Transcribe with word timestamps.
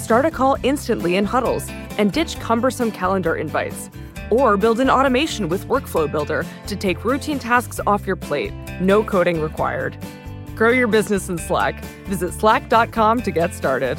Start 0.00 0.24
a 0.24 0.30
call 0.30 0.56
instantly 0.62 1.16
in 1.16 1.26
huddles 1.26 1.68
and 1.98 2.10
ditch 2.10 2.40
cumbersome 2.40 2.90
calendar 2.90 3.36
invites. 3.36 3.90
Or 4.30 4.56
build 4.56 4.80
an 4.80 4.88
automation 4.88 5.48
with 5.48 5.66
Workflow 5.66 6.10
Builder 6.10 6.46
to 6.68 6.74
take 6.74 7.04
routine 7.04 7.38
tasks 7.38 7.78
off 7.86 8.06
your 8.06 8.16
plate. 8.16 8.52
No 8.80 9.04
coding 9.04 9.42
required. 9.42 9.98
Grow 10.56 10.70
your 10.70 10.88
business 10.88 11.28
in 11.28 11.36
Slack. 11.36 11.84
Visit 12.06 12.32
slack.com 12.32 13.20
to 13.20 13.30
get 13.30 13.52
started. 13.52 13.98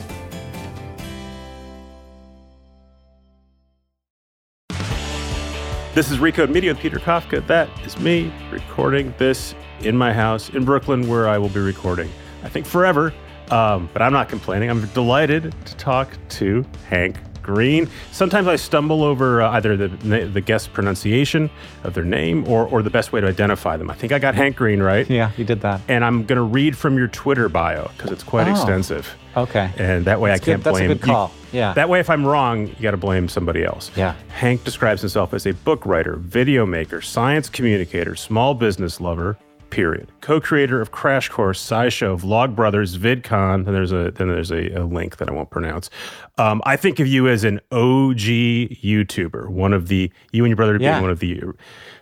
This 5.93 6.09
is 6.09 6.17
Recode 6.17 6.49
Media 6.49 6.73
with 6.73 6.81
Peter 6.81 6.97
Kafka. 6.97 7.45
That 7.45 7.69
is 7.85 7.99
me 7.99 8.33
recording 8.51 9.13
this 9.19 9.53
in 9.81 9.95
my 9.95 10.11
house 10.11 10.49
in 10.49 10.65
Brooklyn, 10.65 11.07
where 11.07 11.29
I 11.29 11.37
will 11.37 11.49
be 11.49 11.59
recording, 11.59 12.09
I 12.43 12.49
think, 12.49 12.65
forever. 12.65 13.13
Um, 13.51 13.89
but 13.93 14.01
I'm 14.01 14.13
not 14.13 14.29
complaining. 14.29 14.69
I'm 14.69 14.85
delighted 14.87 15.53
to 15.65 15.75
talk 15.75 16.09
to 16.29 16.65
Hank 16.89 17.17
Green. 17.41 17.89
Sometimes 18.11 18.47
I 18.47 18.55
stumble 18.55 19.03
over 19.03 19.41
uh, 19.41 19.51
either 19.53 19.75
the 19.75 19.87
the 20.27 20.41
guest 20.41 20.73
pronunciation 20.73 21.49
of 21.83 21.93
their 21.95 22.03
name 22.03 22.47
or 22.47 22.67
or 22.67 22.83
the 22.83 22.89
best 22.91 23.11
way 23.11 23.19
to 23.19 23.27
identify 23.27 23.77
them. 23.77 23.89
I 23.89 23.95
think 23.95 24.13
I 24.13 24.19
got 24.19 24.35
Hank 24.35 24.55
Green 24.55 24.81
right. 24.81 25.09
Yeah, 25.09 25.31
you 25.37 25.43
did 25.43 25.61
that. 25.61 25.81
And 25.87 26.05
I'm 26.05 26.23
going 26.25 26.37
to 26.37 26.43
read 26.43 26.77
from 26.77 26.97
your 26.97 27.07
Twitter 27.07 27.49
bio 27.49 27.89
because 27.97 28.11
it's 28.11 28.23
quite 28.23 28.47
Oh. 28.47 28.51
extensive. 28.51 29.15
Okay. 29.35 29.71
And 29.77 30.05
that 30.05 30.19
way 30.21 30.29
That's 30.29 30.41
I 30.41 30.45
can't 30.45 30.59
good. 30.59 30.65
That's 30.65 30.77
a 30.77 30.79
blame 30.81 30.87
good 30.97 31.01
call. 31.01 31.31
You, 31.51 31.59
Yeah. 31.59 31.73
That 31.73 31.89
way, 31.89 31.99
if 31.99 32.09
I'm 32.09 32.25
wrong, 32.25 32.67
you 32.67 32.75
got 32.81 32.91
to 32.91 32.97
blame 32.97 33.27
somebody 33.27 33.63
else. 33.63 33.89
Yeah. 33.95 34.13
Hank 34.29 34.63
describes 34.63 35.01
himself 35.01 35.33
as 35.33 35.45
a 35.47 35.53
book 35.53 35.85
writer, 35.85 36.17
video 36.17 36.65
maker, 36.65 37.01
science 37.01 37.49
communicator, 37.49 38.15
small 38.15 38.53
business 38.53 39.01
lover. 39.01 39.37
Period. 39.71 40.11
Co-creator 40.21 40.79
of 40.81 40.91
Crash 40.91 41.29
Course, 41.29 41.65
SciShow, 41.65 42.19
Vlog 42.19 42.55
Brothers, 42.55 42.97
VidCon. 42.97 43.55
and 43.55 43.67
there's 43.67 43.91
a 43.91 44.11
then 44.11 44.27
there's 44.27 44.51
a, 44.51 44.69
a 44.73 44.83
link 44.85 45.17
that 45.17 45.29
I 45.29 45.31
won't 45.31 45.49
pronounce. 45.49 45.89
Um, 46.37 46.61
I 46.65 46.75
think 46.75 46.99
of 46.99 47.07
you 47.07 47.27
as 47.27 47.43
an 47.43 47.59
OG 47.71 48.17
YouTuber, 48.19 49.49
one 49.49 49.73
of 49.73 49.87
the 49.87 50.11
you 50.31 50.43
and 50.43 50.49
your 50.49 50.57
brother 50.57 50.73
being 50.77 50.83
Yeah. 50.89 50.91
Uh-huh. 50.97 51.01
one 51.01 51.09
of 51.11 51.19
the 51.19 51.41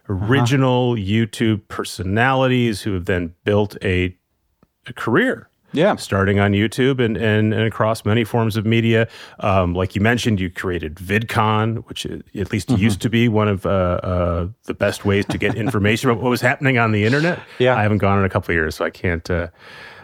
original 0.10 0.96
YouTube 0.96 1.62
personalities 1.68 2.82
who 2.82 2.94
have 2.94 3.06
then 3.06 3.36
built 3.44 3.78
a, 3.84 4.18
a 4.88 4.94
career 4.94 5.50
Yeah. 5.72 5.96
starting 5.98 6.40
on 6.40 6.52
YouTube 6.54 7.04
and, 7.04 7.16
and, 7.18 7.54
and 7.54 7.64
across 7.64 8.06
many 8.06 8.24
forms 8.24 8.58
of 8.58 8.66
media. 8.66 9.08
Um, 9.40 9.74
like 9.74 9.96
you 9.96 10.02
mentioned, 10.02 10.40
you 10.40 10.50
created 10.50 10.96
VidCon, 10.96 11.86
which 11.88 12.06
at 12.06 12.52
least 12.52 12.70
Mm-hmm. 12.70 12.82
used 12.82 13.02
to 13.02 13.10
be 13.10 13.28
one 13.28 13.48
of 13.48 13.66
uh, 13.66 13.70
uh, 13.70 14.48
the 14.66 14.74
best 14.74 15.06
ways 15.06 15.26
to 15.28 15.38
get 15.38 15.56
information 15.66 16.10
about 16.10 16.22
what 16.24 16.30
was 16.30 16.42
happening 16.42 16.78
on 16.78 16.92
the 16.92 17.06
internet. 17.06 17.40
Yeah. 17.60 17.76
I 17.76 17.84
haven't 17.84 18.00
gone 18.00 18.20
in 18.20 18.26
a 18.26 18.30
couple 18.30 18.52
of 18.52 18.56
years, 18.56 18.76
so 18.76 18.86
I 18.86 18.90
can't. 18.90 19.30
Uh, 19.30 19.48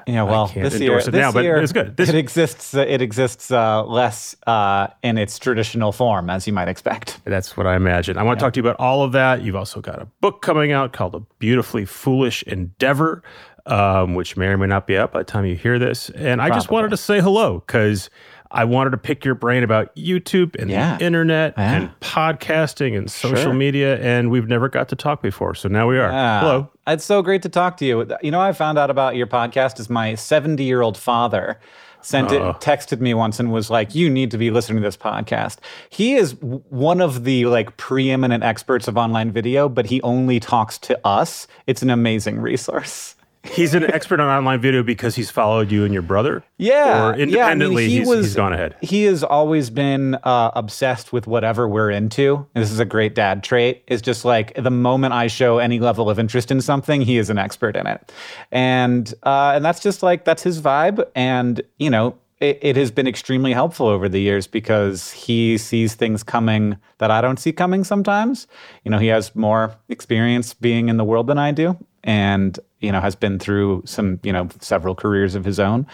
Yeah, 0.07 0.21
well, 0.21 0.45
this 0.53 0.79
year, 0.79 1.01
this 1.01 1.07
now, 1.07 1.31
but 1.31 1.43
year, 1.43 1.57
it's 1.57 1.71
good. 1.73 1.97
This- 1.97 2.09
it 2.09 2.15
exists. 2.15 2.75
It 2.75 3.01
exists 3.01 3.49
uh, 3.49 3.83
less 3.85 4.35
uh, 4.45 4.87
in 5.01 5.17
its 5.17 5.39
traditional 5.39 5.91
form, 5.91 6.29
as 6.29 6.45
you 6.45 6.53
might 6.53 6.67
expect. 6.67 7.19
That's 7.25 7.57
what 7.57 7.65
I 7.65 7.75
imagine. 7.75 8.15
I 8.19 8.21
want 8.23 8.37
to 8.37 8.43
talk 8.45 8.53
to 8.53 8.59
you 8.59 8.63
about 8.67 8.79
all 8.79 9.01
of 9.01 9.13
that. 9.13 9.41
You've 9.41 9.55
also 9.55 9.81
got 9.81 9.99
a 9.99 10.05
book 10.21 10.43
coming 10.43 10.71
out 10.71 10.93
called 10.93 11.15
A 11.15 11.21
Beautifully 11.39 11.85
Foolish 11.85 12.43
Endeavor, 12.43 13.23
um, 13.65 14.13
which 14.15 14.37
may 14.37 14.47
or 14.47 14.57
may 14.57 14.67
not 14.67 14.87
be 14.87 14.97
out 14.97 15.11
by 15.11 15.19
the 15.19 15.25
time 15.25 15.45
you 15.45 15.55
hear 15.55 15.79
this. 15.79 16.09
And 16.11 16.41
I 16.41 16.49
just 16.49 16.69
wanted 16.69 16.89
to 16.91 16.97
say 16.97 17.19
hello 17.21 17.63
because 17.65 18.09
I 18.51 18.63
wanted 18.63 18.91
to 18.91 18.97
pick 18.97 19.25
your 19.25 19.35
brain 19.35 19.63
about 19.63 19.93
YouTube 19.95 20.55
and 20.59 20.69
Yeah. 20.69 20.97
the 20.97 21.03
internet 21.05 21.55
Yeah. 21.57 21.73
and 21.75 21.99
podcasting 21.99 22.97
and 22.97 23.09
social 23.09 23.37
Sure. 23.37 23.53
media. 23.53 23.97
And 23.99 24.29
we've 24.29 24.47
never 24.47 24.69
got 24.69 24.87
to 24.89 24.95
talk 24.95 25.21
before. 25.21 25.55
So 25.55 25.67
now 25.67 25.87
we 25.89 25.97
are. 25.97 26.11
Ah, 26.13 26.39
Hello. 26.41 26.69
It's 26.87 27.03
so 27.03 27.21
great 27.21 27.41
to 27.41 27.49
talk 27.49 27.77
to 27.77 27.85
you. 27.85 28.07
You 28.21 28.31
know, 28.31 28.39
I 28.39 28.53
found 28.53 28.77
out 28.77 28.89
about 28.89 29.15
your 29.15 29.27
podcast 29.27 29.79
is 29.79 29.89
my 29.89 30.15
70 30.15 30.63
year 30.63 30.81
old 30.81 30.97
father 30.97 31.59
sent 32.01 32.31
it, 32.31 32.39
texted 32.61 32.99
me 32.99 33.15
once 33.15 33.39
and 33.39 33.51
was 33.51 33.71
like, 33.71 33.95
"You 33.95 34.11
need 34.11 34.29
to 34.29 34.37
be 34.37 34.51
listening 34.51 34.77
to 34.83 34.87
this 34.87 34.95
podcast." 34.95 35.57
He 35.89 36.13
is 36.13 36.35
one 36.39 37.01
of 37.01 37.23
the 37.23 37.47
like 37.47 37.75
preeminent 37.77 38.43
experts 38.43 38.87
of 38.87 38.95
online 38.95 39.31
video, 39.31 39.67
but 39.67 39.87
he 39.87 40.03
only 40.03 40.39
talks 40.39 40.77
to 40.77 40.99
us. 41.03 41.47
It's 41.65 41.81
an 41.81 41.89
amazing 41.89 42.39
resource. 42.39 43.15
He's 43.45 43.73
an 43.73 43.83
expert 43.91 44.19
on 44.19 44.27
online 44.27 44.59
video 44.59 44.83
because 44.83 45.15
he's 45.15 45.29
followed 45.31 45.71
you 45.71 45.83
and 45.85 45.93
your 45.93 46.01
brother. 46.01 46.43
Yeah, 46.57 46.73
Or 46.73 46.97
yeah, 46.97 47.07
I 47.07 47.11
mean, 47.13 47.19
independently, 47.29 47.87
he 47.89 47.97
he's, 47.99 48.07
was- 48.07 48.25
he's 48.25 48.35
gone 48.35 48.53
ahead. 48.53 48.75
He 48.81 49.03
has 49.05 49.23
always 49.23 49.69
been 49.69 50.15
uh, 50.23 50.51
obsessed 50.55 51.13
with 51.13 51.27
whatever 51.27 51.67
we're 51.67 51.91
into. 51.91 52.45
And 52.55 52.63
this 52.63 52.71
is 52.71 52.79
a 52.79 52.85
great 52.85 53.15
dad 53.15 53.43
trait. 53.43 53.83
Is 53.87 54.01
just 54.01 54.25
like 54.25 54.53
the 54.55 54.71
moment 54.71 55.13
I 55.13 55.27
show 55.27 55.59
any 55.59 55.79
level 55.79 56.09
of 56.09 56.19
interest 56.19 56.51
in 56.51 56.59
something, 56.61 57.01
he 57.01 57.17
is 57.17 57.29
an 57.29 57.37
expert 57.37 57.75
in 57.75 57.87
it, 57.87 58.11
and 58.51 59.13
uh, 59.23 59.53
and 59.55 59.63
that's 59.63 59.79
just 59.79 60.03
like 60.03 60.25
that's 60.25 60.43
his 60.43 60.61
vibe. 60.61 61.05
And 61.15 61.61
you 61.77 61.89
know, 61.89 62.17
it, 62.39 62.59
it 62.61 62.75
has 62.75 62.91
been 62.91 63.07
extremely 63.07 63.53
helpful 63.53 63.87
over 63.87 64.09
the 64.09 64.19
years 64.19 64.47
because 64.47 65.11
he 65.11 65.57
sees 65.57 65.95
things 65.95 66.23
coming 66.23 66.77
that 66.97 67.11
I 67.11 67.21
don't 67.21 67.37
see 67.37 67.51
coming 67.51 67.83
sometimes. 67.83 68.47
You 68.83 68.91
know, 68.91 68.97
he 68.97 69.07
has 69.07 69.35
more 69.35 69.75
experience 69.89 70.53
being 70.53 70.89
in 70.89 70.97
the 70.97 71.03
world 71.05 71.27
than 71.27 71.37
I 71.37 71.51
do, 71.51 71.77
and 72.03 72.57
you 72.85 72.91
know 72.91 73.01
has 73.01 73.15
been 73.15 73.39
through 73.39 73.81
some 73.85 74.19
you 74.23 74.31
know 74.33 74.47
several 74.59 74.95
careers 74.95 75.35
of 75.35 75.43
his 75.45 75.59
own 75.59 75.85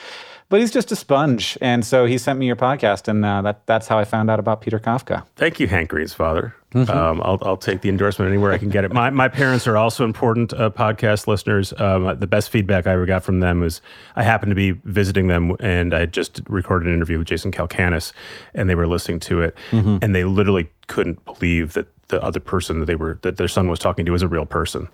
but 0.49 0.59
he's 0.59 0.71
just 0.71 0.91
a 0.91 0.95
sponge 0.97 1.57
and 1.61 1.85
so 1.85 2.05
he 2.05 2.17
sent 2.17 2.37
me 2.37 2.45
your 2.45 2.57
podcast 2.57 3.07
and 3.07 3.23
uh, 3.23 3.41
that, 3.41 3.65
that's 3.65 3.87
how 3.87 3.97
i 3.97 4.03
found 4.03 4.29
out 4.29 4.39
about 4.39 4.59
peter 4.61 4.79
kafka 4.79 5.23
Thank 5.35 5.59
you, 5.59 5.67
Hank 5.67 5.89
Green's 5.89 6.13
father. 6.13 6.53
Mm-hmm. 6.73 6.89
Um, 6.97 7.21
I'll, 7.23 7.37
I'll 7.41 7.57
take 7.57 7.81
the 7.81 7.89
endorsement 7.89 8.29
anywhere 8.29 8.53
I 8.53 8.57
can 8.57 8.69
get 8.69 8.85
it. 8.85 8.93
My, 8.93 9.09
my 9.09 9.27
parents 9.27 9.67
are 9.67 9.75
also 9.75 10.05
important 10.05 10.53
uh, 10.53 10.69
podcast 10.69 11.27
listeners. 11.27 11.73
Um, 11.77 12.17
the 12.17 12.27
best 12.27 12.49
feedback 12.49 12.87
I 12.87 12.93
ever 12.93 13.05
got 13.05 13.23
from 13.25 13.41
them 13.41 13.59
was 13.59 13.81
I 14.15 14.23
happened 14.23 14.51
to 14.51 14.55
be 14.55 14.71
visiting 14.85 15.27
them 15.27 15.55
and 15.59 15.93
I 15.93 16.05
just 16.05 16.41
recorded 16.47 16.87
an 16.87 16.93
interview 16.93 17.17
with 17.17 17.27
Jason 17.27 17.51
Calacanis 17.51 18.13
and 18.53 18.69
they 18.69 18.75
were 18.75 18.87
listening 18.87 19.19
to 19.21 19.41
it 19.41 19.55
Mm-hmm. 19.71 19.97
and 20.01 20.15
they 20.15 20.23
literally 20.23 20.69
couldn't 20.87 21.23
believe 21.25 21.73
that 21.73 21.87
the 22.11 22.21
other 22.23 22.39
person 22.39 22.79
that 22.79 22.85
they 22.85 22.95
were 22.95 23.17
that 23.23 23.37
their 23.37 23.47
son 23.47 23.67
was 23.67 23.79
talking 23.79 24.05
to 24.05 24.11
was 24.11 24.21
a 24.21 24.27
real 24.27 24.45
person. 24.45 24.87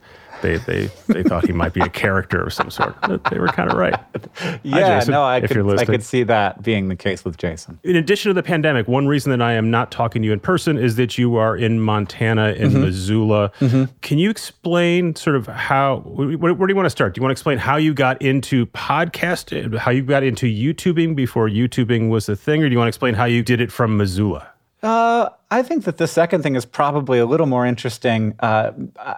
They 0.44 0.58
they 0.58 0.90
they 1.08 1.24
thought 1.24 1.48
he 1.48 1.52
might 1.52 1.74
be 1.74 1.82
a 1.82 1.90
character 1.90 2.44
of 2.44 2.54
some 2.54 2.70
sort. 2.70 2.96
They 3.32 3.40
were 3.40 3.48
kind 3.48 3.72
of 3.72 3.78
right. 3.78 3.96
yeah 4.64 5.00
Jason, 5.00 5.12
no 5.12 5.24
i 5.24 5.42
could 5.42 5.80
i 5.80 5.84
could 5.86 6.04
see 6.04 6.22
that 6.24 6.62
being 6.62 6.90
the 6.90 6.96
case 6.96 7.26
with 7.26 7.38
jason 7.38 7.80
in 7.84 7.96
addition 7.96 8.30
to 8.30 8.34
the 8.36 8.44
pandemic, 8.44 8.88
one 8.88 9.08
reason 9.08 9.32
that 9.32 9.42
I 9.42 9.54
am 9.54 9.72
not 9.72 9.90
talking 9.92 10.22
to 10.22 10.26
you 10.28 10.34
in 10.34 10.40
person 10.40 10.78
is 10.78 10.96
that 10.98 11.18
you 11.18 11.38
are 11.38 11.58
in 11.58 11.80
Montana, 11.80 12.50
in 12.52 12.70
Mm-hmm. 12.70 12.82
Missoula. 12.82 13.52
Can 14.02 14.18
you 14.20 14.30
explain 14.30 15.16
sort 15.16 15.36
of 15.36 15.48
how, 15.48 15.98
where, 16.06 16.54
where 16.54 16.68
do 16.68 16.72
you 16.72 16.76
want 16.76 16.86
to 16.86 16.92
start? 16.92 17.16
Do 17.16 17.20
you 17.20 17.24
want 17.24 17.32
to 17.32 17.34
explain 17.40 17.58
how 17.58 17.78
you 17.78 17.94
got 17.94 18.22
into 18.22 18.66
podcast, 18.68 19.76
how 19.78 19.90
you 19.92 20.04
got 20.04 20.24
into 20.24 20.46
YouTubing 20.46 21.16
before 21.16 21.50
YouTubing 21.50 22.10
was 22.10 22.30
a 22.30 22.36
thing, 22.36 22.62
or 22.62 22.68
do 22.70 22.74
you 22.74 22.78
want 22.78 22.88
to 22.88 22.90
explain 22.90 23.16
how 23.16 23.26
you 23.26 23.42
did 23.42 23.60
it 23.62 23.72
from 23.72 23.98
Missoula? 23.98 24.48
Uh, 24.88 25.30
I 25.52 25.64
think 25.64 25.84
that 25.84 25.98
the 25.98 26.08
second 26.08 26.44
thing 26.44 26.56
is 26.56 26.66
probably 26.66 27.20
a 27.20 27.26
little 27.26 27.46
more 27.46 27.66
interesting. 27.66 28.36
Uh, 28.40 28.72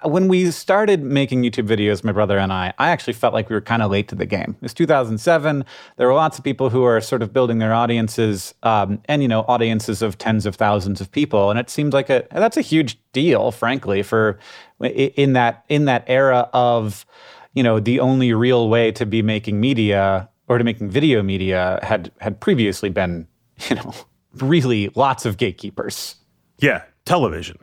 when 0.04 0.27
we 0.27 0.50
started 0.50 1.04
making 1.04 1.44
YouTube 1.44 1.68
videos, 1.68 2.04
my 2.04 2.12
brother 2.12 2.39
and 2.39 2.51
I, 2.51 2.74
I 2.80 2.89
actually 2.89 3.13
felt 3.13 3.36
like 3.36 3.50
we 3.50 3.54
were 3.54 3.62
kind 3.62 3.83
of 3.83 3.92
late 3.92 4.07
to 4.07 4.16
the 4.16 4.25
game. 4.25 4.56
It 4.60 4.63
was 4.63 4.74
2007. 4.74 5.63
There 5.98 6.07
were 6.07 6.16
lots 6.16 6.39
of 6.39 6.44
people 6.44 6.71
who 6.71 6.81
are 6.86 7.00
sort 7.00 7.21
of 7.21 7.31
building 7.33 7.60
their 7.60 7.71
audiences, 7.71 8.56
um, 8.63 9.00
and 9.06 9.21
you 9.21 9.27
know, 9.27 9.42
audiences 9.48 10.01
of 10.01 10.18
tens 10.18 10.48
of 10.48 10.56
thousands 10.56 11.01
of 11.01 11.12
people, 11.12 11.51
and 11.51 11.60
it 11.60 11.69
seemed 11.69 11.94
like 11.94 12.10
a 12.10 12.25
that's 12.31 12.57
a 12.57 12.62
huge 12.62 12.98
deal, 13.13 13.51
frankly, 13.51 14.01
for 14.01 14.39
in 14.81 15.33
that 15.33 15.66
in 15.69 15.86
that 15.86 16.04
era 16.07 16.50
of, 16.51 17.06
you 17.54 17.62
know, 17.62 17.80
the 17.80 18.00
only 18.00 18.33
real 18.33 18.69
way 18.69 18.92
to 18.94 19.06
be 19.06 19.21
making 19.21 19.60
media 19.60 20.30
or 20.48 20.57
to 20.57 20.63
making 20.63 20.89
video 20.89 21.21
media 21.21 21.77
had 21.83 22.12
had 22.18 22.39
previously 22.39 22.89
been, 22.89 23.27
you 23.69 23.75
know, 23.75 23.94
really 24.35 24.89
lots 24.95 25.25
of 25.25 25.37
gatekeepers. 25.37 26.15
Yeah, 26.59 26.83
television. 27.05 27.57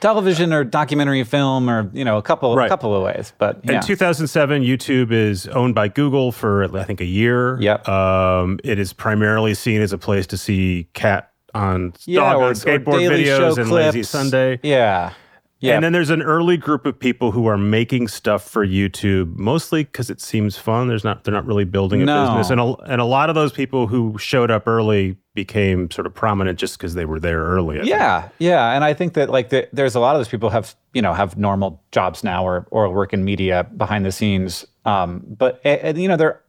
television 0.00 0.52
or 0.52 0.64
documentary 0.64 1.22
film 1.24 1.68
or 1.68 1.90
you 1.92 2.04
know 2.04 2.16
a 2.18 2.22
couple 2.22 2.54
Right. 2.56 2.66
a 2.66 2.68
couple 2.68 2.94
of 2.94 3.02
ways. 3.02 3.32
But 3.38 3.60
yeah, 3.64 3.76
In 3.76 3.82
2007, 3.82 4.62
YouTube 4.62 5.12
is 5.12 5.46
owned 5.48 5.74
by 5.74 5.88
Google 5.88 6.32
for 6.32 6.64
I 6.76 6.84
think 6.84 7.00
a 7.00 7.04
year. 7.06 7.60
Yep. 7.60 7.88
Um, 7.88 8.58
it 8.64 8.78
is 8.78 8.92
primarily 8.92 9.54
seen 9.54 9.80
as 9.80 9.92
a 9.92 9.98
place 9.98 10.26
to 10.28 10.36
see 10.36 10.88
cat 10.94 11.30
on 11.54 11.92
yeah, 12.06 12.20
dog 12.32 12.36
or, 12.42 12.44
on 12.46 12.52
skateboard 12.54 13.08
videos 13.08 13.56
and 13.58 13.68
clips. 13.68 13.94
Lazy 13.94 14.02
Sunday. 14.02 14.58
Yeah, 14.64 15.12
yeah. 15.60 15.74
And 15.76 15.84
then 15.84 15.92
there's 15.92 16.10
an 16.10 16.22
early 16.22 16.56
group 16.56 16.84
of 16.86 16.98
people 16.98 17.30
who 17.30 17.46
are 17.46 17.56
making 17.58 18.08
stuff 18.08 18.42
for 18.48 18.66
YouTube, 18.66 19.36
mostly 19.36 19.84
because 19.84 20.10
it 20.10 20.20
seems 20.20 20.56
fun. 20.56 20.88
There's 20.88 21.04
not 21.04 21.22
they're 21.24 21.34
not 21.34 21.46
really 21.46 21.64
building 21.64 22.02
a 22.02 22.04
No. 22.06 22.26
business, 22.26 22.50
and 22.50 22.60
a, 22.60 22.74
and 22.90 23.00
a 23.00 23.04
lot 23.04 23.28
of 23.28 23.34
those 23.36 23.52
people 23.52 23.86
who 23.86 24.16
showed 24.18 24.50
up 24.50 24.66
early 24.66 25.16
became 25.34 25.90
sort 25.90 26.06
of 26.06 26.14
prominent 26.14 26.58
just 26.58 26.78
because 26.78 26.94
they 26.94 27.04
were 27.04 27.18
there 27.18 27.44
early. 27.44 27.76
I 27.76 27.80
think. 27.80 27.90
Yeah, 27.90 28.28
yeah, 28.38 28.72
and 28.72 28.84
I 28.84 28.94
think 28.94 29.14
that 29.14 29.30
like 29.30 29.50
the, 29.50 29.68
there's 29.72 29.94
a 29.94 30.00
lot 30.00 30.14
of 30.14 30.20
those 30.20 30.28
people 30.28 30.50
have 30.50 30.74
you 30.92 31.02
know 31.02 31.12
have 31.12 31.36
normal 31.36 31.82
jobs 31.92 32.24
now 32.24 32.46
or 32.46 32.66
or 32.70 32.88
work 32.90 33.12
in 33.12 33.24
media 33.24 33.64
behind 33.76 34.06
the 34.06 34.12
scenes. 34.12 34.64
Um, 34.84 35.24
but 35.26 35.60
uh, 35.64 35.92
you 35.96 36.08
know 36.08 36.16
there 36.16 36.40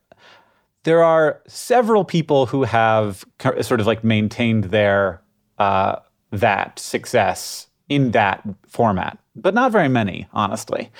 there 0.83 1.03
are 1.03 1.41
several 1.47 2.05
people 2.05 2.45
who 2.45 2.63
have 2.63 3.25
sort 3.61 3.79
of 3.79 3.87
like 3.87 4.03
maintained 4.03 4.65
their 4.65 5.21
uh, 5.57 5.97
that 6.31 6.79
success 6.79 7.67
in 7.89 8.11
that 8.11 8.43
format, 8.67 9.17
but 9.35 9.53
not 9.53 9.71
very 9.71 9.89
many, 9.89 10.27
honestly. 10.33 10.91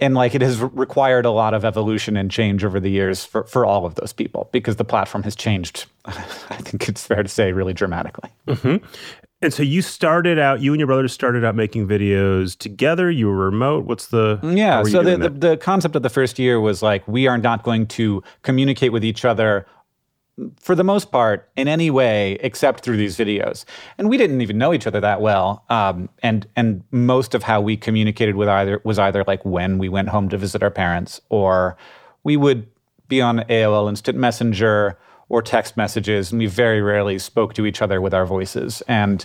And 0.00 0.14
like 0.14 0.34
it 0.34 0.40
has 0.40 0.60
required 0.60 1.26
a 1.26 1.30
lot 1.30 1.52
of 1.52 1.64
evolution 1.64 2.16
and 2.16 2.30
change 2.30 2.64
over 2.64 2.80
the 2.80 2.90
years 2.90 3.24
for, 3.24 3.44
for 3.44 3.66
all 3.66 3.84
of 3.84 3.96
those 3.96 4.12
people 4.12 4.48
because 4.50 4.76
the 4.76 4.84
platform 4.84 5.22
has 5.24 5.36
changed. 5.36 5.86
I 6.04 6.12
think 6.12 6.88
it's 6.88 7.06
fair 7.06 7.22
to 7.22 7.28
say 7.28 7.52
really 7.52 7.74
dramatically. 7.74 8.30
Mm-hmm. 8.48 8.84
And 9.42 9.54
so 9.54 9.62
you 9.62 9.80
started 9.80 10.38
out, 10.38 10.60
you 10.60 10.72
and 10.72 10.80
your 10.80 10.86
brothers 10.86 11.12
started 11.12 11.44
out 11.44 11.54
making 11.54 11.88
videos 11.88 12.56
together. 12.56 13.10
You 13.10 13.26
were 13.28 13.36
remote. 13.36 13.86
What's 13.86 14.08
the 14.08 14.38
Yeah. 14.42 14.82
So 14.82 15.02
the, 15.02 15.16
the, 15.16 15.30
the 15.30 15.56
concept 15.56 15.96
of 15.96 16.02
the 16.02 16.10
first 16.10 16.38
year 16.38 16.60
was 16.60 16.82
like, 16.82 17.06
we 17.08 17.26
are 17.26 17.38
not 17.38 17.62
going 17.62 17.86
to 17.88 18.22
communicate 18.42 18.92
with 18.92 19.04
each 19.04 19.24
other 19.24 19.66
for 20.58 20.74
the 20.74 20.84
most 20.84 21.10
part 21.10 21.48
in 21.56 21.68
any 21.68 21.90
way 21.90 22.38
except 22.40 22.82
through 22.82 22.96
these 22.96 23.16
videos. 23.16 23.64
And 23.98 24.08
we 24.08 24.16
didn't 24.16 24.40
even 24.40 24.58
know 24.58 24.72
each 24.72 24.86
other 24.86 25.00
that 25.00 25.20
well. 25.20 25.64
Um, 25.68 26.08
and, 26.22 26.46
and 26.56 26.82
most 26.90 27.34
of 27.34 27.42
how 27.42 27.60
we 27.60 27.76
communicated 27.76 28.36
with 28.36 28.48
either 28.48 28.80
was 28.84 28.98
either 28.98 29.24
like 29.26 29.44
when 29.44 29.78
we 29.78 29.88
went 29.88 30.08
home 30.08 30.28
to 30.30 30.38
visit 30.38 30.62
our 30.62 30.70
parents 30.70 31.20
or 31.28 31.76
we 32.22 32.36
would 32.36 32.66
be 33.08 33.20
on 33.20 33.40
AOL 33.40 33.88
Instant 33.88 34.16
Messenger 34.18 34.98
or 35.28 35.42
text 35.42 35.76
messages. 35.76 36.32
And 36.32 36.38
we 36.38 36.46
very 36.46 36.80
rarely 36.80 37.18
spoke 37.18 37.54
to 37.54 37.66
each 37.66 37.82
other 37.82 38.00
with 38.00 38.14
our 38.14 38.26
voices. 38.26 38.82
And 38.88 39.24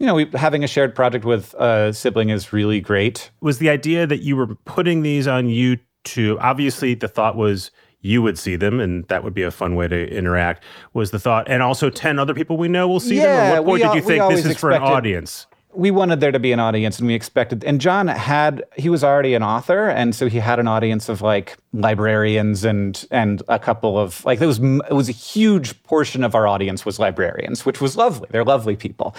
you 0.00 0.06
know, 0.06 0.14
we, 0.14 0.30
having 0.34 0.64
a 0.64 0.66
shared 0.66 0.94
project 0.94 1.26
with 1.26 1.54
a 1.54 1.92
sibling 1.92 2.30
is 2.30 2.54
really 2.54 2.80
great. 2.80 3.30
was 3.42 3.58
the 3.58 3.68
idea 3.68 4.06
that 4.06 4.22
you 4.22 4.34
were 4.34 4.54
putting 4.64 5.02
these 5.02 5.28
on 5.28 5.46
YouTube. 5.46 6.38
Obviously, 6.40 6.94
the 6.94 7.06
thought 7.06 7.36
was 7.36 7.70
you 8.02 8.22
would 8.22 8.38
see 8.38 8.56
them, 8.56 8.80
and 8.80 9.06
that 9.08 9.22
would 9.24 9.34
be 9.34 9.42
a 9.42 9.50
fun 9.50 9.74
way 9.74 9.88
to 9.88 10.08
interact. 10.10 10.64
Was 10.94 11.10
the 11.10 11.18
thought, 11.18 11.48
and 11.48 11.62
also 11.62 11.90
ten 11.90 12.18
other 12.18 12.34
people 12.34 12.56
we 12.56 12.68
know 12.68 12.88
will 12.88 13.00
see 13.00 13.16
them. 13.16 13.24
Yeah, 13.26 13.56
At 13.56 13.64
what 13.64 13.80
point 13.80 13.82
we 13.82 13.88
did 13.88 13.94
you 13.96 14.08
think 14.08 14.30
this 14.30 14.46
is 14.46 14.56
for 14.56 14.70
an 14.70 14.76
expected- 14.76 14.94
audience? 14.94 15.46
we 15.72 15.92
wanted 15.92 16.18
there 16.18 16.32
to 16.32 16.40
be 16.40 16.50
an 16.50 16.58
audience 16.58 16.98
and 16.98 17.06
we 17.06 17.14
expected 17.14 17.62
and 17.62 17.80
john 17.80 18.08
had 18.08 18.64
he 18.76 18.88
was 18.88 19.04
already 19.04 19.34
an 19.34 19.42
author 19.44 19.88
and 19.88 20.16
so 20.16 20.28
he 20.28 20.40
had 20.40 20.58
an 20.58 20.66
audience 20.66 21.08
of 21.08 21.22
like 21.22 21.56
librarians 21.72 22.64
and 22.64 23.06
and 23.12 23.40
a 23.48 23.56
couple 23.56 23.96
of 23.96 24.24
like 24.24 24.40
it 24.40 24.46
was 24.46 24.58
it 24.58 24.92
was 24.92 25.08
a 25.08 25.12
huge 25.12 25.80
portion 25.84 26.24
of 26.24 26.34
our 26.34 26.48
audience 26.48 26.84
was 26.84 26.98
librarians 26.98 27.64
which 27.64 27.80
was 27.80 27.96
lovely 27.96 28.26
they're 28.32 28.44
lovely 28.44 28.74
people 28.74 29.14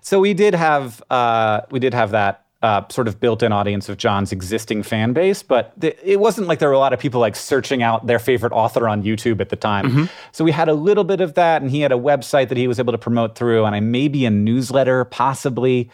so 0.00 0.18
we 0.18 0.34
did 0.34 0.54
have 0.56 1.00
uh 1.10 1.60
we 1.70 1.78
did 1.78 1.94
have 1.94 2.10
that 2.10 2.41
uh, 2.62 2.82
sort 2.88 3.08
of 3.08 3.18
built-in 3.18 3.52
audience 3.52 3.88
of 3.88 3.96
John's 3.96 4.30
existing 4.30 4.84
fan 4.84 5.12
base, 5.12 5.42
but 5.42 5.78
th- 5.80 5.98
it 6.02 6.20
wasn't 6.20 6.46
like 6.46 6.60
there 6.60 6.68
were 6.68 6.74
a 6.74 6.78
lot 6.78 6.92
of 6.92 7.00
people 7.00 7.20
like 7.20 7.34
searching 7.34 7.82
out 7.82 8.06
their 8.06 8.20
favorite 8.20 8.52
author 8.52 8.88
on 8.88 9.02
YouTube 9.02 9.40
at 9.40 9.48
the 9.48 9.56
time. 9.56 9.86
So 10.30 10.44
we 10.44 10.52
had 10.52 10.68
a 10.68 10.74
little 10.74 11.04
bit 11.04 11.20
of 11.20 11.34
that, 11.34 11.60
and 11.60 11.70
he 11.70 11.80
had 11.80 11.90
a 11.90 11.96
website 11.96 12.48
that 12.48 12.56
he 12.56 12.68
was 12.68 12.78
able 12.78 12.92
to 12.92 12.98
promote 12.98 13.34
through, 13.34 13.64
and 13.64 13.74
I 13.74 13.80
maybe 13.80 14.24
a 14.24 14.30
newsletter, 14.30 15.04
possibly. 15.04 15.90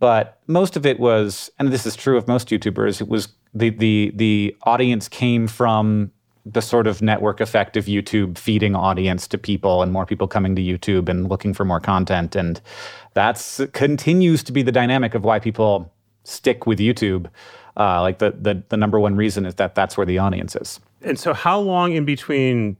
But 0.00 0.38
most 0.46 0.76
of 0.76 0.86
it 0.86 0.98
was, 0.98 1.50
and 1.58 1.70
this 1.70 1.84
is 1.84 1.94
true 1.94 2.16
of 2.16 2.26
most 2.26 2.48
YouTubers, 2.48 3.00
it 3.00 3.08
was 3.08 3.28
the 3.52 3.70
the 3.70 4.12
the 4.14 4.56
audience 4.62 5.08
came 5.08 5.46
from 5.46 6.10
the 6.46 6.62
sort 6.62 6.86
of 6.86 7.02
network 7.02 7.40
effect 7.40 7.76
of 7.76 7.84
YouTube 7.84 8.38
feeding 8.38 8.74
audience 8.74 9.28
to 9.28 9.36
people 9.36 9.82
and 9.82 9.92
more 9.92 10.06
people 10.06 10.26
coming 10.26 10.56
to 10.56 10.62
YouTube 10.62 11.08
and 11.08 11.28
looking 11.28 11.52
for 11.52 11.66
more 11.66 11.80
content. 11.80 12.34
And 12.34 12.60
that's 13.12 13.60
continues 13.72 14.42
to 14.44 14.52
be 14.52 14.62
the 14.62 14.72
dynamic 14.72 15.14
of 15.14 15.24
why 15.24 15.38
people 15.38 15.92
stick 16.28 16.66
with 16.66 16.78
YouTube. 16.78 17.26
Uh, 17.76 18.00
like 18.00 18.18
the, 18.18 18.32
the 18.32 18.62
the 18.70 18.76
number 18.76 18.98
one 18.98 19.14
reason 19.14 19.46
is 19.46 19.54
that 19.54 19.74
that's 19.74 19.96
where 19.96 20.06
the 20.06 20.18
audience 20.18 20.56
is. 20.56 20.80
And 21.02 21.18
so, 21.18 21.32
how 21.32 21.60
long 21.60 21.92
in 21.92 22.04
between 22.04 22.76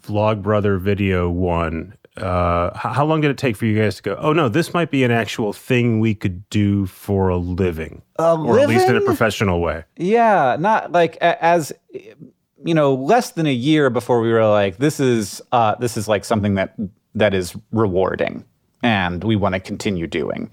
Vlog 0.00 0.42
Brother 0.42 0.78
video 0.78 1.28
one? 1.28 1.94
Uh, 2.16 2.76
how 2.76 3.04
long 3.04 3.20
did 3.20 3.30
it 3.30 3.38
take 3.38 3.56
for 3.56 3.66
you 3.66 3.78
guys 3.80 3.96
to 3.96 4.02
go? 4.02 4.16
Oh 4.18 4.32
no, 4.32 4.48
this 4.48 4.72
might 4.74 4.90
be 4.90 5.04
an 5.04 5.10
actual 5.10 5.52
thing 5.52 6.00
we 6.00 6.14
could 6.14 6.48
do 6.50 6.86
for 6.86 7.28
a 7.28 7.36
living, 7.36 8.02
or 8.18 8.58
at 8.58 8.68
least 8.68 8.88
in 8.88 8.96
a 8.96 9.00
professional 9.02 9.60
way. 9.60 9.84
Yeah, 9.96 10.56
not 10.58 10.90
like 10.92 11.16
a- 11.16 11.42
as 11.44 11.72
you 11.92 12.74
know, 12.74 12.94
less 12.94 13.30
than 13.32 13.46
a 13.46 13.52
year 13.52 13.88
before 13.90 14.20
we 14.20 14.30
were 14.32 14.46
like, 14.46 14.78
this 14.78 15.00
is 15.00 15.40
uh, 15.52 15.74
this 15.76 15.96
is 15.96 16.08
like 16.08 16.24
something 16.24 16.54
that 16.54 16.74
that 17.14 17.32
is 17.34 17.54
rewarding, 17.72 18.44
and 18.82 19.22
we 19.24 19.36
want 19.36 19.54
to 19.54 19.60
continue 19.60 20.06
doing. 20.06 20.50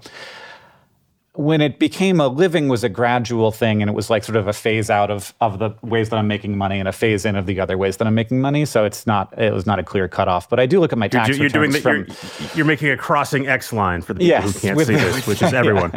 When 1.38 1.60
it 1.60 1.78
became 1.78 2.20
a 2.20 2.26
living 2.26 2.66
was 2.66 2.82
a 2.82 2.88
gradual 2.88 3.52
thing, 3.52 3.80
and 3.80 3.88
it 3.88 3.94
was 3.94 4.10
like 4.10 4.24
sort 4.24 4.34
of 4.34 4.48
a 4.48 4.52
phase 4.52 4.90
out 4.90 5.08
of 5.08 5.32
of 5.40 5.60
the 5.60 5.70
ways 5.82 6.08
that 6.08 6.16
I'm 6.16 6.26
making 6.26 6.58
money 6.58 6.80
and 6.80 6.88
a 6.88 6.92
phase 6.92 7.24
in 7.24 7.36
of 7.36 7.46
the 7.46 7.60
other 7.60 7.78
ways 7.78 7.96
that 7.98 8.08
I'm 8.08 8.16
making 8.16 8.40
money. 8.40 8.64
So 8.64 8.84
it's 8.84 9.06
not 9.06 9.38
it 9.38 9.52
was 9.52 9.64
not 9.64 9.78
a 9.78 9.84
clear 9.84 10.08
cutoff. 10.08 10.50
But 10.50 10.58
I 10.58 10.66
do 10.66 10.80
look 10.80 10.92
at 10.92 10.98
my 10.98 11.06
tax 11.06 11.28
You're, 11.28 11.38
you're 11.38 11.48
doing 11.48 11.70
returns 11.70 12.12
from 12.18 12.44
You're, 12.44 12.56
you're 12.56 12.66
making 12.66 12.90
a 12.90 12.96
crossing 12.96 13.46
X 13.46 13.72
line 13.72 14.02
for 14.02 14.14
the 14.14 14.18
people 14.18 14.28
Yes, 14.28 14.54
who 14.54 14.60
can't 14.60 14.76
with 14.76 14.88
see 14.88 14.96
this, 14.96 15.26
which 15.28 15.40
is 15.40 15.52
everyone. 15.54 15.92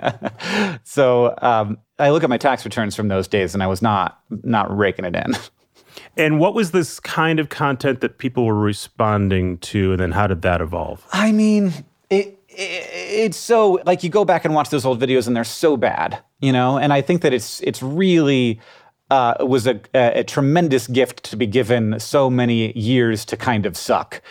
so 0.84 1.34
um, 1.42 1.80
I 1.98 2.12
look 2.12 2.24
at 2.24 2.30
my 2.30 2.38
tax 2.38 2.64
returns 2.64 2.96
from 2.96 3.08
those 3.08 3.28
days, 3.28 3.56
and 3.56 3.64
I 3.64 3.68
was 3.68 3.82
not 3.82 4.20
not 4.30 4.76
raking 4.76 5.06
it 5.06 5.16
in. 5.16 5.34
And 6.18 6.40
what 6.40 6.54
was 6.54 6.72
this 6.72 7.00
kind 7.00 7.40
of 7.40 7.50
content 7.50 8.02
that 8.02 8.18
people 8.18 8.46
were 8.46 8.56
responding 8.56 9.58
to, 9.60 9.92
and 9.92 10.00
then 10.00 10.12
how 10.12 10.28
did 10.28 10.42
that 10.42 10.62
evolve? 10.62 11.06
I 11.12 11.32
mean, 11.32 11.74
it's 12.54 13.38
so 13.38 13.80
like 13.86 14.04
you 14.04 14.10
go 14.10 14.26
back 14.26 14.46
and 14.46 14.54
watch 14.54 14.70
those 14.70 14.86
old 14.86 15.00
videos 15.00 15.28
and 15.28 15.36
they're 15.36 15.44
so 15.44 15.78
bad, 15.78 16.22
you 16.40 16.52
know. 16.52 16.78
And 16.78 16.92
I 16.94 17.02
think 17.02 17.22
that 17.22 17.34
it's 17.34 17.62
it's 17.62 17.82
really 17.82 18.60
uh, 19.10 19.36
was 19.42 19.68
a, 19.68 19.80
a, 19.94 20.24
tremendous 20.24 20.88
gift 20.88 21.24
to 21.24 21.36
be 21.36 21.46
given 21.46 22.00
so 22.00 22.30
many 22.30 22.72
years 22.78 23.26
to 23.26 23.36
kind 23.36 23.66
of 23.66 23.76
suck. 23.76 24.22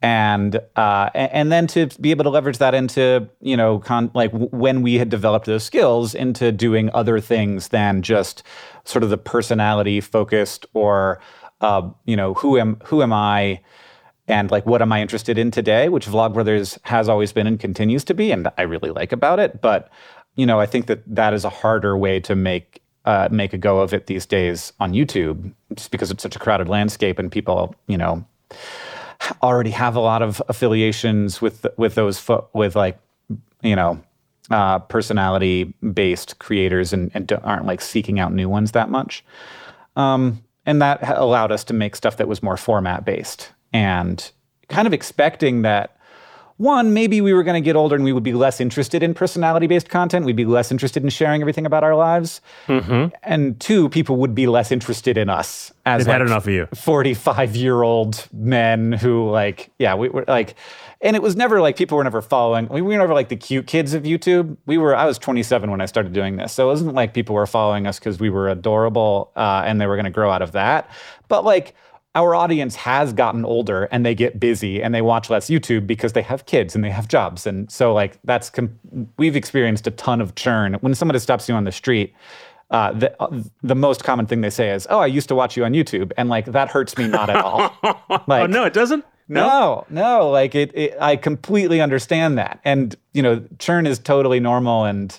And 0.00 0.60
uh, 0.76 1.10
and 1.12 1.50
then 1.50 1.66
to 1.68 1.88
be 2.00 2.12
able 2.12 2.22
to 2.22 2.30
leverage 2.30 2.58
that 2.58 2.72
into 2.72 3.28
you 3.40 3.56
know 3.56 3.80
con- 3.80 4.12
like 4.14 4.30
w- 4.30 4.50
when 4.52 4.82
we 4.82 4.94
had 4.94 5.08
developed 5.08 5.46
those 5.46 5.64
skills 5.64 6.14
into 6.14 6.52
doing 6.52 6.88
other 6.94 7.18
things 7.18 7.68
than 7.68 8.02
just 8.02 8.44
sort 8.84 9.02
of 9.02 9.10
the 9.10 9.18
personality 9.18 10.00
focused 10.00 10.66
or 10.72 11.20
uh, 11.62 11.90
you 12.04 12.14
know 12.14 12.34
who 12.34 12.58
am 12.58 12.80
who 12.84 13.02
am 13.02 13.12
I 13.12 13.60
and 14.28 14.50
like 14.50 14.66
what 14.66 14.82
am 14.82 14.92
I 14.92 15.00
interested 15.00 15.38
in 15.38 15.50
today, 15.50 15.88
which 15.88 16.06
Vlogbrothers 16.06 16.78
has 16.82 17.08
always 17.08 17.32
been 17.32 17.46
and 17.46 17.58
continues 17.58 18.04
to 18.04 18.14
be, 18.14 18.30
and 18.30 18.48
I 18.56 18.62
really 18.62 18.90
like 18.90 19.12
about 19.12 19.40
it. 19.40 19.60
But 19.60 19.90
you 20.36 20.46
know, 20.46 20.60
I 20.60 20.66
think 20.66 20.86
that 20.86 21.02
that 21.06 21.34
is 21.34 21.44
a 21.44 21.50
harder 21.50 21.96
way 21.96 22.20
to 22.20 22.36
make 22.36 22.82
uh, 23.04 23.28
make 23.30 23.52
a 23.52 23.58
go 23.58 23.80
of 23.80 23.94
it 23.94 24.06
these 24.06 24.26
days 24.26 24.72
on 24.80 24.92
YouTube, 24.92 25.52
just 25.74 25.90
because 25.90 26.10
it's 26.10 26.22
such 26.22 26.36
a 26.36 26.38
crowded 26.38 26.68
landscape 26.68 27.18
and 27.18 27.32
people, 27.32 27.74
you 27.86 27.96
know, 27.96 28.24
already 29.42 29.70
have 29.70 29.96
a 29.96 30.00
lot 30.00 30.22
of 30.22 30.42
affiliations 30.48 31.40
with 31.40 31.66
with 31.76 31.94
those 31.94 32.18
fo- 32.18 32.48
with 32.52 32.76
like 32.76 32.98
you 33.62 33.76
know 33.76 34.00
uh, 34.50 34.78
personality 34.78 35.64
based 35.92 36.38
creators 36.38 36.92
and, 36.92 37.10
and 37.14 37.30
aren't 37.42 37.66
like 37.66 37.80
seeking 37.80 38.18
out 38.18 38.32
new 38.32 38.48
ones 38.48 38.72
that 38.72 38.90
much 38.90 39.24
um, 39.96 40.42
and 40.64 40.80
that 40.80 41.06
allowed 41.18 41.52
us 41.52 41.64
to 41.64 41.74
make 41.74 41.94
stuff 41.94 42.16
that 42.16 42.28
was 42.28 42.42
more 42.42 42.56
format 42.56 43.04
based 43.04 43.52
and 43.72 44.30
kind 44.68 44.86
of 44.86 44.92
expecting 44.92 45.62
that 45.62 45.94
one 46.58 46.92
maybe 46.92 47.20
we 47.20 47.32
were 47.32 47.44
going 47.44 47.54
to 47.54 47.64
get 47.64 47.76
older 47.76 47.94
and 47.94 48.04
we 48.04 48.12
would 48.12 48.24
be 48.24 48.32
less 48.32 48.60
interested 48.60 49.00
in 49.00 49.14
personality 49.14 49.68
based 49.68 49.88
content. 49.88 50.26
We'd 50.26 50.34
be 50.34 50.44
less 50.44 50.72
interested 50.72 51.04
in 51.04 51.08
sharing 51.08 51.40
everything 51.40 51.64
about 51.64 51.84
our 51.84 51.94
lives. 51.94 52.40
And 53.22 53.60
two 53.60 53.88
people 53.90 54.16
would 54.16 54.34
be 54.34 54.48
less 54.48 54.72
interested 54.72 55.16
in 55.16 55.30
us 55.30 55.72
as 55.86 56.04
They've 56.04 56.12
had 56.12 56.22
enough 56.22 56.48
of 56.48 56.52
you. 56.52 56.66
45 56.74 57.54
year 57.54 57.82
old 57.82 58.26
men 58.32 58.92
who 58.92 59.30
like 59.30 59.70
yeah 59.78 59.94
we 59.94 60.08
were 60.08 60.24
like 60.26 60.56
and 61.00 61.14
it 61.14 61.22
was 61.22 61.36
never 61.36 61.60
like 61.60 61.76
people 61.76 61.96
were 61.96 62.02
never 62.02 62.20
following 62.20 62.66
we 62.66 62.82
were 62.82 62.96
never 62.96 63.14
like 63.14 63.28
the 63.28 63.36
cute 63.36 63.68
kids 63.68 63.94
of 63.94 64.02
youtube. 64.02 64.56
We 64.66 64.78
were 64.78 64.96
i 64.96 65.04
was 65.06 65.16
27 65.16 65.70
when 65.70 65.80
i 65.80 65.86
started 65.86 66.12
doing 66.12 66.38
this 66.38 66.52
so 66.52 66.64
it 66.64 66.72
wasn't 66.72 66.94
like 66.94 67.14
people 67.14 67.36
were 67.36 67.46
following 67.46 67.86
us 67.86 68.00
because 68.00 68.18
we 68.18 68.30
were 68.30 68.48
adorable 68.48 69.30
uh, 69.36 69.62
and 69.64 69.80
they 69.80 69.86
were 69.86 69.94
going 69.94 70.06
to 70.06 70.10
grow 70.10 70.32
out 70.32 70.42
of 70.42 70.50
that. 70.52 70.90
But 71.28 71.44
like 71.44 71.76
our 72.18 72.34
audience 72.34 72.74
has 72.74 73.12
gotten 73.12 73.44
older 73.44 73.84
and 73.92 74.04
they 74.04 74.14
get 74.14 74.40
busy 74.40 74.82
and 74.82 74.92
they 74.92 75.02
watch 75.02 75.30
less 75.30 75.48
YouTube 75.48 75.86
because 75.86 76.12
they 76.14 76.22
have 76.22 76.46
kids 76.46 76.74
and 76.74 76.82
they 76.82 76.90
have 76.90 77.06
jobs. 77.06 77.46
And 77.46 77.70
so, 77.70 77.94
like, 77.94 78.18
that's, 78.24 78.50
com- 78.50 78.78
we've 79.18 79.36
experienced 79.36 79.86
a 79.86 79.92
ton 79.92 80.20
of 80.20 80.34
churn. 80.34 80.74
When 80.80 80.94
somebody 80.94 81.20
stops 81.20 81.48
you 81.48 81.54
on 81.54 81.62
the 81.62 81.72
street, 81.72 82.12
uh, 82.70 82.92
the, 82.92 83.22
uh, 83.22 83.42
the 83.62 83.74
most 83.74 84.04
common 84.04 84.26
thing 84.26 84.42
they 84.42 84.50
say 84.50 84.70
is, 84.70 84.86
"Oh, 84.90 84.98
I 84.98 85.06
used 85.06 85.28
to 85.28 85.34
watch 85.34 85.56
you 85.56 85.64
on 85.64 85.72
YouTube," 85.72 86.12
and 86.18 86.28
like 86.28 86.44
that 86.46 86.68
hurts 86.68 86.98
me 86.98 87.08
not 87.08 87.30
at 87.30 87.36
all. 87.36 87.74
like, 88.26 88.42
oh 88.42 88.46
no, 88.46 88.64
it 88.64 88.74
doesn't. 88.74 89.06
no, 89.28 89.86
no, 89.88 90.28
like 90.28 90.54
it, 90.54 90.70
it. 90.74 90.94
I 91.00 91.16
completely 91.16 91.80
understand 91.80 92.36
that, 92.36 92.60
and 92.64 92.94
you 93.14 93.22
know, 93.22 93.42
churn 93.58 93.86
is 93.86 93.98
totally 93.98 94.38
normal, 94.38 94.84
and 94.84 95.18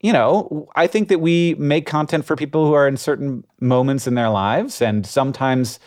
you 0.00 0.12
know, 0.12 0.68
I 0.76 0.86
think 0.86 1.08
that 1.08 1.20
we 1.20 1.54
make 1.54 1.86
content 1.86 2.26
for 2.26 2.36
people 2.36 2.66
who 2.66 2.74
are 2.74 2.86
in 2.86 2.98
certain 2.98 3.44
moments 3.58 4.06
in 4.06 4.14
their 4.14 4.30
lives, 4.30 4.82
and 4.82 5.06
sometimes. 5.06 5.80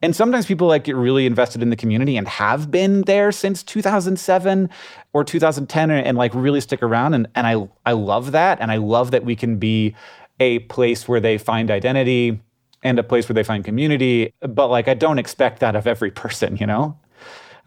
And 0.00 0.14
sometimes 0.14 0.46
people 0.46 0.68
like 0.68 0.84
get 0.84 0.94
really 0.94 1.26
invested 1.26 1.60
in 1.60 1.70
the 1.70 1.76
community 1.76 2.16
and 2.16 2.28
have 2.28 2.70
been 2.70 3.02
there 3.02 3.32
since 3.32 3.62
2007 3.64 4.70
or 5.12 5.24
2010 5.24 5.90
and, 5.90 6.06
and 6.06 6.16
like 6.16 6.32
really 6.34 6.60
stick 6.60 6.82
around. 6.82 7.14
And, 7.14 7.26
and 7.34 7.46
I, 7.46 7.68
I 7.84 7.92
love 7.92 8.32
that. 8.32 8.60
And 8.60 8.70
I 8.70 8.76
love 8.76 9.10
that 9.10 9.24
we 9.24 9.34
can 9.34 9.58
be 9.58 9.96
a 10.38 10.60
place 10.60 11.08
where 11.08 11.18
they 11.18 11.36
find 11.36 11.70
identity 11.70 12.40
and 12.84 12.98
a 12.98 13.02
place 13.02 13.28
where 13.28 13.34
they 13.34 13.42
find 13.42 13.64
community. 13.64 14.32
But 14.40 14.68
like, 14.68 14.86
I 14.86 14.94
don't 14.94 15.18
expect 15.18 15.58
that 15.60 15.74
of 15.74 15.86
every 15.88 16.12
person, 16.12 16.56
you 16.56 16.66
know? 16.66 16.96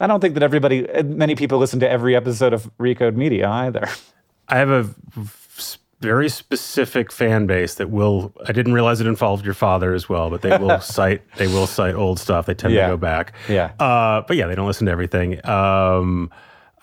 I 0.00 0.06
don't 0.06 0.20
think 0.20 0.34
that 0.34 0.42
everybody, 0.42 0.86
many 1.04 1.34
people 1.34 1.58
listen 1.58 1.80
to 1.80 1.88
every 1.88 2.16
episode 2.16 2.52
of 2.52 2.70
Recode 2.78 3.14
Media 3.14 3.48
either. 3.48 3.88
I 4.48 4.56
have 4.56 4.70
a 4.70 4.90
very 6.02 6.28
specific 6.28 7.10
fan 7.12 7.46
base 7.46 7.74
that 7.76 7.88
will. 7.90 8.34
I 8.46 8.52
didn't 8.52 8.74
realize 8.74 9.00
it 9.00 9.06
involved 9.06 9.44
your 9.44 9.54
father 9.54 9.94
as 9.94 10.08
well, 10.08 10.28
but 10.28 10.42
they 10.42 10.56
will 10.58 10.80
cite 10.98 11.22
they 11.36 11.46
will 11.46 11.66
cite 11.66 11.94
old 11.94 12.18
stuff. 12.18 12.46
They 12.46 12.54
tend 12.54 12.74
Yeah. 12.74 12.88
to 12.88 12.92
go 12.92 12.96
back. 12.98 13.32
Yeah. 13.48 13.72
Uh, 13.78 14.22
but 14.26 14.36
yeah, 14.36 14.46
they 14.46 14.54
don't 14.54 14.66
listen 14.66 14.86
to 14.86 14.92
everything. 14.92 15.40
Um, 15.48 16.30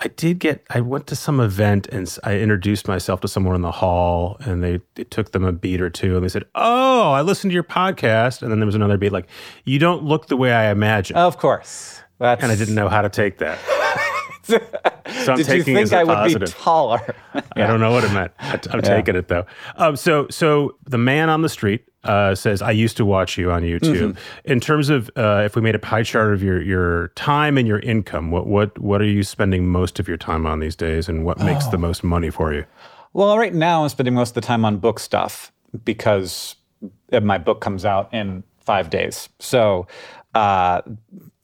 I 0.02 0.08
did 0.08 0.40
get. 0.40 0.64
I 0.70 0.80
went 0.80 1.08
to 1.08 1.16
some 1.16 1.42
event 1.42 1.88
and 1.92 2.18
I 2.24 2.38
introduced 2.40 2.88
myself 2.88 3.20
to 3.20 3.28
someone 3.28 3.54
in 3.56 3.62
the 3.64 3.72
hall, 3.72 4.38
and 4.40 4.64
they 4.64 4.80
it 4.96 5.12
took 5.12 5.34
them 5.34 5.44
a 5.44 5.52
beat 5.52 5.82
or 5.82 5.90
two, 5.90 6.16
and 6.16 6.24
they 6.24 6.30
said, 6.30 6.46
"Oh, 6.56 7.12
I 7.12 7.22
listened 7.22 7.52
to 7.52 7.54
your 7.54 7.64
podcast." 7.66 8.42
And 8.42 8.50
then 8.50 8.60
there 8.60 8.66
was 8.66 8.76
another 8.76 8.98
beat 8.98 9.12
like, 9.12 9.28
"You 9.66 9.78
don't 9.78 10.04
look 10.06 10.28
the 10.28 10.38
way 10.38 10.54
I 10.54 10.72
imagine." 10.72 11.18
Of 11.18 11.38
course. 11.38 12.02
That's, 12.18 12.42
and 12.44 12.52
I 12.52 12.56
didn't 12.56 12.76
know 12.76 12.88
how 12.90 13.02
to 13.02 13.10
take 13.10 13.38
that. 13.40 13.60
So 14.50 15.32
I'm 15.34 15.38
Did 15.38 15.48
you 15.48 15.64
think 15.64 15.94
I 15.94 16.04
would 16.04 16.40
be 16.40 16.46
taller? 16.48 17.16
I 17.34 17.68
don't 17.68 17.80
know 17.80 17.92
what 17.92 18.04
it 18.04 18.12
meant. 18.12 18.32
I, 18.40 18.60
am 18.72 18.82
taking 18.82 19.16
it 19.16 19.28
though. 19.28 19.46
Um, 19.78 19.96
so, 19.96 20.28
so 20.30 20.76
the 20.86 20.98
man 20.98 21.30
on 21.30 21.42
the 21.42 21.50
street 21.50 21.86
uh, 22.04 22.36
says, 22.36 22.62
"I 22.62 22.72
used 22.72 22.98
to 22.98 23.06
watch 23.06 23.38
you 23.38 23.52
on 23.52 23.64
YouTube." 23.64 24.18
In 24.46 24.60
terms 24.60 24.90
of 24.90 25.10
uh, 25.16 25.44
if 25.46 25.56
we 25.56 25.62
made 25.62 25.76
a 25.76 25.80
pie 25.80 26.04
chart 26.04 26.34
of 26.34 26.42
your 26.42 26.62
your 26.62 27.10
time 27.10 27.58
and 27.58 27.68
your 27.68 27.80
income, 27.80 28.32
what 28.32 28.48
what 28.48 28.78
what 28.80 29.02
are 29.02 29.06
you 29.06 29.24
spending 29.24 29.68
most 29.68 30.00
of 30.00 30.08
your 30.08 30.18
time 30.18 30.46
on 30.46 30.60
these 30.60 30.76
days, 30.76 31.10
and 31.10 31.26
what 31.26 31.40
makes 31.40 31.68
the 31.68 31.78
most 31.78 32.04
money 32.04 32.30
for 32.30 32.54
you? 32.54 32.66
Well, 33.14 33.38
right 33.38 33.54
now 33.54 33.84
I'm 33.84 33.90
spending 33.90 34.14
most 34.14 34.30
of 34.30 34.36
the 34.36 34.42
time 34.42 34.66
on 34.66 34.78
book 34.78 35.00
stuff 35.00 35.52
because 35.84 36.56
uh, 37.12 37.20
my 37.20 37.38
book 37.38 37.60
comes 37.62 37.86
out 37.86 38.14
in 38.14 38.44
five 38.60 38.90
days. 38.90 39.30
So, 39.40 39.88
uh, 40.36 40.82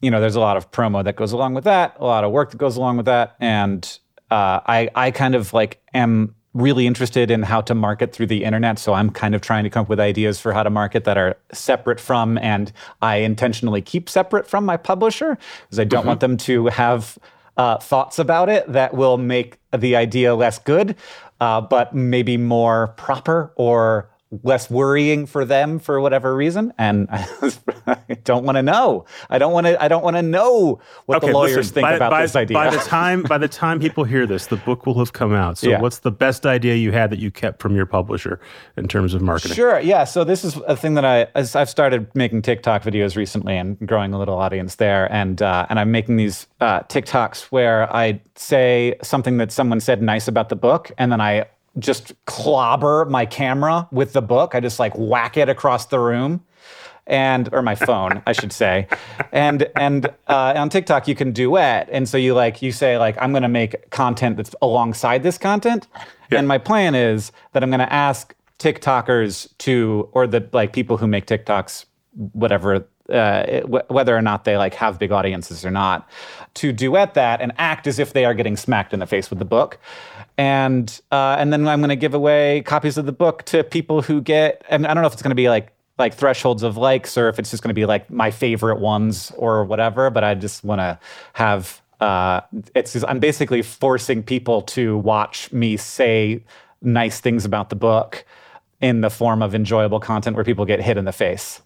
you 0.00 0.10
know, 0.10 0.20
there's 0.20 0.36
a 0.36 0.40
lot 0.40 0.56
of 0.56 0.70
promo 0.70 1.02
that 1.04 1.16
goes 1.16 1.32
along 1.32 1.54
with 1.54 1.64
that, 1.64 1.96
a 1.98 2.04
lot 2.04 2.24
of 2.24 2.32
work 2.32 2.50
that 2.50 2.58
goes 2.58 2.76
along 2.76 2.96
with 2.96 3.06
that, 3.06 3.36
and 3.40 3.98
uh, 4.30 4.60
I 4.66 4.88
I 4.94 5.10
kind 5.10 5.34
of 5.34 5.52
like 5.52 5.80
am 5.94 6.34
really 6.52 6.86
interested 6.86 7.30
in 7.30 7.42
how 7.42 7.60
to 7.60 7.74
market 7.74 8.14
through 8.14 8.26
the 8.26 8.42
internet. 8.42 8.78
So 8.78 8.94
I'm 8.94 9.10
kind 9.10 9.34
of 9.34 9.42
trying 9.42 9.64
to 9.64 9.70
come 9.70 9.82
up 9.82 9.88
with 9.90 10.00
ideas 10.00 10.40
for 10.40 10.54
how 10.54 10.62
to 10.62 10.70
market 10.70 11.04
that 11.04 11.18
are 11.18 11.36
separate 11.52 12.00
from, 12.00 12.38
and 12.38 12.72
I 13.02 13.16
intentionally 13.16 13.82
keep 13.82 14.08
separate 14.08 14.46
from 14.46 14.64
my 14.64 14.76
publisher 14.76 15.36
because 15.64 15.78
I 15.78 15.84
don't 15.84 16.06
want 16.06 16.20
them 16.20 16.36
to 16.38 16.66
have 16.66 17.18
uh, 17.56 17.78
thoughts 17.78 18.18
about 18.18 18.48
it 18.48 18.70
that 18.72 18.94
will 18.94 19.18
make 19.18 19.58
the 19.76 19.96
idea 19.96 20.34
less 20.34 20.58
good, 20.58 20.96
uh, 21.40 21.60
but 21.60 21.94
maybe 21.94 22.36
more 22.36 22.88
proper 22.96 23.52
or 23.56 24.10
less 24.42 24.68
worrying 24.68 25.24
for 25.24 25.44
them 25.44 25.78
for 25.78 26.00
whatever 26.00 26.34
reason. 26.34 26.72
And 26.78 27.06
I 27.10 27.98
don't 28.24 28.44
want 28.44 28.56
to 28.56 28.62
know. 28.62 29.04
I 29.30 29.38
don't 29.38 29.52
want 29.52 29.66
to. 29.66 29.82
I 29.82 29.88
don't 29.88 30.02
want 30.02 30.16
to 30.16 30.22
know 30.22 30.80
what 31.06 31.20
the 31.20 31.28
lawyers 31.28 31.56
listen, 31.56 31.74
think 31.74 31.84
by, 31.84 31.92
about 31.94 32.10
by- 32.10 32.22
this 32.22 32.34
idea. 32.34 32.54
By 32.54 32.70
the 32.70 32.78
time 32.78 33.22
by 33.22 33.38
the 33.38 33.48
time 33.48 33.78
people 33.78 34.04
hear 34.04 34.26
this, 34.26 34.46
the 34.46 34.56
book 34.56 34.86
will 34.86 34.98
have 34.98 35.12
come 35.12 35.32
out. 35.32 35.58
So, 35.58 35.68
Yeah. 35.70 35.80
what's 35.80 36.00
the 36.00 36.10
best 36.10 36.44
idea 36.44 36.74
you 36.74 36.92
had 36.92 37.10
that 37.10 37.18
you 37.18 37.30
kept 37.30 37.62
from 37.62 37.76
your 37.76 37.86
publisher 37.86 38.40
in 38.76 38.88
terms 38.88 39.14
of 39.14 39.22
marketing? 39.22 39.54
Sure. 39.54 39.78
Yeah. 39.80 40.04
So 40.04 40.24
this 40.24 40.44
is 40.44 40.56
a 40.66 40.76
thing 40.76 40.94
that 40.94 41.04
I 41.04 41.28
as 41.34 41.54
I've 41.54 41.70
started 41.70 42.08
making 42.14 42.42
TikTok 42.42 42.82
videos 42.82 43.16
recently 43.16 43.56
and 43.56 43.78
growing 43.86 44.12
a 44.12 44.18
little 44.18 44.36
audience 44.36 44.74
there, 44.76 45.10
and 45.12 45.40
uh, 45.40 45.66
and 45.70 45.78
I'm 45.78 45.92
making 45.92 46.16
these 46.16 46.46
uh, 46.60 46.80
TikToks 46.80 47.44
where 47.52 47.94
I 47.94 48.20
say 48.34 48.96
something 49.02 49.36
that 49.38 49.52
someone 49.52 49.80
said 49.80 50.02
nice 50.02 50.26
about 50.26 50.48
the 50.48 50.56
book, 50.56 50.90
and 50.98 51.12
then 51.12 51.20
I 51.20 51.46
just 51.78 52.12
clobber 52.24 53.04
my 53.06 53.26
camera 53.26 53.88
with 53.90 54.12
the 54.12 54.22
book. 54.22 54.54
I 54.54 54.60
just 54.60 54.78
like 54.78 54.92
whack 54.96 55.36
it 55.36 55.48
across 55.48 55.86
the 55.86 55.98
room. 55.98 56.42
And 57.08 57.48
or 57.52 57.62
my 57.62 57.76
phone, 57.76 58.20
I 58.26 58.32
should 58.32 58.52
say, 58.52 58.88
and 59.30 59.68
and 59.76 60.06
uh, 60.26 60.54
on 60.56 60.68
TikTok 60.70 61.06
you 61.06 61.14
can 61.14 61.30
duet, 61.30 61.88
and 61.92 62.08
so 62.08 62.18
you 62.18 62.34
like 62.34 62.62
you 62.62 62.72
say 62.72 62.98
like 62.98 63.16
I'm 63.20 63.30
going 63.30 63.44
to 63.44 63.48
make 63.48 63.90
content 63.90 64.36
that's 64.36 64.56
alongside 64.60 65.22
this 65.22 65.38
content, 65.38 65.86
and 66.32 66.48
my 66.48 66.58
plan 66.58 66.96
is 66.96 67.30
that 67.52 67.62
I'm 67.62 67.70
going 67.70 67.78
to 67.78 67.92
ask 67.92 68.34
TikTokers 68.58 69.56
to, 69.58 70.08
or 70.14 70.26
the 70.26 70.48
like 70.52 70.72
people 70.72 70.96
who 70.96 71.06
make 71.06 71.26
TikToks, 71.26 71.84
whatever, 72.32 72.84
uh, 73.08 73.44
it- 73.46 73.62
wh- 73.66 73.88
whether 73.88 74.16
or 74.16 74.22
not 74.22 74.44
they 74.44 74.56
like 74.56 74.74
have 74.74 74.98
big 74.98 75.12
audiences 75.12 75.64
or 75.64 75.70
not, 75.70 76.08
to 76.54 76.72
duet 76.72 77.14
that 77.14 77.40
and 77.40 77.52
act 77.58 77.86
as 77.86 78.00
if 78.00 78.14
they 78.14 78.24
are 78.24 78.34
getting 78.34 78.56
smacked 78.56 78.92
in 78.92 78.98
the 78.98 79.06
face 79.06 79.30
with 79.30 79.38
the 79.38 79.44
book, 79.44 79.78
and 80.38 81.00
uh, 81.10 81.36
and 81.38 81.52
then 81.52 81.66
I'm 81.66 81.80
going 81.80 81.88
to 81.90 81.96
give 81.96 82.14
away 82.14 82.62
copies 82.62 82.98
of 82.98 83.06
the 83.06 83.12
book 83.12 83.44
to 83.46 83.64
people 83.64 84.02
who 84.02 84.20
get, 84.20 84.64
and 84.68 84.86
I 84.86 84.94
don't 84.94 85.02
know 85.02 85.06
if 85.06 85.12
it's 85.12 85.22
going 85.22 85.30
to 85.30 85.36
be 85.36 85.48
like 85.48 85.72
like 85.98 86.14
thresholds 86.14 86.62
of 86.62 86.76
likes 86.76 87.16
or 87.16 87.28
if 87.28 87.38
it's 87.38 87.50
just 87.50 87.62
going 87.62 87.70
to 87.70 87.74
be 87.74 87.86
like 87.86 88.10
my 88.10 88.30
favorite 88.30 88.78
ones 88.78 89.32
or 89.36 89.64
whatever, 89.64 90.10
but 90.10 90.24
I 90.24 90.34
just 90.34 90.64
want 90.64 90.80
to 90.80 90.98
have. 91.34 91.80
Uh, 91.98 92.42
it's 92.74 92.92
just, 92.92 93.06
I'm 93.08 93.20
basically 93.20 93.62
forcing 93.62 94.22
people 94.22 94.60
to 94.60 94.98
watch 94.98 95.50
me 95.50 95.78
say 95.78 96.44
nice 96.82 97.20
things 97.20 97.46
about 97.46 97.70
the 97.70 97.76
book 97.76 98.26
in 98.82 99.00
the 99.00 99.08
form 99.08 99.42
of 99.42 99.54
enjoyable 99.54 99.98
content 99.98 100.36
where 100.36 100.44
people 100.44 100.66
get 100.66 100.82
hit 100.82 100.98
in 100.98 101.06
the 101.06 101.12
face. 101.12 101.62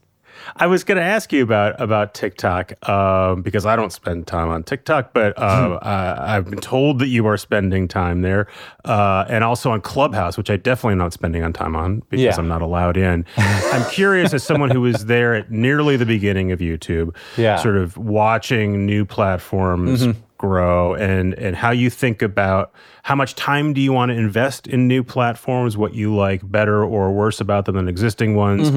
I 0.56 0.66
was 0.66 0.84
going 0.84 0.96
to 0.96 1.04
ask 1.04 1.32
you 1.32 1.42
about 1.42 1.80
about 1.80 2.14
TikTok 2.14 2.72
um, 2.88 3.42
because 3.42 3.66
I 3.66 3.76
don't 3.76 3.92
spend 3.92 4.26
time 4.26 4.48
on 4.48 4.62
TikTok, 4.62 5.12
but 5.12 5.38
uh, 5.38 5.78
I, 5.82 6.36
I've 6.36 6.48
been 6.50 6.58
told 6.60 6.98
that 7.00 7.08
you 7.08 7.26
are 7.26 7.36
spending 7.36 7.88
time 7.88 8.22
there, 8.22 8.46
uh, 8.84 9.24
and 9.28 9.44
also 9.44 9.70
on 9.70 9.80
Clubhouse, 9.80 10.36
which 10.36 10.50
I 10.50 10.56
definitely 10.56 10.92
am 10.92 10.98
not 10.98 11.12
spending 11.12 11.42
on 11.42 11.52
time 11.52 11.76
on 11.76 12.00
because 12.10 12.20
Yeah. 12.20 12.34
I'm 12.36 12.48
not 12.48 12.62
allowed 12.62 12.96
in. 12.96 13.24
I'm 13.36 13.88
curious, 13.90 14.34
as 14.34 14.42
someone 14.42 14.70
who 14.70 14.80
was 14.82 15.06
there 15.06 15.34
at 15.34 15.50
nearly 15.50 15.96
the 15.96 16.06
beginning 16.06 16.52
of 16.52 16.58
YouTube, 16.60 17.14
Yeah. 17.36 17.56
sort 17.56 17.76
of 17.76 17.96
watching 17.96 18.86
new 18.86 19.04
platforms. 19.04 20.06
grow 20.40 20.94
and 20.94 21.34
and 21.34 21.54
how 21.54 21.70
you 21.70 21.90
think 21.90 22.22
about 22.22 22.72
how 23.02 23.14
much 23.14 23.34
time 23.34 23.74
do 23.74 23.80
you 23.82 23.92
want 23.92 24.08
to 24.10 24.16
invest 24.16 24.66
in 24.66 24.88
new 24.88 25.02
platforms 25.04 25.76
what 25.76 25.92
you 25.92 26.16
like 26.16 26.40
better 26.50 26.82
or 26.82 27.12
worse 27.12 27.42
about 27.42 27.66
them 27.66 27.74
than 27.76 27.86
existing 27.88 28.34
ones 28.34 28.70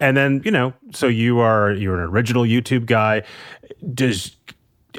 and 0.00 0.16
then 0.16 0.42
you 0.44 0.50
know 0.50 0.72
so 0.92 1.06
you 1.08 1.38
are 1.40 1.72
you're 1.72 1.94
an 1.94 2.08
original 2.08 2.42
youtube 2.44 2.86
guy 2.86 3.22
does 3.94 4.36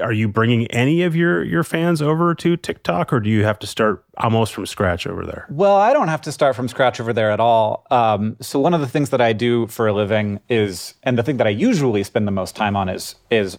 are 0.01 0.13
you 0.13 0.27
bringing 0.27 0.67
any 0.67 1.01
of 1.01 1.15
your 1.15 1.43
your 1.43 1.63
fans 1.63 2.01
over 2.01 2.35
to 2.35 2.55
tiktok 2.57 3.11
or 3.11 3.19
do 3.19 3.29
you 3.29 3.43
have 3.43 3.57
to 3.57 3.67
start 3.67 4.03
almost 4.17 4.53
from 4.53 4.65
scratch 4.65 5.07
over 5.07 5.25
there 5.25 5.45
Well, 5.49 5.75
I 5.75 5.93
don't 5.93 6.07
have 6.07 6.21
to 6.21 6.31
start 6.31 6.55
from 6.55 6.67
scratch 6.67 6.99
over 6.99 7.13
there 7.13 7.31
at 7.31 7.39
all. 7.39 7.85
Um, 7.91 8.35
so 8.41 8.59
one 8.59 8.73
of 8.73 8.81
the 8.81 8.87
things 8.87 9.09
that 9.11 9.21
I 9.21 9.33
do 9.33 9.67
for 9.67 9.87
a 9.87 9.93
living 9.93 10.39
is, 10.49 10.95
and 11.03 11.17
the 11.17 11.23
thing 11.23 11.37
that 11.37 11.47
I 11.47 11.51
usually 11.51 12.03
spend 12.03 12.27
the 12.27 12.31
most 12.31 12.55
time 12.55 12.75
on 12.75 12.89
is 12.89 13.15
is 13.29 13.57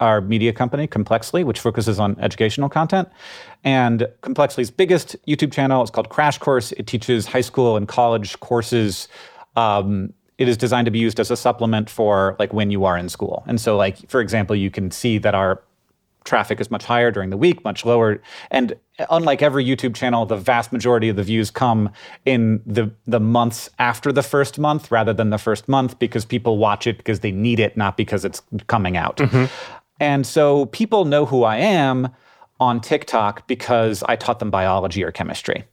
our 0.00 0.20
media 0.20 0.52
company, 0.52 0.86
Complexly, 0.86 1.44
which 1.44 1.60
focuses 1.60 2.00
on 2.00 2.18
educational 2.20 2.68
content. 2.68 3.08
And 3.64 4.08
Complexly's 4.22 4.70
biggest 4.70 5.16
YouTube 5.26 5.52
channel 5.52 5.82
is 5.82 5.90
called 5.90 6.08
Crash 6.08 6.38
Course. 6.38 6.72
It 6.72 6.86
teaches 6.86 7.26
high 7.26 7.42
school 7.42 7.76
and 7.76 7.86
college 7.86 8.40
courses. 8.40 9.08
Um, 9.56 10.12
it 10.38 10.48
is 10.48 10.56
designed 10.56 10.86
to 10.86 10.90
be 10.90 10.98
used 10.98 11.18
as 11.20 11.30
a 11.30 11.36
supplement 11.36 11.90
for 11.90 12.36
like 12.38 12.52
when 12.52 12.70
you 12.70 12.84
are 12.84 12.96
in 12.96 13.08
school. 13.08 13.42
And 13.46 13.60
so, 13.60 13.76
like 13.76 14.08
for 14.08 14.20
example, 14.20 14.56
you 14.56 14.70
can 14.70 14.90
see 14.90 15.18
that 15.18 15.34
our 15.34 15.62
traffic 16.24 16.60
is 16.60 16.70
much 16.70 16.84
higher 16.84 17.10
during 17.10 17.30
the 17.30 17.36
week, 17.36 17.64
much 17.64 17.84
lower. 17.84 18.20
And 18.50 18.74
unlike 19.10 19.42
every 19.42 19.64
YouTube 19.64 19.94
channel, 19.94 20.26
the 20.26 20.36
vast 20.36 20.72
majority 20.72 21.08
of 21.08 21.16
the 21.16 21.22
views 21.22 21.50
come 21.50 21.90
in 22.24 22.62
the 22.66 22.90
the 23.06 23.18
months 23.20 23.68
after 23.78 24.12
the 24.12 24.22
first 24.22 24.58
month 24.58 24.90
rather 24.90 25.12
than 25.12 25.30
the 25.30 25.38
first 25.38 25.68
month 25.68 25.98
because 25.98 26.24
people 26.24 26.58
watch 26.58 26.86
it 26.86 26.98
because 26.98 27.20
they 27.20 27.32
need 27.32 27.58
it, 27.58 27.76
not 27.76 27.96
because 27.96 28.24
it's 28.24 28.42
coming 28.68 28.96
out. 28.96 29.16
Mm-hmm. 29.16 29.46
And 30.00 30.26
so 30.26 30.66
people 30.66 31.04
know 31.04 31.26
who 31.26 31.42
I 31.42 31.56
am 31.56 32.10
on 32.60 32.80
TikTok 32.80 33.46
because 33.48 34.02
I 34.04 34.16
taught 34.16 34.38
them 34.38 34.50
biology 34.50 35.02
or 35.02 35.10
chemistry. 35.10 35.64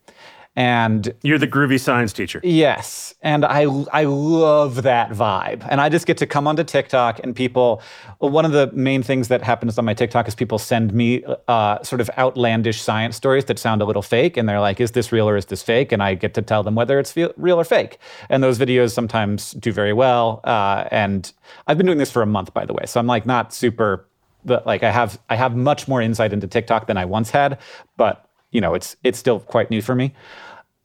And 0.58 1.12
You're 1.22 1.36
the 1.36 1.46
groovy 1.46 1.78
science 1.78 2.14
teacher. 2.14 2.40
Yes, 2.42 3.14
and 3.20 3.44
I 3.44 3.64
I 3.92 4.04
love 4.04 4.84
that 4.84 5.10
vibe, 5.10 5.66
and 5.68 5.82
I 5.82 5.90
just 5.90 6.06
get 6.06 6.16
to 6.16 6.26
come 6.26 6.46
onto 6.46 6.64
TikTok 6.64 7.20
and 7.22 7.36
people. 7.36 7.82
One 8.20 8.46
of 8.46 8.52
the 8.52 8.72
main 8.72 9.02
things 9.02 9.28
that 9.28 9.42
happens 9.42 9.78
on 9.78 9.84
my 9.84 9.92
TikTok 9.92 10.26
is 10.28 10.34
people 10.34 10.58
send 10.58 10.94
me 10.94 11.22
uh, 11.46 11.82
sort 11.82 12.00
of 12.00 12.08
outlandish 12.16 12.80
science 12.80 13.16
stories 13.16 13.44
that 13.44 13.58
sound 13.58 13.82
a 13.82 13.84
little 13.84 14.00
fake, 14.00 14.38
and 14.38 14.48
they're 14.48 14.60
like, 14.60 14.80
"Is 14.80 14.92
this 14.92 15.12
real 15.12 15.28
or 15.28 15.36
is 15.36 15.44
this 15.44 15.62
fake?" 15.62 15.92
And 15.92 16.02
I 16.02 16.14
get 16.14 16.32
to 16.34 16.42
tell 16.42 16.62
them 16.62 16.74
whether 16.74 16.98
it's 16.98 17.12
fe- 17.12 17.34
real 17.36 17.60
or 17.60 17.64
fake. 17.64 17.98
And 18.30 18.42
those 18.42 18.58
videos 18.58 18.92
sometimes 18.92 19.50
do 19.52 19.72
very 19.72 19.92
well. 19.92 20.40
Uh, 20.44 20.88
and 20.90 21.30
I've 21.66 21.76
been 21.76 21.84
doing 21.84 21.98
this 21.98 22.10
for 22.10 22.22
a 22.22 22.26
month, 22.26 22.54
by 22.54 22.64
the 22.64 22.72
way, 22.72 22.84
so 22.86 22.98
I'm 22.98 23.06
like 23.06 23.26
not 23.26 23.52
super, 23.52 24.08
but 24.46 24.66
like 24.66 24.82
I 24.82 24.90
have 24.90 25.20
I 25.28 25.36
have 25.36 25.54
much 25.54 25.86
more 25.86 26.00
insight 26.00 26.32
into 26.32 26.46
TikTok 26.46 26.86
than 26.86 26.96
I 26.96 27.04
once 27.04 27.28
had, 27.28 27.58
but 27.98 28.22
you 28.52 28.62
know 28.62 28.72
it's 28.72 28.96
it's 29.04 29.18
still 29.18 29.40
quite 29.40 29.70
new 29.70 29.82
for 29.82 29.94
me 29.94 30.14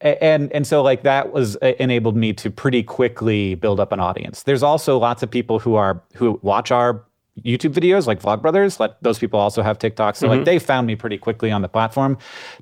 and 0.01 0.51
and 0.51 0.65
so 0.65 0.81
like 0.81 1.03
that 1.03 1.31
was 1.31 1.55
uh, 1.57 1.73
enabled 1.79 2.15
me 2.15 2.33
to 2.33 2.49
pretty 2.49 2.83
quickly 2.83 3.55
build 3.55 3.79
up 3.79 3.91
an 3.91 3.99
audience. 3.99 4.43
There's 4.43 4.63
also 4.63 4.97
lots 4.97 5.23
of 5.23 5.29
people 5.29 5.59
who 5.59 5.75
are 5.75 6.01
who 6.15 6.39
watch 6.41 6.71
our 6.71 7.03
youtube 7.45 7.73
videos 7.73 8.07
like 8.07 8.21
vlogbrothers 8.21 8.77
like 8.77 8.93
those 9.01 9.17
people 9.17 9.39
also 9.39 9.61
have 9.63 9.79
tiktok. 9.79 10.15
So 10.15 10.27
like 10.27 10.43
they 10.43 10.59
found 10.59 10.85
me 10.85 10.95
pretty 10.95 11.17
quickly 11.17 11.49
on 11.49 11.61
the 11.61 11.69
platform. 11.69 12.17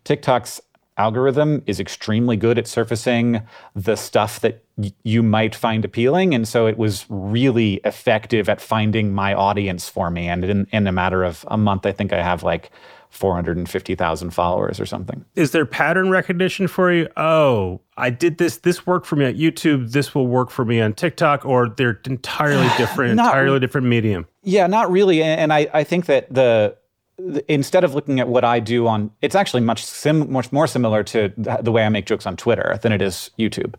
Tiktok's 0.06 0.62
algorithm 0.98 1.64
is 1.66 1.80
extremely 1.80 2.36
good 2.38 2.58
at 2.60 2.68
surfacing 2.68 3.42
the 3.74 3.96
stuff 3.96 4.42
that 4.42 4.64
y- 4.78 4.92
you 5.04 5.24
might 5.24 5.56
find 5.56 5.86
appealing. 5.86 6.36
And 6.36 6.46
so 6.48 6.68
it 6.68 6.78
was 6.78 7.06
really 7.10 7.76
effective 7.86 8.50
at 8.50 8.60
finding 8.60 9.14
my 9.14 9.34
audience 9.34 9.88
for 9.88 10.12
me. 10.12 10.28
And 10.28 10.44
in, 10.44 10.68
in 10.72 10.86
a 10.88 10.92
matter 10.92 11.24
of 11.24 11.46
a 11.48 11.58
month 11.58 11.86
i 11.86 11.92
think 11.92 12.14
i 12.14 12.22
have 12.22 12.44
like 12.44 12.70
450000 13.10 14.30
followers 14.32 14.80
or 14.80 14.86
something 14.86 15.26
Is 15.36 15.52
there 15.52 15.66
pattern 15.66 16.10
recognition 16.10 16.68
for 16.68 16.92
you? 16.92 17.08
Oh, 17.18 17.82
I 17.98 18.10
did 18.10 18.38
this. 18.38 18.58
This 18.58 18.86
worked 18.86 19.06
for 19.06 19.16
me 19.16 19.26
on 19.26 19.34
YouTube. 19.34 19.92
This 19.92 20.16
will 20.16 20.28
work 20.28 20.50
for 20.50 20.64
me 20.64 20.80
on 20.80 20.94
TikTok, 20.94 21.46
or 21.46 21.70
they're 21.70 22.00
entirely 22.06 22.70
different, 22.78 23.16
Not 23.16 23.28
entirely 23.28 23.60
different 23.60 23.88
medium. 23.88 24.28
Yeah, 24.44 24.68
not 24.68 24.90
really. 24.92 25.22
And 25.22 25.52
I, 25.52 25.68
I 25.74 25.84
think 25.84 26.06
that 26.06 26.34
the, 26.34 26.78
the 27.18 27.44
instead 27.52 27.84
of 27.84 27.94
looking 27.94 28.20
at 28.20 28.28
what 28.30 28.46
I 28.46 28.60
do 28.60 28.88
on, 28.88 29.12
it's 29.22 29.36
actually 29.36 29.62
much 29.62 29.84
sim, 29.84 30.32
much 30.32 30.52
more 30.52 30.68
similar 30.68 31.04
to 31.06 31.34
the 31.62 31.72
way 31.72 31.84
I 31.84 31.90
make 31.90 32.06
jokes 32.06 32.26
on 32.26 32.38
Twitter 32.38 32.80
than 32.82 32.92
it 32.92 33.02
is 33.02 33.32
YouTube. 33.38 33.76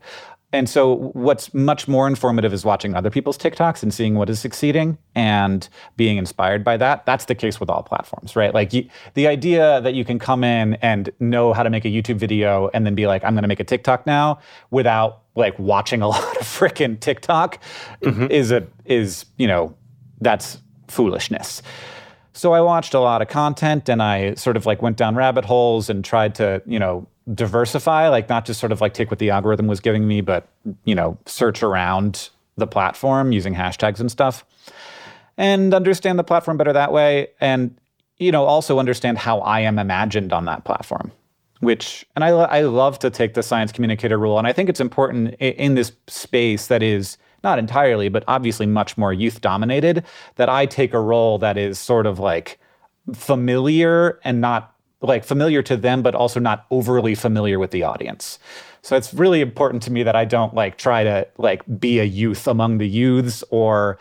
And 0.53 0.69
so, 0.69 1.11
what's 1.13 1.53
much 1.53 1.87
more 1.87 2.07
informative 2.07 2.53
is 2.53 2.65
watching 2.65 2.93
other 2.93 3.09
people's 3.09 3.37
TikToks 3.37 3.83
and 3.83 3.93
seeing 3.93 4.15
what 4.15 4.29
is 4.29 4.39
succeeding 4.39 4.97
and 5.15 5.67
being 5.95 6.17
inspired 6.17 6.63
by 6.63 6.77
that. 6.77 7.05
That's 7.05 7.25
the 7.25 7.35
case 7.35 7.59
with 7.59 7.69
all 7.69 7.83
platforms, 7.83 8.35
right? 8.35 8.53
Like 8.53 8.73
you, 8.73 8.87
the 9.13 9.27
idea 9.27 9.79
that 9.81 9.93
you 9.93 10.03
can 10.03 10.19
come 10.19 10.43
in 10.43 10.75
and 10.75 11.09
know 11.19 11.53
how 11.53 11.63
to 11.63 11.69
make 11.69 11.85
a 11.85 11.89
YouTube 11.89 12.17
video 12.17 12.69
and 12.73 12.85
then 12.85 12.95
be 12.95 13.07
like, 13.07 13.23
I'm 13.23 13.33
going 13.33 13.43
to 13.43 13.47
make 13.47 13.61
a 13.61 13.65
TikTok 13.65 14.05
now 14.05 14.39
without 14.71 15.21
like 15.35 15.57
watching 15.57 16.01
a 16.01 16.07
lot 16.09 16.37
of 16.37 16.45
freaking 16.45 16.99
TikTok 16.99 17.59
mm-hmm. 18.01 18.27
is 18.29 18.51
a 18.51 18.67
is 18.85 19.25
you 19.37 19.47
know 19.47 19.75
that's 20.19 20.57
foolishness. 20.87 21.61
So 22.33 22.53
I 22.53 22.61
watched 22.61 22.93
a 22.93 22.99
lot 22.99 23.21
of 23.21 23.27
content 23.27 23.89
and 23.89 24.01
I 24.01 24.35
sort 24.35 24.55
of 24.55 24.65
like 24.65 24.81
went 24.81 24.97
down 24.97 25.15
rabbit 25.15 25.43
holes 25.43 25.89
and 25.89 26.03
tried 26.03 26.35
to, 26.35 26.61
you 26.65 26.79
know, 26.79 27.07
diversify, 27.33 28.07
like 28.09 28.29
not 28.29 28.45
just 28.45 28.59
sort 28.59 28.71
of 28.71 28.81
like 28.81 28.93
take 28.93 29.11
what 29.11 29.19
the 29.19 29.29
algorithm 29.29 29.67
was 29.67 29.79
giving 29.79 30.07
me, 30.07 30.21
but, 30.21 30.47
you 30.85 30.95
know, 30.95 31.17
search 31.25 31.63
around 31.63 32.29
the 32.57 32.67
platform 32.67 33.31
using 33.31 33.55
hashtags 33.55 33.99
and 33.99 34.11
stuff 34.11 34.45
and 35.37 35.73
understand 35.73 36.19
the 36.19 36.23
platform 36.23 36.57
better 36.57 36.73
that 36.73 36.91
way. 36.91 37.27
And, 37.39 37.75
you 38.17 38.31
know, 38.31 38.43
also 38.45 38.79
understand 38.79 39.17
how 39.17 39.39
I 39.39 39.61
am 39.61 39.79
imagined 39.79 40.33
on 40.33 40.45
that 40.45 40.65
platform. 40.65 41.11
Which, 41.59 42.05
and 42.15 42.23
I, 42.23 42.29
I 42.29 42.61
love 42.61 42.97
to 42.99 43.11
take 43.11 43.35
the 43.35 43.43
science 43.43 43.71
communicator 43.71 44.17
rule. 44.17 44.39
And 44.39 44.47
I 44.47 44.53
think 44.53 44.67
it's 44.67 44.79
important 44.79 45.35
in 45.35 45.75
this 45.75 45.91
space 46.07 46.67
that 46.67 46.81
is 46.81 47.17
not 47.43 47.59
entirely, 47.59 48.09
but 48.09 48.23
obviously 48.27 48.65
much 48.65 48.97
more 48.97 49.13
youth 49.13 49.41
dominated, 49.41 50.03
that 50.37 50.49
I 50.49 50.65
take 50.65 50.91
a 50.93 50.99
role 50.99 51.37
that 51.37 51.57
is 51.57 51.77
sort 51.77 52.07
of 52.07 52.17
like 52.17 52.59
familiar 53.13 54.19
and 54.23 54.41
not 54.41 54.70
like 55.01 55.23
familiar 55.23 55.61
to 55.63 55.77
them, 55.77 56.01
but 56.01 56.15
also 56.15 56.39
not 56.39 56.65
overly 56.71 57.15
familiar 57.15 57.59
with 57.59 57.71
the 57.71 57.83
audience. 57.83 58.39
So 58.81 58.95
it's 58.95 59.13
really 59.13 59.41
important 59.41 59.83
to 59.83 59.91
me 59.91 60.03
that 60.03 60.15
I 60.15 60.25
don't 60.25 60.53
like 60.53 60.77
try 60.77 61.03
to 61.03 61.27
like 61.37 61.61
be 61.79 61.99
a 61.99 62.03
youth 62.03 62.47
among 62.47 62.77
the 62.77 62.87
youths 62.87 63.43
or 63.49 63.97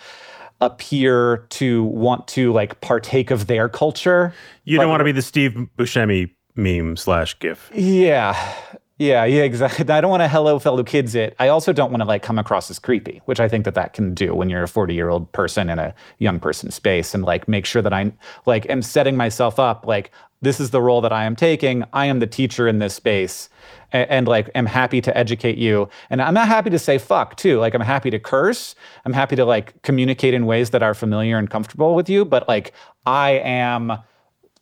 appear 0.61 1.39
to 1.51 1.85
want 1.85 2.29
to 2.29 2.53
like 2.53 2.81
partake 2.81 3.31
of 3.31 3.47
their 3.47 3.69
culture. 3.69 4.35
You 4.65 4.79
don't 4.79 4.89
want 4.89 5.01
to 5.01 5.05
be 5.05 5.13
the 5.13 5.23
Steve 5.23 5.69
Buscemi 5.77 6.31
meme 6.55 6.97
slash 6.97 7.39
GIF. 7.39 7.71
Yeah. 7.75 8.55
Yeah, 9.01 9.25
yeah, 9.25 9.45
exactly. 9.45 9.89
I 9.89 10.03
don't 10.03 10.11
want 10.11 10.23
to 10.23 10.29
hello 10.29 10.59
fellow 10.59 10.85
kids 10.85 11.15
it. 11.15 11.35
I 11.39 11.49
also 11.49 11.73
don't 11.73 11.91
want 11.91 12.03
to 12.03 12.07
like 12.07 12.23
come 12.23 12.39
across 12.39 12.71
as 12.71 12.79
creepy, 12.79 13.23
which 13.25 13.41
I 13.41 13.49
think 13.49 13.65
that 13.65 13.75
that 13.75 13.95
can 13.95 14.13
do 14.13 14.35
when 14.35 14.51
you're 14.51 14.63
a 14.63 14.67
40-year-old 14.67 15.33
person 15.33 15.71
in 15.71 15.79
a 15.79 15.95
young 16.19 16.39
person 16.39 16.71
space 16.71 17.15
and 17.15 17.25
like 17.25 17.49
make 17.49 17.65
sure 17.65 17.81
that 17.81 17.95
I 17.95 18.13
like 18.45 18.69
am 18.69 18.83
setting 18.83 19.17
myself 19.17 19.59
up 19.59 19.87
like 19.87 20.11
this 20.43 20.61
is 20.61 20.71
the 20.71 20.81
role 20.81 21.01
that 21.01 21.13
I 21.13 21.25
am 21.25 21.37
taking. 21.37 21.85
I 21.93 22.07
am 22.07 22.19
the 22.19 22.27
teacher 22.27 22.67
in 22.67 22.79
this 22.79 22.95
space 22.95 23.49
and, 23.93 24.09
and 24.11 24.29
like 24.29 24.51
am 24.55 24.67
happy 24.67 25.01
to 25.03 25.17
educate 25.17 25.59
you. 25.59 25.89
And 26.09 26.23
I'm 26.23 26.35
not 26.35 26.49
happy 26.49 26.71
to 26.71 26.79
say 26.79 26.99
fuck 26.99 27.37
too. 27.37 27.59
Like 27.59 27.75
I'm 27.75 27.81
happy 27.81 28.11
to 28.11 28.19
curse. 28.19 28.75
I'm 29.05 29.13
happy 29.13 29.37
to 29.37 29.45
like 29.45 29.81
communicate 29.83 30.35
in 30.35 30.47
ways 30.47 30.71
that 30.71 30.83
are 30.83 30.95
familiar 30.95 31.39
and 31.39 31.51
comfortable 31.51 31.95
with 31.95 32.09
you, 32.09 32.25
but 32.25 32.49
like 32.49 32.73
I 33.07 33.33
am 33.33 33.99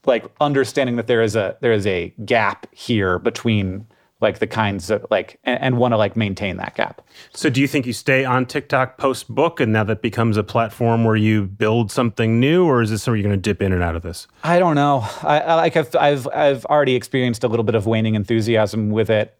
like 0.04 0.24
understanding 0.40 0.96
that 0.96 1.06
there 1.06 1.22
is 1.22 1.36
a 1.36 1.56
there 1.60 1.72
is 1.72 1.86
a 1.86 2.12
gap 2.24 2.66
here 2.74 3.18
between 3.18 3.86
like 4.20 4.40
the 4.40 4.46
kinds 4.46 4.90
of 4.90 5.06
like 5.10 5.38
and, 5.44 5.60
and 5.60 5.78
want 5.78 5.92
to 5.92 5.96
like 5.96 6.16
maintain 6.16 6.56
that 6.56 6.74
gap. 6.74 7.02
So, 7.32 7.48
do 7.50 7.60
you 7.60 7.68
think 7.68 7.86
you 7.86 7.92
stay 7.92 8.24
on 8.24 8.46
TikTok 8.46 8.98
post 8.98 9.32
book, 9.32 9.60
and 9.60 9.72
now 9.72 9.84
that 9.84 10.02
becomes 10.02 10.36
a 10.36 10.42
platform 10.42 11.04
where 11.04 11.16
you 11.16 11.46
build 11.46 11.90
something 11.90 12.40
new, 12.40 12.64
or 12.64 12.82
is 12.82 12.90
this 12.90 13.02
somewhere 13.02 13.16
you're 13.16 13.28
going 13.28 13.36
to 13.36 13.40
dip 13.40 13.62
in 13.62 13.72
and 13.72 13.82
out 13.82 13.96
of 13.96 14.02
this? 14.02 14.26
I 14.42 14.58
don't 14.58 14.74
know. 14.74 15.06
I, 15.22 15.40
I 15.40 15.54
like 15.54 15.76
I've 15.76 15.94
I've 15.96 16.28
I've 16.28 16.64
already 16.66 16.94
experienced 16.94 17.44
a 17.44 17.48
little 17.48 17.64
bit 17.64 17.74
of 17.74 17.86
waning 17.86 18.14
enthusiasm 18.14 18.90
with 18.90 19.10
it. 19.10 19.34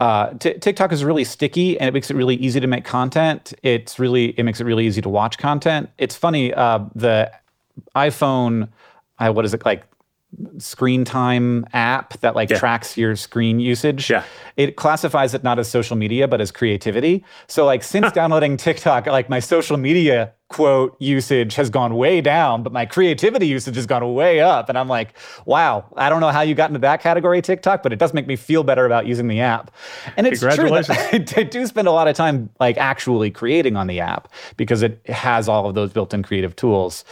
Uh, 0.00 0.32
T- 0.34 0.54
TikTok 0.54 0.92
is 0.92 1.02
really 1.02 1.24
sticky, 1.24 1.78
and 1.78 1.88
it 1.88 1.92
makes 1.92 2.10
it 2.10 2.14
really 2.14 2.36
easy 2.36 2.60
to 2.60 2.66
make 2.66 2.84
content. 2.84 3.52
It's 3.62 3.98
really 3.98 4.26
it 4.38 4.44
makes 4.44 4.60
it 4.60 4.64
really 4.64 4.86
easy 4.86 5.00
to 5.02 5.08
watch 5.08 5.38
content. 5.38 5.90
It's 5.98 6.14
funny. 6.14 6.54
Uh, 6.54 6.80
the 6.94 7.32
iPhone, 7.96 8.68
uh, 9.18 9.32
what 9.32 9.44
is 9.44 9.54
it 9.54 9.64
like? 9.64 9.84
Screen 10.58 11.04
time 11.06 11.64
app 11.72 12.18
that 12.20 12.36
like 12.36 12.50
Yeah. 12.50 12.58
tracks 12.58 12.98
your 12.98 13.16
screen 13.16 13.60
usage. 13.60 14.10
Yeah. 14.10 14.24
It 14.58 14.76
classifies 14.76 15.32
it 15.32 15.42
not 15.42 15.58
as 15.58 15.68
social 15.70 15.96
media, 15.96 16.28
but 16.28 16.40
as 16.40 16.50
creativity. 16.50 17.24
So 17.46 17.64
like 17.64 17.82
since 17.82 18.12
downloading 18.12 18.58
TikTok, 18.58 19.06
like 19.06 19.30
my 19.30 19.40
social 19.40 19.78
media 19.78 20.32
quote 20.48 20.96
usage 21.00 21.54
has 21.54 21.70
gone 21.70 21.94
way 21.96 22.20
down, 22.20 22.62
but 22.62 22.72
my 22.74 22.84
creativity 22.84 23.46
usage 23.46 23.76
has 23.76 23.86
gone 23.86 24.14
way 24.14 24.40
up. 24.40 24.68
And 24.68 24.76
I'm 24.76 24.88
like, 24.88 25.14
wow, 25.46 25.86
I 25.96 26.10
don't 26.10 26.20
know 26.20 26.30
how 26.30 26.42
you 26.42 26.54
got 26.54 26.68
into 26.68 26.80
that 26.80 27.00
category, 27.00 27.40
TikTok, 27.40 27.82
but 27.82 27.92
it 27.94 27.98
does 27.98 28.12
make 28.12 28.26
me 28.26 28.36
feel 28.36 28.62
better 28.62 28.84
about 28.84 29.06
using 29.06 29.28
the 29.28 29.40
app. 29.40 29.70
And 30.18 30.26
it's 30.26 30.40
true 30.40 30.68
that 30.68 31.34
I 31.36 31.42
do 31.42 31.66
spend 31.66 31.88
a 31.88 31.92
lot 31.92 32.06
of 32.06 32.16
time 32.16 32.50
like 32.60 32.76
actually 32.76 33.30
creating 33.30 33.76
on 33.76 33.86
the 33.86 34.00
app 34.00 34.28
because 34.58 34.82
it 34.82 35.00
has 35.08 35.48
all 35.48 35.66
of 35.66 35.74
those 35.74 35.90
built-in 35.92 36.22
creative 36.22 36.54
tools. 36.54 37.04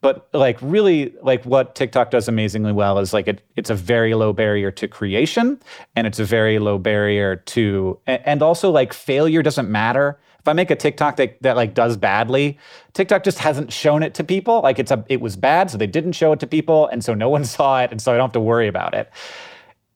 But 0.00 0.28
like 0.32 0.58
really 0.60 1.14
like 1.22 1.44
what 1.44 1.74
TikTok 1.74 2.10
does 2.10 2.28
amazingly 2.28 2.72
well 2.72 2.98
is 2.98 3.12
like 3.12 3.28
it, 3.28 3.42
it's 3.56 3.70
a 3.70 3.74
very 3.74 4.14
low 4.14 4.32
barrier 4.32 4.70
to 4.70 4.86
creation 4.86 5.60
and 5.94 6.06
it's 6.06 6.18
a 6.18 6.24
very 6.24 6.58
low 6.58 6.78
barrier 6.78 7.36
to 7.36 7.98
and 8.06 8.42
also 8.42 8.70
like 8.70 8.92
failure 8.92 9.42
doesn't 9.42 9.70
matter. 9.70 10.18
If 10.46 10.48
I 10.48 10.52
make 10.52 10.70
a 10.70 10.76
TikTok 10.76 11.16
that, 11.16 11.42
that 11.42 11.56
like 11.56 11.74
does 11.74 11.96
badly, 11.96 12.56
TikTok 12.92 13.24
just 13.24 13.38
hasn't 13.38 13.72
shown 13.72 14.04
it 14.04 14.14
to 14.14 14.22
people. 14.22 14.60
Like 14.60 14.78
it's 14.78 14.92
a 14.92 15.04
it 15.08 15.20
was 15.20 15.34
bad, 15.34 15.72
so 15.72 15.76
they 15.76 15.88
didn't 15.88 16.12
show 16.12 16.30
it 16.30 16.38
to 16.38 16.46
people, 16.46 16.86
and 16.86 17.04
so 17.04 17.14
no 17.14 17.28
one 17.28 17.44
saw 17.56 17.82
it, 17.82 17.90
and 17.90 18.00
so 18.00 18.12
I 18.12 18.16
don't 18.16 18.26
have 18.26 18.32
to 18.34 18.40
worry 18.40 18.68
about 18.68 18.94
it. 18.94 19.10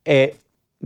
It 0.04 0.40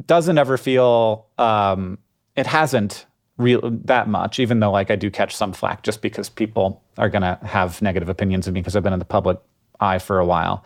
doesn't 0.07 0.37
ever 0.37 0.59
feel 0.59 1.27
um, 1.39 1.97
it 2.37 2.47
hasn't 2.47 3.07
real 3.39 3.63
that 3.85 4.07
much, 4.07 4.39
even 4.39 4.61
though 4.61 4.71
like 4.71 4.91
I 4.91 4.97
do 4.97 5.11
catch 5.11 5.35
some 5.35 5.55
flack 5.55 5.83
just 5.83 6.03
because 6.03 6.29
people 6.29 6.84
are 6.99 7.09
gonna 7.09 7.39
have 7.43 7.81
negative 7.83 8.09
opinions 8.09 8.47
of 8.47 8.55
me 8.55 8.61
because 8.61 8.77
I've 8.77 8.83
been 8.83 8.93
in 8.93 8.99
the 8.99 9.05
public 9.05 9.39
eye 9.81 9.99
for 9.99 10.19
a 10.19 10.27
while. 10.27 10.65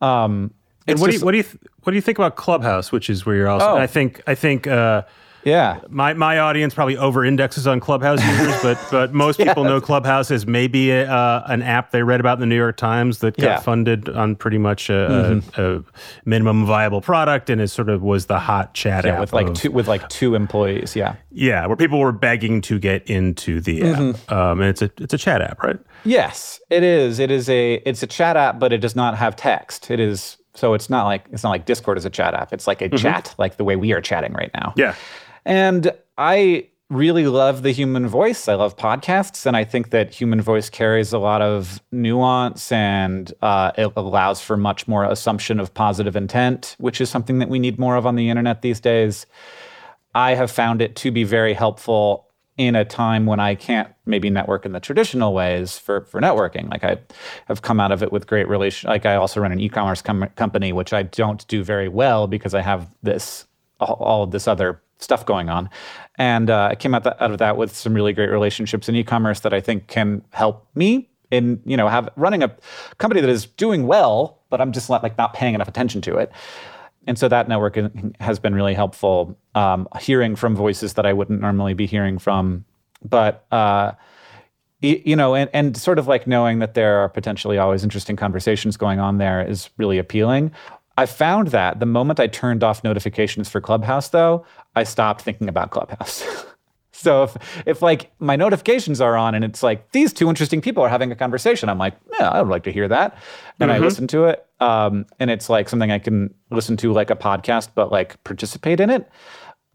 Um, 0.00 0.52
And 0.86 0.98
what 1.00 1.10
do 1.10 1.16
you 1.16 1.24
what 1.24 1.32
do 1.32 1.36
you 1.38 1.42
th- 1.44 1.56
what 1.82 1.90
do 1.92 1.96
you 1.96 2.02
think 2.02 2.18
about 2.18 2.36
Clubhouse, 2.36 2.90
which 2.92 3.10
is 3.10 3.26
where 3.26 3.36
you're 3.36 3.48
also? 3.48 3.66
Oh. 3.72 3.76
I 3.76 3.86
think 3.86 4.22
I 4.26 4.34
think 4.34 4.66
uh, 4.66 5.02
yeah, 5.44 5.80
my 5.88 6.12
my 6.14 6.38
audience 6.38 6.74
probably 6.74 6.96
over 6.96 7.24
indexes 7.24 7.66
on 7.66 7.80
Clubhouse 7.80 8.22
users, 8.24 8.60
but 8.62 8.78
but 8.90 9.14
most 9.14 9.38
people 9.38 9.64
know 9.64 9.80
Clubhouse 9.80 10.30
as 10.30 10.46
maybe 10.46 10.90
a, 10.90 11.08
uh, 11.10 11.44
an 11.46 11.62
app 11.62 11.90
they 11.92 12.02
read 12.02 12.20
about 12.20 12.34
in 12.34 12.40
the 12.40 12.46
New 12.46 12.56
York 12.56 12.76
Times 12.76 13.18
that 13.20 13.36
got 13.36 13.44
Yeah. 13.46 13.60
funded 13.60 14.08
on 14.10 14.36
pretty 14.36 14.58
much 14.58 14.90
a, 14.90 15.40
a, 15.56 15.62
a 15.76 15.84
minimum 16.24 16.66
viable 16.66 17.00
product 17.00 17.50
and 17.50 17.60
it 17.60 17.68
sort 17.68 17.88
of 17.88 18.02
was 18.02 18.26
the 18.26 18.38
hot 18.38 18.74
chat 18.74 19.04
yeah, 19.04 19.14
app 19.14 19.20
with 19.20 19.32
like 19.32 19.48
of- 19.48 19.54
two 19.54 19.70
with 19.70 19.88
like 19.88 20.08
two 20.08 20.34
employees. 20.34 20.94
Yeah. 20.96 21.14
yeah, 21.30 21.66
where 21.66 21.76
people 21.76 21.98
were 22.00 22.12
begging 22.12 22.60
to 22.62 22.78
get 22.78 23.06
into 23.08 23.60
the 23.60 23.82
app, 23.82 23.98
Mm-hmm. 23.98 24.34
um, 24.34 24.60
and 24.60 24.68
it's 24.70 24.82
a 24.82 24.90
it's 24.98 25.14
a 25.14 25.18
chat 25.18 25.40
app, 25.40 25.62
right? 25.62 25.78
Yes, 26.04 26.60
it 26.70 26.82
is. 26.82 27.18
It 27.18 27.30
is 27.30 27.48
a 27.48 27.74
it's 27.86 28.02
a 28.02 28.06
chat 28.06 28.36
app, 28.36 28.58
but 28.58 28.72
it 28.72 28.78
does 28.78 28.96
not 28.96 29.16
have 29.16 29.36
text. 29.36 29.90
It 29.90 30.00
is 30.00 30.36
So 30.54 30.74
it's 30.74 30.90
not 30.90 31.04
like 31.06 31.26
it's 31.32 31.42
not 31.44 31.50
like 31.50 31.66
Discord 31.66 31.98
is 31.98 32.04
a 32.04 32.10
chat 32.10 32.34
app. 32.34 32.52
It's 32.52 32.66
like 32.66 32.82
a 32.82 32.88
chat, 32.88 33.34
like 33.38 33.56
the 33.56 33.64
way 33.64 33.76
we 33.76 33.92
are 33.92 34.00
chatting 34.00 34.32
right 34.32 34.50
now. 34.54 34.72
Yeah. 34.76 34.94
And 35.48 35.92
I 36.18 36.68
really 36.90 37.26
love 37.26 37.62
the 37.62 37.70
human 37.70 38.06
voice. 38.06 38.48
I 38.48 38.54
love 38.54 38.76
podcasts, 38.76 39.46
and 39.46 39.56
I 39.56 39.64
think 39.64 39.90
that 39.90 40.14
human 40.14 40.42
voice 40.42 40.68
carries 40.68 41.14
a 41.14 41.18
lot 41.18 41.40
of 41.40 41.82
nuance 41.90 42.70
and 42.70 43.32
uh, 43.40 43.72
it 43.76 43.90
allows 43.96 44.42
for 44.42 44.58
much 44.58 44.86
more 44.86 45.04
assumption 45.04 45.58
of 45.58 45.72
positive 45.72 46.16
intent, 46.16 46.76
which 46.78 47.00
is 47.00 47.08
something 47.08 47.38
that 47.38 47.48
we 47.48 47.58
need 47.58 47.78
more 47.78 47.96
of 47.96 48.06
on 48.06 48.14
the 48.14 48.28
internet 48.28 48.60
these 48.60 48.78
days. 48.78 49.24
I 50.14 50.34
have 50.34 50.50
found 50.50 50.82
it 50.82 50.96
to 50.96 51.10
be 51.10 51.24
very 51.24 51.54
helpful 51.54 52.26
in 52.58 52.76
a 52.76 52.84
time 52.84 53.24
when 53.24 53.40
I 53.40 53.54
can't 53.54 53.88
maybe 54.04 54.28
network 54.28 54.66
in 54.66 54.72
the 54.72 54.80
traditional 54.80 55.32
ways 55.32 55.78
for, 55.78 56.02
for 56.02 56.20
networking. 56.20 56.68
Like 56.68 56.84
I 56.84 56.98
have 57.46 57.62
come 57.62 57.80
out 57.80 57.92
of 57.92 58.02
it 58.02 58.12
with 58.12 58.26
great 58.26 58.48
relation. 58.48 58.90
Like 58.90 59.06
I 59.06 59.14
also 59.14 59.40
run 59.40 59.52
an 59.52 59.60
e-commerce 59.60 60.02
com- 60.02 60.28
company, 60.36 60.74
which 60.74 60.92
I 60.92 61.04
don't 61.04 61.46
do 61.48 61.64
very 61.64 61.88
well 61.88 62.26
because 62.26 62.52
I 62.52 62.60
have 62.60 62.94
this 63.02 63.46
all, 63.80 63.96
all 64.00 64.22
of 64.24 64.32
this 64.32 64.48
other 64.48 64.82
stuff 64.98 65.24
going 65.24 65.48
on. 65.48 65.70
And 66.16 66.50
uh, 66.50 66.68
I 66.70 66.74
came 66.74 66.94
out, 66.94 67.06
out 67.06 67.30
of 67.30 67.38
that 67.38 67.56
with 67.56 67.74
some 67.74 67.94
really 67.94 68.12
great 68.12 68.30
relationships 68.30 68.88
in 68.88 68.96
e-commerce 68.96 69.40
that 69.40 69.54
I 69.54 69.60
think 69.60 69.86
can 69.86 70.22
help 70.30 70.66
me 70.74 71.08
in 71.30 71.60
you 71.66 71.76
know 71.76 71.88
have 71.88 72.08
running 72.16 72.42
a 72.42 72.56
company 72.98 73.20
that 73.20 73.30
is 73.30 73.46
doing 73.46 73.86
well, 73.86 74.40
but 74.50 74.60
I'm 74.60 74.72
just 74.72 74.88
not, 74.88 75.02
like 75.02 75.18
not 75.18 75.34
paying 75.34 75.54
enough 75.54 75.68
attention 75.68 76.00
to 76.02 76.16
it. 76.16 76.32
And 77.06 77.18
so 77.18 77.28
that 77.28 77.48
network 77.48 77.78
has 78.20 78.38
been 78.38 78.54
really 78.54 78.74
helpful. 78.74 79.38
Um, 79.54 79.88
hearing 79.98 80.36
from 80.36 80.54
voices 80.54 80.94
that 80.94 81.06
I 81.06 81.12
wouldn't 81.12 81.40
normally 81.40 81.74
be 81.74 81.86
hearing 81.86 82.18
from, 82.18 82.64
but 83.02 83.46
uh, 83.50 83.92
you 84.80 85.16
know, 85.16 85.34
and, 85.34 85.50
and 85.52 85.76
sort 85.76 85.98
of 85.98 86.06
like 86.06 86.26
knowing 86.26 86.60
that 86.60 86.74
there 86.74 86.98
are 86.98 87.08
potentially 87.08 87.58
always 87.58 87.82
interesting 87.82 88.14
conversations 88.14 88.76
going 88.76 89.00
on 89.00 89.18
there 89.18 89.42
is 89.42 89.70
really 89.76 89.98
appealing. 89.98 90.52
I 90.98 91.06
found 91.06 91.48
that 91.48 91.78
the 91.78 91.86
moment 91.86 92.18
I 92.18 92.26
turned 92.26 92.64
off 92.64 92.82
notifications 92.82 93.48
for 93.48 93.60
Clubhouse, 93.60 94.08
though, 94.08 94.44
I 94.74 94.82
stopped 94.82 95.22
thinking 95.22 95.48
about 95.48 95.70
Clubhouse. 95.70 96.24
so 96.92 97.22
if 97.22 97.36
if 97.66 97.82
like 97.82 98.10
my 98.18 98.34
notifications 98.34 99.00
are 99.00 99.16
on 99.16 99.36
and 99.36 99.44
it's 99.44 99.62
like 99.62 99.92
these 99.92 100.12
two 100.12 100.28
interesting 100.28 100.60
people 100.60 100.82
are 100.82 100.88
having 100.88 101.12
a 101.12 101.14
conversation, 101.14 101.68
I'm 101.68 101.78
like, 101.78 101.94
yeah, 102.18 102.28
I 102.28 102.42
would 102.42 102.50
like 102.50 102.64
to 102.64 102.72
hear 102.72 102.88
that, 102.88 103.16
and 103.60 103.70
mm-hmm. 103.70 103.80
I 103.80 103.86
listen 103.86 104.08
to 104.08 104.24
it. 104.24 104.44
Um, 104.58 105.06
and 105.20 105.30
it's 105.30 105.48
like 105.48 105.68
something 105.68 105.92
I 105.92 106.00
can 106.00 106.34
listen 106.50 106.76
to 106.78 106.92
like 106.92 107.10
a 107.10 107.16
podcast, 107.16 107.68
but 107.76 107.92
like 107.92 108.22
participate 108.24 108.80
in 108.80 108.90
it. 108.90 109.08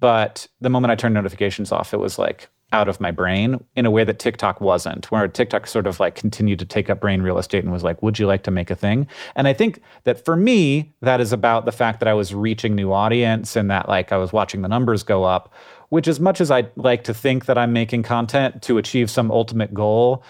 But 0.01 0.45
the 0.59 0.69
moment 0.69 0.91
I 0.91 0.95
turned 0.95 1.13
notifications 1.13 1.71
off, 1.71 1.93
it 1.93 2.01
was 2.01 2.19
like, 2.19 2.49
out 2.73 2.89
of 2.89 2.99
my 2.99 3.11
brain 3.11 3.63
in 3.75 3.85
a 3.85 3.91
way 3.91 4.03
that 4.03 4.19
TikTok 4.19 4.59
wasn't, 4.59 5.09
where 5.11 5.27
TikTok 5.27 5.67
sort 5.67 5.87
of 5.87 5.99
like 5.99 6.15
continued 6.15 6.59
to 6.59 6.65
take 6.65 6.89
up 6.89 6.99
brain 6.99 7.21
real 7.21 7.37
estate 7.37 7.63
and 7.63 7.71
was 7.71 7.83
like, 7.83 8.01
would 8.01 8.19
you 8.19 8.25
like 8.25 8.43
to 8.43 8.51
make 8.51 8.71
a 8.71 8.75
thing? 8.75 9.07
And 9.35 9.47
I 9.47 9.53
think 9.53 9.79
that 10.03 10.25
for 10.25 10.35
me, 10.35 10.93
that 11.01 11.21
is 11.21 11.31
about 11.31 11.65
the 11.65 11.71
fact 11.71 11.99
that 11.99 12.09
I 12.09 12.13
was 12.13 12.33
reaching 12.33 12.75
new 12.75 12.91
audience 12.91 13.55
and 13.55 13.69
that 13.69 13.87
like 13.87 14.11
I 14.11 14.17
was 14.17 14.33
watching 14.33 14.63
the 14.63 14.67
numbers 14.67 15.03
go 15.03 15.23
up, 15.23 15.53
which 15.89 16.07
as 16.07 16.19
much 16.19 16.41
as 16.41 16.49
I 16.49 16.67
like 16.75 17.03
to 17.05 17.13
think 17.13 17.45
that 17.45 17.57
I'm 17.57 17.71
making 17.71 18.03
content 18.03 18.63
to 18.63 18.79
achieve 18.79 19.09
some 19.09 19.31
ultimate 19.31 19.73
goal, 19.73 20.23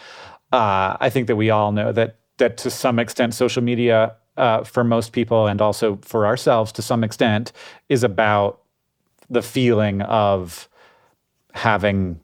uh, 0.52 0.98
I 1.00 1.10
think 1.10 1.28
that 1.28 1.38
we 1.38 1.50
all 1.50 1.72
know 1.72 1.92
that 1.94 2.18
that 2.38 2.58
to 2.58 2.70
some 2.70 3.00
extent 3.00 3.34
social 3.34 3.64
media 3.64 4.16
uh, 4.38 4.64
for 4.64 4.84
most 4.84 5.14
people 5.14 5.48
and 5.48 5.62
also 5.62 5.98
for 6.02 6.26
ourselves 6.26 6.72
to 6.74 6.82
some 6.82 7.04
extent 7.04 7.52
is 7.90 8.04
about 8.04 8.62
the 9.30 9.42
feeling 9.42 10.02
of 10.02 10.68
having 11.54 12.20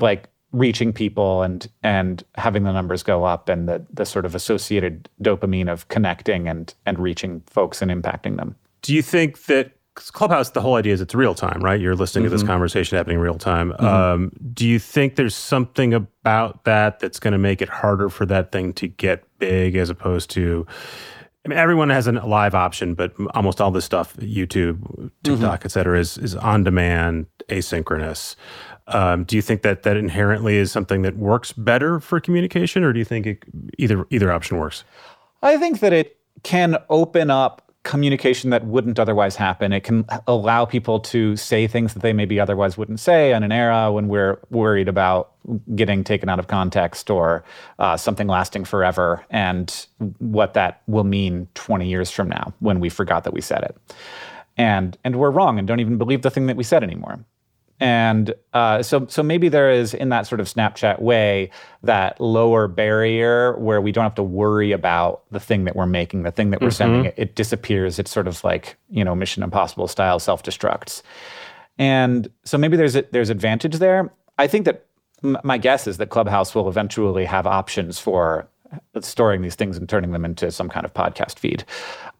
like 0.00 0.28
reaching 0.52 0.92
people 0.92 1.42
and 1.42 1.68
and 1.82 2.22
having 2.36 2.62
the 2.62 2.72
numbers 2.72 3.02
go 3.02 3.24
up 3.24 3.48
and 3.48 3.68
the 3.68 3.84
the 3.92 4.04
sort 4.04 4.24
of 4.24 4.34
associated 4.34 5.08
dopamine 5.22 5.70
of 5.70 5.88
connecting 5.88 6.48
and 6.48 6.74
and 6.86 6.98
reaching 6.98 7.42
folks 7.46 7.82
and 7.82 7.90
impacting 7.90 8.36
them. 8.36 8.54
Do 8.82 8.94
you 8.94 9.02
think 9.02 9.44
that 9.46 9.72
Clubhouse, 9.96 10.50
the 10.50 10.60
whole 10.60 10.74
idea 10.74 10.92
is 10.92 11.00
it's 11.00 11.14
real 11.14 11.34
time, 11.34 11.60
right? 11.60 11.80
You're 11.80 11.94
listening 11.94 12.24
mm-hmm. 12.24 12.30
to 12.30 12.34
this 12.34 12.42
mm-hmm. 12.42 12.50
conversation 12.50 12.96
happening 12.96 13.18
real 13.18 13.38
time. 13.38 13.70
Mm-hmm. 13.70 13.84
Um, 13.84 14.32
do 14.52 14.66
you 14.66 14.80
think 14.80 15.14
there's 15.14 15.36
something 15.36 15.94
about 15.94 16.64
that 16.64 16.98
that's 16.98 17.20
going 17.20 17.32
to 17.32 17.38
make 17.38 17.62
it 17.62 17.68
harder 17.68 18.08
for 18.08 18.26
that 18.26 18.50
thing 18.50 18.72
to 18.74 18.88
get 18.88 19.24
big 19.38 19.76
as 19.76 19.90
opposed 19.90 20.30
to? 20.30 20.66
I 21.44 21.48
mean, 21.48 21.58
everyone 21.58 21.90
has 21.90 22.08
a 22.08 22.12
live 22.12 22.54
option, 22.54 22.94
but 22.94 23.12
almost 23.34 23.60
all 23.60 23.70
this 23.70 23.84
stuff, 23.84 24.16
YouTube, 24.16 25.10
TikTok, 25.22 25.60
mm-hmm. 25.60 25.66
et 25.66 25.70
cetera, 25.70 26.00
is 26.00 26.18
is 26.18 26.34
on 26.34 26.64
demand, 26.64 27.26
asynchronous. 27.48 28.34
Um, 28.86 29.24
do 29.24 29.36
you 29.36 29.42
think 29.42 29.62
that 29.62 29.82
that 29.84 29.96
inherently 29.96 30.56
is 30.56 30.70
something 30.70 31.02
that 31.02 31.16
works 31.16 31.52
better 31.52 32.00
for 32.00 32.20
communication, 32.20 32.84
or 32.84 32.92
do 32.92 32.98
you 32.98 33.04
think 33.04 33.26
it, 33.26 33.44
either 33.78 34.06
either 34.10 34.30
option 34.30 34.58
works? 34.58 34.84
I 35.42 35.56
think 35.56 35.80
that 35.80 35.92
it 35.92 36.18
can 36.42 36.76
open 36.90 37.30
up 37.30 37.64
communication 37.84 38.48
that 38.50 38.64
wouldn't 38.64 38.98
otherwise 38.98 39.36
happen. 39.36 39.72
It 39.72 39.84
can 39.84 40.06
allow 40.26 40.64
people 40.64 40.98
to 41.00 41.36
say 41.36 41.66
things 41.66 41.92
that 41.92 42.00
they 42.00 42.14
maybe 42.14 42.40
otherwise 42.40 42.76
wouldn't 42.76 42.98
say 42.98 43.32
in 43.32 43.42
an 43.42 43.52
era 43.52 43.92
when 43.92 44.08
we're 44.08 44.40
worried 44.50 44.88
about 44.88 45.32
getting 45.74 46.02
taken 46.02 46.30
out 46.30 46.38
of 46.38 46.48
context 46.48 47.10
or 47.10 47.44
uh, 47.78 47.96
something 47.96 48.26
lasting 48.26 48.64
forever 48.64 49.24
and 49.28 49.86
what 50.18 50.54
that 50.54 50.82
will 50.86 51.04
mean 51.04 51.46
20 51.54 51.86
years 51.86 52.10
from 52.10 52.28
now 52.28 52.54
when 52.60 52.80
we 52.80 52.88
forgot 52.88 53.22
that 53.24 53.34
we 53.34 53.42
said 53.42 53.62
it. 53.62 53.76
And, 54.56 54.96
and 55.04 55.16
we're 55.16 55.30
wrong 55.30 55.58
and 55.58 55.68
don't 55.68 55.80
even 55.80 55.98
believe 55.98 56.22
the 56.22 56.30
thing 56.30 56.46
that 56.46 56.56
we 56.56 56.64
said 56.64 56.82
anymore. 56.82 57.22
And 57.80 58.34
uh, 58.52 58.82
so, 58.82 59.06
so 59.08 59.22
maybe 59.22 59.48
there 59.48 59.70
is 59.70 59.94
in 59.94 60.08
that 60.10 60.26
sort 60.26 60.40
of 60.40 60.46
Snapchat 60.46 61.00
way 61.00 61.50
that 61.82 62.20
lower 62.20 62.68
barrier 62.68 63.58
where 63.58 63.80
we 63.80 63.90
don't 63.90 64.04
have 64.04 64.14
to 64.14 64.22
worry 64.22 64.72
about 64.72 65.22
the 65.30 65.40
thing 65.40 65.64
that 65.64 65.74
we're 65.74 65.86
making, 65.86 66.22
the 66.22 66.30
thing 66.30 66.50
that 66.50 66.60
we're 66.60 66.68
mm-hmm. 66.68 66.74
sending. 66.74 67.04
It, 67.06 67.14
it 67.16 67.34
disappears. 67.34 67.98
It's 67.98 68.10
sort 68.10 68.28
of 68.28 68.42
like 68.44 68.76
you 68.90 69.04
know 69.04 69.14
Mission 69.14 69.42
Impossible 69.42 69.88
style 69.88 70.18
self 70.18 70.42
destructs. 70.42 71.02
And 71.78 72.30
so 72.44 72.56
maybe 72.56 72.76
there's 72.76 72.94
a, 72.94 73.04
there's 73.10 73.30
advantage 73.30 73.76
there. 73.78 74.12
I 74.38 74.46
think 74.46 74.64
that 74.66 74.86
m- 75.24 75.38
my 75.42 75.58
guess 75.58 75.86
is 75.86 75.96
that 75.98 76.10
Clubhouse 76.10 76.54
will 76.54 76.68
eventually 76.68 77.24
have 77.24 77.46
options 77.46 77.98
for 77.98 78.48
storing 79.00 79.42
these 79.42 79.54
things 79.54 79.76
and 79.76 79.88
turning 79.88 80.12
them 80.12 80.24
into 80.24 80.50
some 80.50 80.68
kind 80.68 80.84
of 80.86 80.94
podcast 80.94 81.38
feed. 81.38 81.64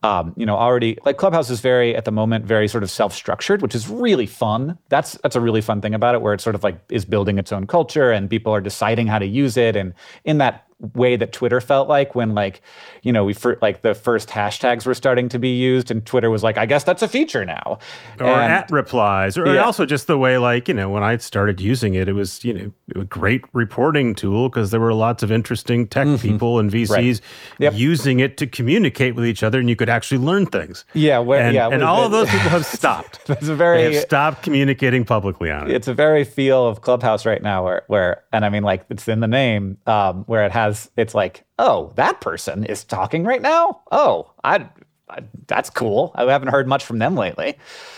Um, 0.03 0.35
you 0.37 0.45
know, 0.45 0.57
already 0.57 0.99
like 1.05 1.17
Clubhouse 1.17 1.49
is 1.51 1.61
very 1.61 1.97
at 1.97 2.05
the 2.05 2.11
moment 2.11 2.45
very 2.45 2.69
sort 2.69 2.83
of 2.83 2.91
self-structured, 2.91 3.63
which 3.63 3.75
is 3.75 3.89
really 3.89 4.27
fun. 4.27 4.77
That's 4.89 5.13
that's 5.23 5.37
a 5.37 5.41
really 5.41 5.61
fun 5.61 5.81
thing 5.81 5.95
about 5.95 6.15
it, 6.15 6.21
where 6.21 6.35
it's 6.35 6.45
sort 6.45 6.55
of 6.55 6.63
like 6.63 6.79
is 6.91 7.05
building 7.05 7.39
its 7.39 7.53
own 7.53 7.67
culture 7.67 8.11
and 8.11 8.29
people 8.29 8.53
are 8.53 8.61
deciding 8.61 9.07
how 9.07 9.19
to 9.19 9.27
use 9.27 9.57
it. 9.57 9.77
And 9.77 9.95
in 10.25 10.39
that 10.39 10.64
way 10.95 11.17
that 11.17 11.33
Twitter 11.33 11.61
felt 11.61 11.89
like 11.89 12.15
when 12.15 12.35
like 12.35 12.61
you 13.03 13.13
know 13.13 13.25
we 13.25 13.33
for, 13.33 13.59
like 13.63 13.83
the 13.83 13.95
first 13.95 14.29
hashtags 14.29 14.85
were 14.87 14.95
starting 14.95 15.29
to 15.29 15.39
be 15.39 15.51
used 15.51 15.91
and 15.91 16.05
Twitter 16.05 16.31
was 16.31 16.43
like 16.43 16.59
I 16.59 16.67
guess 16.67 16.85
that's 16.85 17.03
a 17.03 17.09
feature 17.09 17.45
now 17.45 17.79
or 18.21 18.27
and, 18.27 18.53
at 18.53 18.71
replies 18.71 19.39
or, 19.39 19.47
yeah. 19.47 19.63
also 19.63 19.87
just 19.87 20.07
the 20.07 20.19
way 20.19 20.39
like 20.39 20.69
you 20.69 20.75
know 20.75 20.91
when 20.91 21.03
I 21.03 21.17
started 21.19 21.61
using 21.61 21.95
it 21.95 22.09
it 22.09 22.13
was 22.13 22.45
you 22.45 22.53
know 22.53 23.01
a 23.01 23.05
great 23.05 23.43
reporting 23.53 24.15
tool 24.15 24.49
because 24.49 24.71
there 24.71 24.81
were 24.81 24.95
lots 24.95 25.23
of 25.23 25.31
interesting 25.31 25.87
tech 25.87 26.07
mm-hmm. 26.07 26.17
people 26.17 26.59
and 26.59 26.71
VCs 26.71 26.91
right. 26.91 27.21
yep. 27.59 27.75
using 27.75 28.21
it 28.21 28.37
to 28.39 28.47
communicate 28.47 29.15
with 29.15 29.27
each 29.27 29.43
other 29.43 29.61
and 29.61 29.69
you 29.69 29.77
could 29.77 29.89
actually 29.89 30.19
learn 30.19 30.47
things 30.47 30.85
yeah 30.95 31.19
where, 31.19 31.41
and, 31.41 31.55
yeah 31.55 31.69
and 31.69 31.83
all 31.83 32.05
of 32.05 32.11
those 32.11 32.29
people 32.29 32.51
have 32.51 32.67
stopped 32.81 33.21
it's 33.29 33.49
a 33.49 33.55
very 33.55 33.85
they 33.85 33.95
have 33.95 34.03
stopped 34.03 34.43
communicating 34.43 35.05
publicly 35.05 35.51
on 35.51 35.71
it 35.71 35.75
it's 35.75 35.89
a 35.89 35.95
very 35.95 36.25
feel 36.25 36.67
of 36.67 36.81
Clubhouse 36.81 37.25
right 37.25 37.43
now 37.43 37.65
where 37.65 37.83
where 37.87 38.25
and 38.33 38.45
I 38.45 38.49
mean 38.49 38.63
like 38.63 38.85
it's 38.91 39.07
in 39.09 39.21
the 39.21 39.29
name 39.29 39.79
um, 39.87 40.25
where 40.25 40.45
it 40.45 40.53
has 40.53 40.64
has 40.65 40.91
it's 40.97 41.15
like, 41.15 41.45
oh, 41.59 41.93
that 41.97 42.21
person 42.21 42.65
is 42.65 42.85
talking 42.85 43.25
right 43.25 43.43
now. 43.43 43.81
Oh, 43.93 44.33
I, 44.43 44.69
I 45.09 45.21
that's 45.47 45.71
cool. 45.71 46.13
I 46.15 46.25
haven't 46.25 46.49
heard 46.49 46.67
much 46.67 46.85
from 46.85 46.99
them 46.99 47.15
lately. 47.15 47.57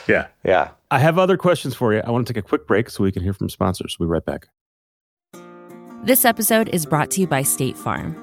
Yeah, 0.09 0.27
yeah. 0.45 0.71
I 0.91 0.99
have 0.99 1.19
other 1.19 1.37
questions 1.37 1.75
for 1.75 1.93
you. 1.95 2.01
I 2.05 2.11
want 2.11 2.27
to 2.27 2.33
take 2.33 2.45
a 2.45 2.47
quick 2.47 2.67
break 2.67 2.91
so 2.91 3.03
we 3.05 3.13
can 3.13 3.23
hear 3.23 3.33
from 3.33 3.49
sponsors. 3.49 3.97
We'll 3.99 4.09
be 4.09 4.13
right 4.13 4.25
back. 4.25 4.49
This 6.05 6.25
episode 6.25 6.69
is 6.69 6.87
brought 6.87 7.11
to 7.13 7.21
you 7.21 7.27
by 7.27 7.43
State 7.43 7.77
Farm. 7.77 8.15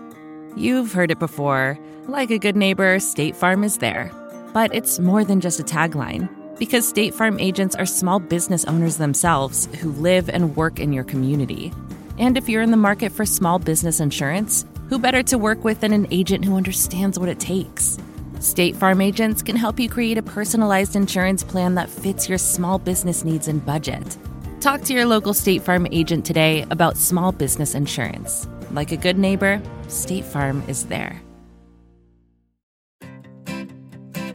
You've 0.55 0.93
heard 0.93 1.11
it 1.11 1.19
before. 1.19 1.77
Like 2.07 2.31
a 2.31 2.37
good 2.37 2.55
neighbor, 2.55 2.99
State 2.99 3.35
Farm 3.35 3.63
is 3.63 3.79
there. 3.79 4.11
But 4.53 4.73
it's 4.73 4.99
more 4.99 5.23
than 5.25 5.41
just 5.41 5.59
a 5.59 5.63
tagline. 5.63 6.29
Because 6.59 6.87
State 6.87 7.13
Farm 7.13 7.39
agents 7.39 7.75
are 7.75 7.85
small 7.85 8.19
business 8.19 8.63
owners 8.65 8.97
themselves 8.97 9.67
who 9.81 9.91
live 9.93 10.29
and 10.29 10.55
work 10.55 10.79
in 10.79 10.93
your 10.93 11.03
community. 11.03 11.73
And 12.17 12.37
if 12.37 12.47
you're 12.47 12.61
in 12.61 12.71
the 12.71 12.77
market 12.77 13.11
for 13.11 13.25
small 13.25 13.59
business 13.59 13.99
insurance, 13.99 14.65
who 14.89 14.99
better 14.99 15.23
to 15.23 15.37
work 15.37 15.63
with 15.63 15.79
than 15.79 15.93
an 15.93 16.07
agent 16.11 16.45
who 16.45 16.55
understands 16.55 17.17
what 17.17 17.29
it 17.29 17.39
takes? 17.39 17.97
State 18.39 18.75
Farm 18.75 19.01
agents 19.01 19.41
can 19.41 19.55
help 19.55 19.79
you 19.79 19.89
create 19.89 20.17
a 20.17 20.21
personalized 20.21 20.95
insurance 20.95 21.43
plan 21.43 21.75
that 21.75 21.89
fits 21.89 22.29
your 22.29 22.37
small 22.37 22.77
business 22.77 23.23
needs 23.23 23.47
and 23.47 23.65
budget. 23.65 24.17
Talk 24.59 24.81
to 24.81 24.93
your 24.93 25.05
local 25.05 25.33
State 25.33 25.61
Farm 25.61 25.87
agent 25.91 26.25
today 26.25 26.65
about 26.69 26.97
small 26.97 27.31
business 27.31 27.73
insurance. 27.73 28.47
Like 28.71 28.91
a 28.91 28.97
good 28.97 29.17
neighbor, 29.17 29.61
State 29.87 30.25
Farm 30.25 30.63
is 30.67 30.85
there. 30.85 31.21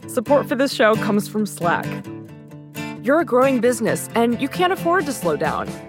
Support 0.07 0.49
for 0.49 0.55
this 0.55 0.73
show 0.73 0.95
comes 0.95 1.27
from 1.27 1.45
Slack. 1.45 1.85
You're 3.03 3.21
a 3.21 3.25
growing 3.25 3.61
business 3.61 4.09
and 4.15 4.41
you 4.41 4.49
can't 4.49 4.73
afford 4.73 5.05
to 5.05 5.13
slow 5.13 5.37
down. 5.37 5.69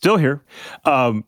Still 0.00 0.16
here. 0.16 0.42
Um, 0.86 1.24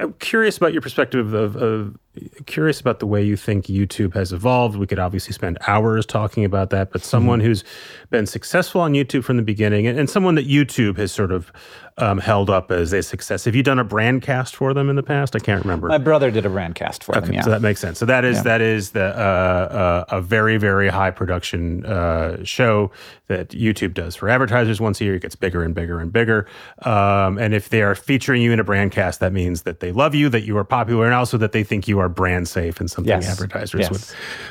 I'm 0.00 0.14
curious 0.14 0.56
about 0.56 0.72
your 0.72 0.80
perspective 0.80 1.34
of, 1.34 1.56
of 1.56 1.98
curious 2.46 2.80
about 2.80 2.98
the 3.00 3.06
way 3.06 3.22
you 3.22 3.36
think 3.36 3.66
YouTube 3.66 4.14
has 4.14 4.32
evolved. 4.32 4.76
We 4.76 4.86
could 4.86 4.98
obviously 4.98 5.34
spend 5.34 5.58
hours 5.66 6.06
talking 6.06 6.44
about 6.44 6.70
that, 6.70 6.92
but 6.92 7.02
someone 7.02 7.40
mm-hmm. 7.40 7.48
who's 7.48 7.64
been 8.08 8.26
successful 8.26 8.80
on 8.80 8.94
YouTube 8.94 9.22
from 9.22 9.36
the 9.36 9.42
beginning 9.42 9.86
and, 9.86 9.98
and 9.98 10.08
someone 10.08 10.34
that 10.36 10.48
YouTube 10.48 10.96
has 10.96 11.12
sort 11.12 11.30
of 11.30 11.52
um, 12.00 12.18
held 12.18 12.50
up 12.50 12.70
as 12.70 12.92
a 12.92 13.02
success. 13.02 13.44
Have 13.44 13.54
you 13.54 13.62
done 13.62 13.78
a 13.78 13.84
brand 13.84 14.22
cast 14.22 14.56
for 14.56 14.72
them 14.72 14.88
in 14.88 14.96
the 14.96 15.02
past? 15.02 15.36
I 15.36 15.38
can't 15.38 15.62
remember. 15.62 15.88
My 15.88 15.98
brother 15.98 16.30
did 16.30 16.46
a 16.46 16.50
brand 16.50 16.74
cast 16.74 17.04
for 17.04 17.16
okay, 17.16 17.26
them. 17.26 17.34
Yeah. 17.34 17.42
So 17.42 17.50
that 17.50 17.62
makes 17.62 17.80
sense. 17.80 17.98
So 17.98 18.06
that 18.06 18.24
is 18.24 18.38
yeah. 18.38 18.42
that 18.42 18.60
is 18.60 18.90
the 18.90 19.04
uh, 19.04 20.04
uh, 20.10 20.16
a 20.16 20.20
very 20.20 20.56
very 20.56 20.88
high 20.88 21.10
production 21.10 21.84
uh, 21.86 22.42
show 22.44 22.90
that 23.28 23.50
YouTube 23.50 23.94
does 23.94 24.16
for 24.16 24.28
advertisers 24.28 24.80
once 24.80 25.00
a 25.00 25.04
year. 25.04 25.14
It 25.14 25.22
gets 25.22 25.36
bigger 25.36 25.62
and 25.62 25.74
bigger 25.74 26.00
and 26.00 26.12
bigger. 26.12 26.46
Um, 26.82 27.38
and 27.38 27.54
if 27.54 27.68
they 27.68 27.82
are 27.82 27.94
featuring 27.94 28.42
you 28.42 28.52
in 28.52 28.60
a 28.60 28.64
brand 28.64 28.92
cast, 28.92 29.20
that 29.20 29.32
means 29.32 29.62
that 29.62 29.80
they 29.80 29.92
love 29.92 30.14
you, 30.14 30.28
that 30.30 30.42
you 30.42 30.56
are 30.56 30.64
popular, 30.64 31.04
and 31.04 31.14
also 31.14 31.36
that 31.38 31.52
they 31.52 31.64
think 31.64 31.86
you 31.86 31.98
are 31.98 32.08
brand 32.08 32.48
safe 32.48 32.80
and 32.80 32.90
something 32.90 33.10
yes. 33.10 33.30
advertisers 33.30 33.80
yes. 33.80 33.90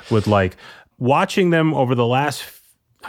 would 0.09 0.11
would 0.11 0.27
like. 0.27 0.55
Watching 0.97 1.49
them 1.49 1.73
over 1.73 1.95
the 1.95 2.05
last 2.05 2.58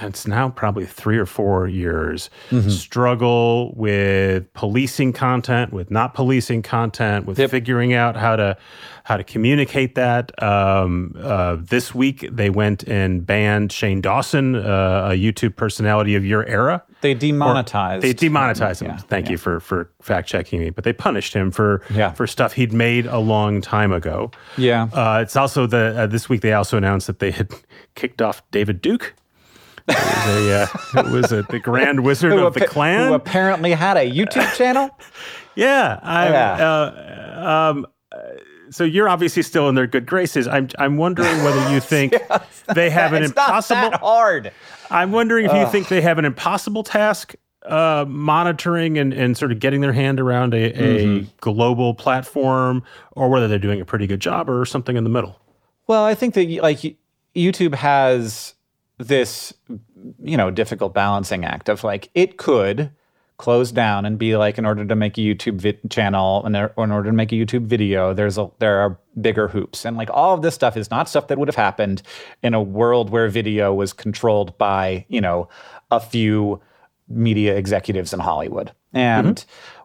it's 0.00 0.26
now 0.26 0.48
probably 0.48 0.86
three 0.86 1.18
or 1.18 1.26
four 1.26 1.66
years 1.66 2.30
mm-hmm. 2.50 2.68
struggle 2.68 3.72
with 3.74 4.52
policing 4.52 5.12
content 5.12 5.72
with 5.72 5.90
not 5.90 6.14
policing 6.14 6.62
content 6.62 7.26
with 7.26 7.38
yep. 7.38 7.50
figuring 7.50 7.92
out 7.92 8.16
how 8.16 8.36
to 8.36 8.56
how 9.04 9.16
to 9.16 9.24
communicate 9.24 9.96
that 9.96 10.40
um, 10.42 11.14
uh, 11.18 11.56
this 11.58 11.92
week 11.92 12.28
they 12.30 12.50
went 12.50 12.84
and 12.84 13.26
banned 13.26 13.72
shane 13.72 14.00
dawson 14.00 14.54
uh, 14.54 15.08
a 15.10 15.18
youtube 15.18 15.56
personality 15.56 16.14
of 16.14 16.24
your 16.24 16.46
era 16.46 16.82
they 17.00 17.12
demonetized 17.14 18.02
they 18.02 18.12
demonetized 18.12 18.82
him 18.82 18.90
yeah, 18.90 18.96
thank 18.96 19.26
yeah. 19.26 19.32
you 19.32 19.38
for 19.38 19.58
for 19.58 19.90
fact 20.00 20.28
checking 20.28 20.60
me 20.60 20.70
but 20.70 20.84
they 20.84 20.92
punished 20.92 21.34
him 21.34 21.50
for 21.50 21.82
yeah. 21.90 22.12
for 22.12 22.28
stuff 22.28 22.52
he'd 22.52 22.72
made 22.72 23.06
a 23.06 23.18
long 23.18 23.60
time 23.60 23.92
ago 23.92 24.30
yeah 24.56 24.84
uh, 24.92 25.18
it's 25.20 25.34
also 25.34 25.66
the 25.66 25.94
uh, 25.98 26.06
this 26.06 26.28
week 26.28 26.42
they 26.42 26.52
also 26.52 26.76
announced 26.76 27.08
that 27.08 27.18
they 27.18 27.32
had 27.32 27.50
kicked 27.96 28.22
off 28.22 28.48
david 28.52 28.80
duke 28.80 29.14
it 29.98 30.26
was, 30.26 30.36
a, 30.36 30.62
uh, 30.62 31.02
it 31.02 31.10
was 31.10 31.32
a, 31.32 31.42
the 31.42 31.58
Grand 31.58 32.04
Wizard 32.04 32.32
of 32.32 32.54
the 32.54 32.66
Klan. 32.66 33.08
Who 33.08 33.14
apparently 33.14 33.72
had 33.72 33.96
a 33.96 34.10
YouTube 34.10 34.54
channel. 34.56 34.90
yeah. 35.54 36.00
I, 36.02 36.28
yeah. 36.28 36.54
Uh, 36.54 37.72
um, 37.72 37.86
so 38.70 38.84
you're 38.84 39.08
obviously 39.08 39.42
still 39.42 39.68
in 39.68 39.74
their 39.74 39.86
good 39.86 40.06
graces. 40.06 40.46
I'm 40.48 40.68
I'm 40.78 40.96
wondering 40.96 41.42
whether 41.42 41.72
you 41.72 41.80
think 41.80 42.12
yes, 42.12 42.62
they 42.74 42.88
have 42.90 43.12
an 43.12 43.24
impossible 43.24 43.98
hard. 43.98 44.52
I'm 44.90 45.12
wondering 45.12 45.44
if 45.44 45.50
Ugh. 45.52 45.66
you 45.66 45.72
think 45.72 45.88
they 45.88 46.00
have 46.00 46.18
an 46.18 46.24
impossible 46.24 46.82
task 46.82 47.34
uh, 47.66 48.04
monitoring 48.08 48.98
and, 48.98 49.12
and 49.12 49.36
sort 49.36 49.52
of 49.52 49.58
getting 49.58 49.80
their 49.80 49.92
hand 49.92 50.18
around 50.18 50.54
a, 50.54 50.72
a 50.72 51.04
mm-hmm. 51.04 51.28
global 51.40 51.94
platform, 51.94 52.82
or 53.12 53.28
whether 53.28 53.48
they're 53.48 53.58
doing 53.58 53.80
a 53.80 53.84
pretty 53.84 54.06
good 54.06 54.20
job 54.20 54.48
or 54.48 54.64
something 54.64 54.96
in 54.96 55.04
the 55.04 55.10
middle. 55.10 55.38
Well, 55.86 56.04
I 56.04 56.14
think 56.14 56.34
that 56.34 56.48
like 56.62 56.96
YouTube 57.34 57.74
has 57.74 58.54
this 59.00 59.54
you 60.22 60.36
know 60.36 60.50
difficult 60.50 60.92
balancing 60.92 61.44
act 61.44 61.68
of 61.68 61.82
like 61.82 62.10
it 62.14 62.36
could 62.36 62.90
close 63.38 63.72
down 63.72 64.04
and 64.04 64.18
be 64.18 64.36
like 64.36 64.58
in 64.58 64.66
order 64.66 64.84
to 64.84 64.94
make 64.94 65.16
a 65.16 65.22
YouTube 65.22 65.58
vi- 65.62 65.88
channel 65.88 66.44
and 66.44 66.54
or 66.54 66.84
in 66.84 66.90
order 66.92 67.08
to 67.08 67.16
make 67.16 67.32
a 67.32 67.34
YouTube 67.34 67.64
video 67.64 68.12
there's 68.12 68.36
a 68.36 68.50
there 68.58 68.78
are 68.78 68.98
bigger 69.18 69.48
hoops. 69.48 69.86
And 69.86 69.96
like 69.96 70.10
all 70.12 70.34
of 70.34 70.42
this 70.42 70.54
stuff 70.54 70.76
is 70.76 70.90
not 70.90 71.08
stuff 71.08 71.28
that 71.28 71.38
would 71.38 71.48
have 71.48 71.56
happened 71.56 72.02
in 72.42 72.52
a 72.52 72.62
world 72.62 73.08
where 73.08 73.28
video 73.28 73.72
was 73.72 73.94
controlled 73.94 74.56
by 74.58 75.06
you 75.08 75.22
know 75.22 75.48
a 75.90 75.98
few 75.98 76.60
media 77.08 77.56
executives 77.56 78.12
in 78.12 78.20
Hollywood. 78.20 78.72
And 78.92 79.36
mm-hmm 79.36 79.76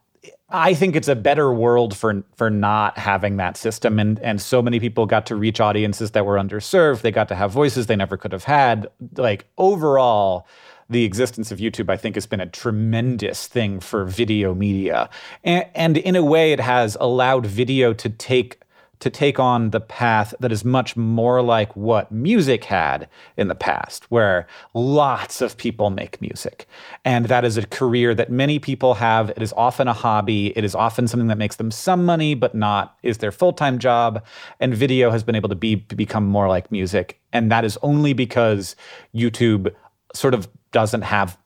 I 0.56 0.74
think 0.74 0.96
it's 0.96 1.10
a 1.10 1.16
better 1.16 1.52
world 1.52 1.96
for 1.96 2.24
for 2.36 2.50
not 2.50 2.98
having 2.98 3.38
that 3.38 3.58
system. 3.58 4.00
And 4.00 4.20
and 4.20 4.42
so 4.42 4.62
many 4.62 4.80
people 4.80 5.06
got 5.06 5.26
to 5.28 5.36
reach 5.36 5.60
audiences 5.60 6.12
that 6.12 6.26
were 6.26 6.38
underserved. 6.38 7.02
They 7.02 7.12
got 7.12 7.28
to 7.28 7.36
have 7.36 7.52
voices 7.52 7.88
they 7.88 7.96
never 7.96 8.16
could 8.16 8.32
have 8.32 8.46
had. 8.46 8.88
Like 9.18 9.46
overall 9.58 10.48
the 10.90 11.04
existence 11.04 11.52
of 11.52 11.58
YouTube 11.58 11.90
I 11.90 11.98
think 11.98 12.16
has 12.16 12.26
been 12.26 12.40
a 12.40 12.46
tremendous 12.46 13.48
thing 13.48 13.80
for 13.80 14.06
video 14.06 14.54
media. 14.54 15.10
And, 15.44 15.66
and 15.76 15.98
in 15.98 16.16
a 16.16 16.24
way 16.24 16.54
it 16.54 16.60
has 16.60 16.96
allowed 17.02 17.46
video 17.46 17.94
to 17.94 18.10
take 18.10 18.62
to 19.00 19.10
take 19.10 19.40
on 19.40 19.72
the 19.72 19.80
path 19.80 20.34
that 20.40 20.52
is 20.52 20.64
much 20.64 20.96
more 20.96 21.42
like 21.42 21.76
what 21.76 22.12
music 22.12 22.64
had 22.66 23.08
in 23.38 23.48
the 23.48 23.56
past, 23.56 24.10
where 24.10 24.48
lots 24.74 25.42
of 25.42 25.58
people 25.58 25.90
make 25.90 26.22
music. 26.22 26.68
And 27.04 27.26
that 27.26 27.46
is 27.46 27.58
a 27.58 27.66
career 27.66 28.16
that 28.16 28.32
many 28.32 28.60
people 28.60 28.96
have. 28.96 29.30
It 29.32 29.42
is 29.42 29.54
often 29.54 29.88
a 29.88 29.94
hobby. 29.94 30.48
It 30.58 30.64
is 30.64 30.76
often 30.76 31.08
something 31.08 31.28
that 31.28 31.38
makes 31.38 31.58
them 31.58 31.72
some 31.72 32.06
money, 32.06 32.36
but 32.36 32.56
not 32.56 32.98
is 33.04 33.20
their 33.20 33.32
full 33.32 33.54
time 33.54 33.80
job. 33.80 34.24
And 34.60 34.76
video 34.76 35.12
has 35.12 35.24
been 35.24 35.36
able 35.36 35.50
to 35.50 35.56
be 35.56 35.76
become 35.76 36.26
more 36.26 36.48
like 36.48 36.72
music. 36.72 37.20
And 37.34 37.52
that 37.52 37.66
is 37.66 37.78
only 37.82 38.14
because 38.14 38.76
YouTube 39.14 39.74
sort 40.14 40.34
of 40.34 40.48
doesn't 40.72 41.04
have 41.04 41.38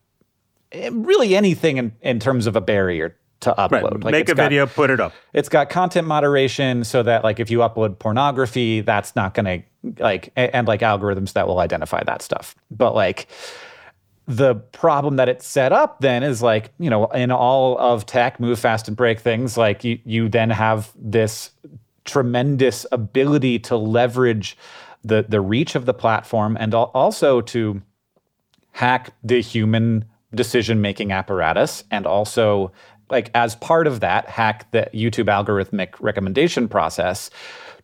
eh, 0.72 0.90
really 0.94 1.36
anything 1.36 1.78
in, 1.78 1.92
in 2.02 2.20
terms 2.20 2.48
of 2.48 2.56
a 2.56 2.62
barrier 2.62 3.16
to 3.42 3.54
upload. 3.54 3.72
Right. 3.72 4.04
Like 4.04 4.12
Make 4.12 4.30
a 4.30 4.36
got, 4.36 4.44
video, 4.44 4.66
put 4.66 4.90
it 4.90 5.00
up. 5.00 5.14
It's 5.34 5.50
got 5.50 5.70
content 5.70 6.08
moderation 6.08 6.84
so 6.84 7.04
that 7.04 7.24
like 7.24 7.40
if 7.40 7.50
you 7.50 7.60
upload 7.60 8.00
pornography, 8.00 8.82
that's 8.82 9.16
not 9.16 9.34
going 9.34 9.46
to 9.46 10.04
like 10.04 10.32
and, 10.36 10.54
and 10.54 10.68
like 10.68 10.82
algorithms 10.82 11.34
that 11.34 11.48
will 11.48 11.60
identify 11.60 12.04
that 12.04 12.22
stuff. 12.22 12.56
But 12.70 12.96
like 12.96 13.28
the 14.28 14.56
problem 14.56 15.16
that 15.16 15.30
it's 15.30 15.48
set 15.48 15.72
up 15.72 16.02
then 16.02 16.22
is 16.22 16.42
like, 16.42 16.72
you 16.80 16.90
know, 16.90 17.06
in 17.08 17.32
all 17.32 17.78
of 17.80 18.06
tech, 18.06 18.40
move 18.40 18.60
fast 18.60 18.88
and 18.88 18.96
break 18.96 19.20
things, 19.20 19.58
like 19.58 19.84
you 19.84 20.00
you 20.04 20.30
then 20.30 20.50
have 20.50 20.92
this 20.96 21.52
tremendous 22.06 22.86
ability 22.92 23.60
to 23.60 23.78
leverage 23.78 24.58
the 25.04 25.26
the 25.28 25.40
reach 25.40 25.76
of 25.76 25.86
the 25.86 25.94
platform 25.94 26.58
and 26.60 26.74
also 26.74 27.40
to 27.42 27.82
hack 28.72 29.14
the 29.24 29.42
human 29.42 30.06
decision 30.34 30.82
making 30.82 31.12
apparatus 31.12 31.84
and 31.90 32.06
also 32.06 32.72
like 33.10 33.32
as 33.36 33.56
part 33.56 33.88
of 33.88 34.00
that, 34.00 34.28
hack 34.28 34.70
the 34.72 34.90
YouTube 34.94 35.26
algorithmic 35.26 35.96
recommendation 36.00 36.68
process 36.68 37.30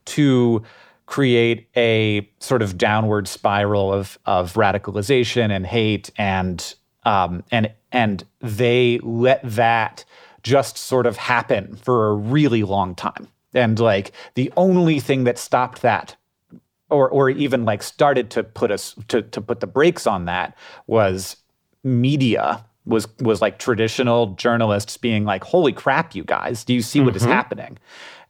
to 0.05 0.63
create 1.05 1.67
a 1.75 2.27
sort 2.39 2.61
of 2.61 2.77
downward 2.77 3.27
spiral 3.27 3.93
of 3.93 4.17
of 4.25 4.53
radicalization 4.53 5.51
and 5.51 5.65
hate 5.65 6.09
and 6.17 6.75
um, 7.03 7.43
and 7.51 7.71
and 7.91 8.23
they 8.39 8.99
let 9.03 9.41
that 9.43 10.03
just 10.43 10.77
sort 10.77 11.05
of 11.05 11.17
happen 11.17 11.75
for 11.75 12.07
a 12.07 12.13
really 12.13 12.63
long 12.63 12.93
time. 12.95 13.27
And 13.53 13.79
like 13.79 14.11
the 14.35 14.51
only 14.57 14.99
thing 14.99 15.23
that 15.23 15.37
stopped 15.37 15.81
that 15.81 16.15
or 16.89 17.09
or 17.09 17.29
even 17.29 17.65
like 17.65 17.83
started 17.83 18.29
to 18.31 18.43
put 18.43 18.71
us 18.71 18.95
to 19.07 19.21
to 19.21 19.41
put 19.41 19.59
the 19.59 19.67
brakes 19.67 20.05
on 20.05 20.25
that 20.25 20.55
was 20.87 21.37
media 21.83 22.65
was 22.85 23.07
was 23.19 23.41
like 23.41 23.59
traditional 23.59 24.27
journalists 24.35 24.97
being 24.97 25.25
like, 25.25 25.43
"Holy 25.43 25.73
crap, 25.73 26.15
you 26.15 26.23
guys! 26.23 26.63
Do 26.63 26.73
you 26.73 26.81
see 26.81 26.99
mm-hmm. 26.99 27.07
what 27.07 27.15
is 27.15 27.23
mm-hmm. 27.23 27.31
happening?" 27.31 27.77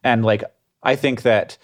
And 0.02 0.24
like, 0.24 0.44
I 0.82 0.96
think 0.96 1.22
that 1.22 1.58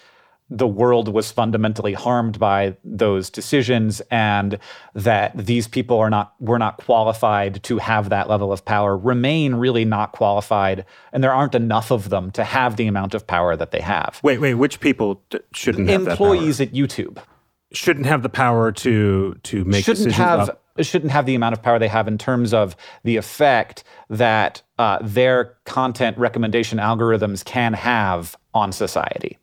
the 0.50 0.66
world 0.66 1.08
was 1.08 1.32
fundamentally 1.32 1.94
harmed 1.94 2.38
by 2.38 2.76
those 2.84 3.30
decisions, 3.30 4.02
and 4.10 4.58
that 4.94 5.32
these 5.34 5.66
people 5.66 5.98
are 5.98 6.10
not 6.10 6.34
were 6.40 6.58
not 6.58 6.76
qualified 6.76 7.62
to 7.64 7.78
have 7.78 8.10
that 8.10 8.28
level 8.28 8.52
of 8.52 8.64
power. 8.64 8.96
Remain 8.96 9.54
really 9.54 9.84
not 9.84 10.12
qualified, 10.12 10.84
and 11.12 11.24
there 11.24 11.32
aren't 11.32 11.54
enough 11.54 11.90
of 11.90 12.10
them 12.10 12.30
to 12.32 12.44
have 12.44 12.76
the 12.76 12.86
amount 12.86 13.14
of 13.14 13.26
power 13.26 13.56
that 13.56 13.70
they 13.70 13.80
have. 13.80 14.20
Wait, 14.22 14.38
wait, 14.38 14.54
which 14.54 14.80
people 14.80 15.22
d- 15.30 15.38
shouldn't 15.54 15.88
have 15.88 16.06
employees 16.06 16.60
at 16.60 16.72
YouTube 16.72 17.18
shouldn't 17.72 18.06
have 18.06 18.22
the 18.22 18.28
power 18.28 18.70
to 18.70 19.34
to 19.42 19.64
make 19.64 19.84
shouldn't 19.84 20.04
decisions 20.04 20.16
have 20.16 20.48
up 20.48 20.61
shouldn't 20.80 21.12
have 21.12 21.26
the 21.26 21.34
amount 21.34 21.52
of 21.52 21.62
power 21.62 21.78
they 21.78 21.88
have 21.88 22.08
in 22.08 22.18
terms 22.18 22.54
of 22.54 22.76
the 23.04 23.16
effect 23.16 23.84
that 24.08 24.62
uh, 24.78 24.98
their 25.02 25.56
content 25.64 26.16
recommendation 26.18 26.78
algorithms 26.78 27.44
can 27.44 27.72
have 27.72 28.36
on 28.54 28.72
society. 28.72 29.38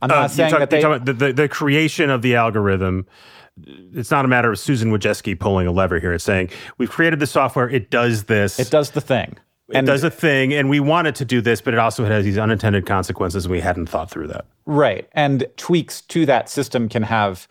I'm 0.00 0.08
not 0.08 0.18
uh, 0.18 0.28
saying 0.28 0.50
talk, 0.50 0.58
that 0.60 0.70
they 0.70 0.82
the, 0.82 1.12
the, 1.12 1.32
the 1.32 1.48
creation 1.48 2.10
of 2.10 2.22
the 2.22 2.34
algorithm 2.34 3.06
it's 3.66 4.10
not 4.10 4.24
a 4.24 4.28
matter 4.28 4.50
of 4.50 4.58
Susan 4.58 4.90
Wojcicki 4.90 5.38
pulling 5.38 5.66
a 5.66 5.72
lever 5.72 5.98
here. 5.98 6.12
It's 6.12 6.24
saying 6.24 6.50
we've 6.78 6.90
created 6.90 7.20
the 7.20 7.26
software. 7.26 7.68
It 7.68 7.90
does 7.90 8.24
this. 8.24 8.58
It 8.58 8.70
does 8.70 8.90
the 8.90 9.00
thing. 9.00 9.36
it 9.68 9.76
And- 9.76 9.86
does 9.86 10.04
a 10.04 10.10
thing, 10.10 10.52
and 10.52 10.68
we 10.68 10.80
want 10.80 11.06
it 11.06 11.14
to 11.16 11.24
do 11.24 11.40
this, 11.40 11.60
but 11.60 11.74
it 11.74 11.78
also 11.78 12.04
has 12.04 12.24
these 12.24 12.38
unintended 12.38 12.86
consequences, 12.86 13.44
and 13.44 13.52
we 13.52 13.60
hadn't 13.60 13.88
thought 13.88 14.10
through 14.10 14.28
that. 14.28 14.46
Right. 14.66 15.08
And 15.12 15.46
tweaks 15.56 16.00
to 16.02 16.26
that 16.26 16.48
system 16.48 16.88
can 16.88 17.02
have 17.02 17.46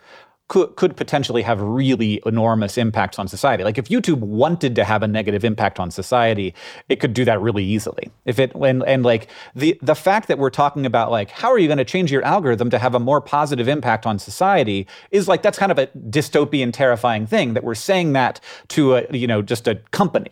could, 0.51 0.75
could 0.75 0.97
potentially 0.97 1.43
have 1.43 1.61
really 1.61 2.21
enormous 2.25 2.77
impacts 2.77 3.17
on 3.17 3.25
society. 3.25 3.63
Like 3.63 3.77
if 3.77 3.87
YouTube 3.87 4.19
wanted 4.19 4.75
to 4.75 4.83
have 4.83 5.01
a 5.01 5.07
negative 5.07 5.45
impact 5.45 5.79
on 5.79 5.91
society, 5.91 6.53
it 6.89 6.97
could 6.97 7.13
do 7.13 7.23
that 7.23 7.39
really 7.39 7.63
easily. 7.63 8.11
If 8.25 8.37
it 8.37 8.53
and, 8.53 8.83
and 8.83 9.01
like 9.01 9.29
the 9.55 9.79
the 9.81 9.95
fact 9.95 10.27
that 10.27 10.37
we're 10.37 10.49
talking 10.49 10.85
about 10.85 11.09
like 11.09 11.29
how 11.29 11.49
are 11.49 11.57
you 11.57 11.69
going 11.69 11.77
to 11.77 11.85
change 11.85 12.11
your 12.11 12.21
algorithm 12.23 12.69
to 12.69 12.79
have 12.79 12.93
a 12.93 12.99
more 12.99 13.21
positive 13.21 13.69
impact 13.69 14.05
on 14.05 14.19
society 14.19 14.87
is 15.09 15.29
like 15.29 15.41
that's 15.41 15.57
kind 15.57 15.71
of 15.71 15.79
a 15.79 15.87
dystopian 15.87 16.73
terrifying 16.73 17.25
thing 17.25 17.53
that 17.53 17.63
we're 17.63 17.73
saying 17.73 18.11
that 18.11 18.41
to 18.67 18.95
a 18.95 19.05
you 19.09 19.27
know 19.27 19.41
just 19.41 19.69
a 19.69 19.75
company 19.91 20.31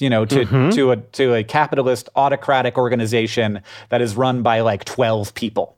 you 0.00 0.10
know 0.10 0.24
to 0.24 0.44
mm-hmm. 0.44 0.70
to 0.70 0.90
a 0.90 0.96
to 0.96 1.34
a 1.34 1.44
capitalist 1.44 2.08
autocratic 2.16 2.76
organization 2.76 3.62
that 3.90 4.02
is 4.02 4.16
run 4.16 4.42
by 4.42 4.58
like 4.58 4.84
12 4.84 5.34
people 5.34 5.76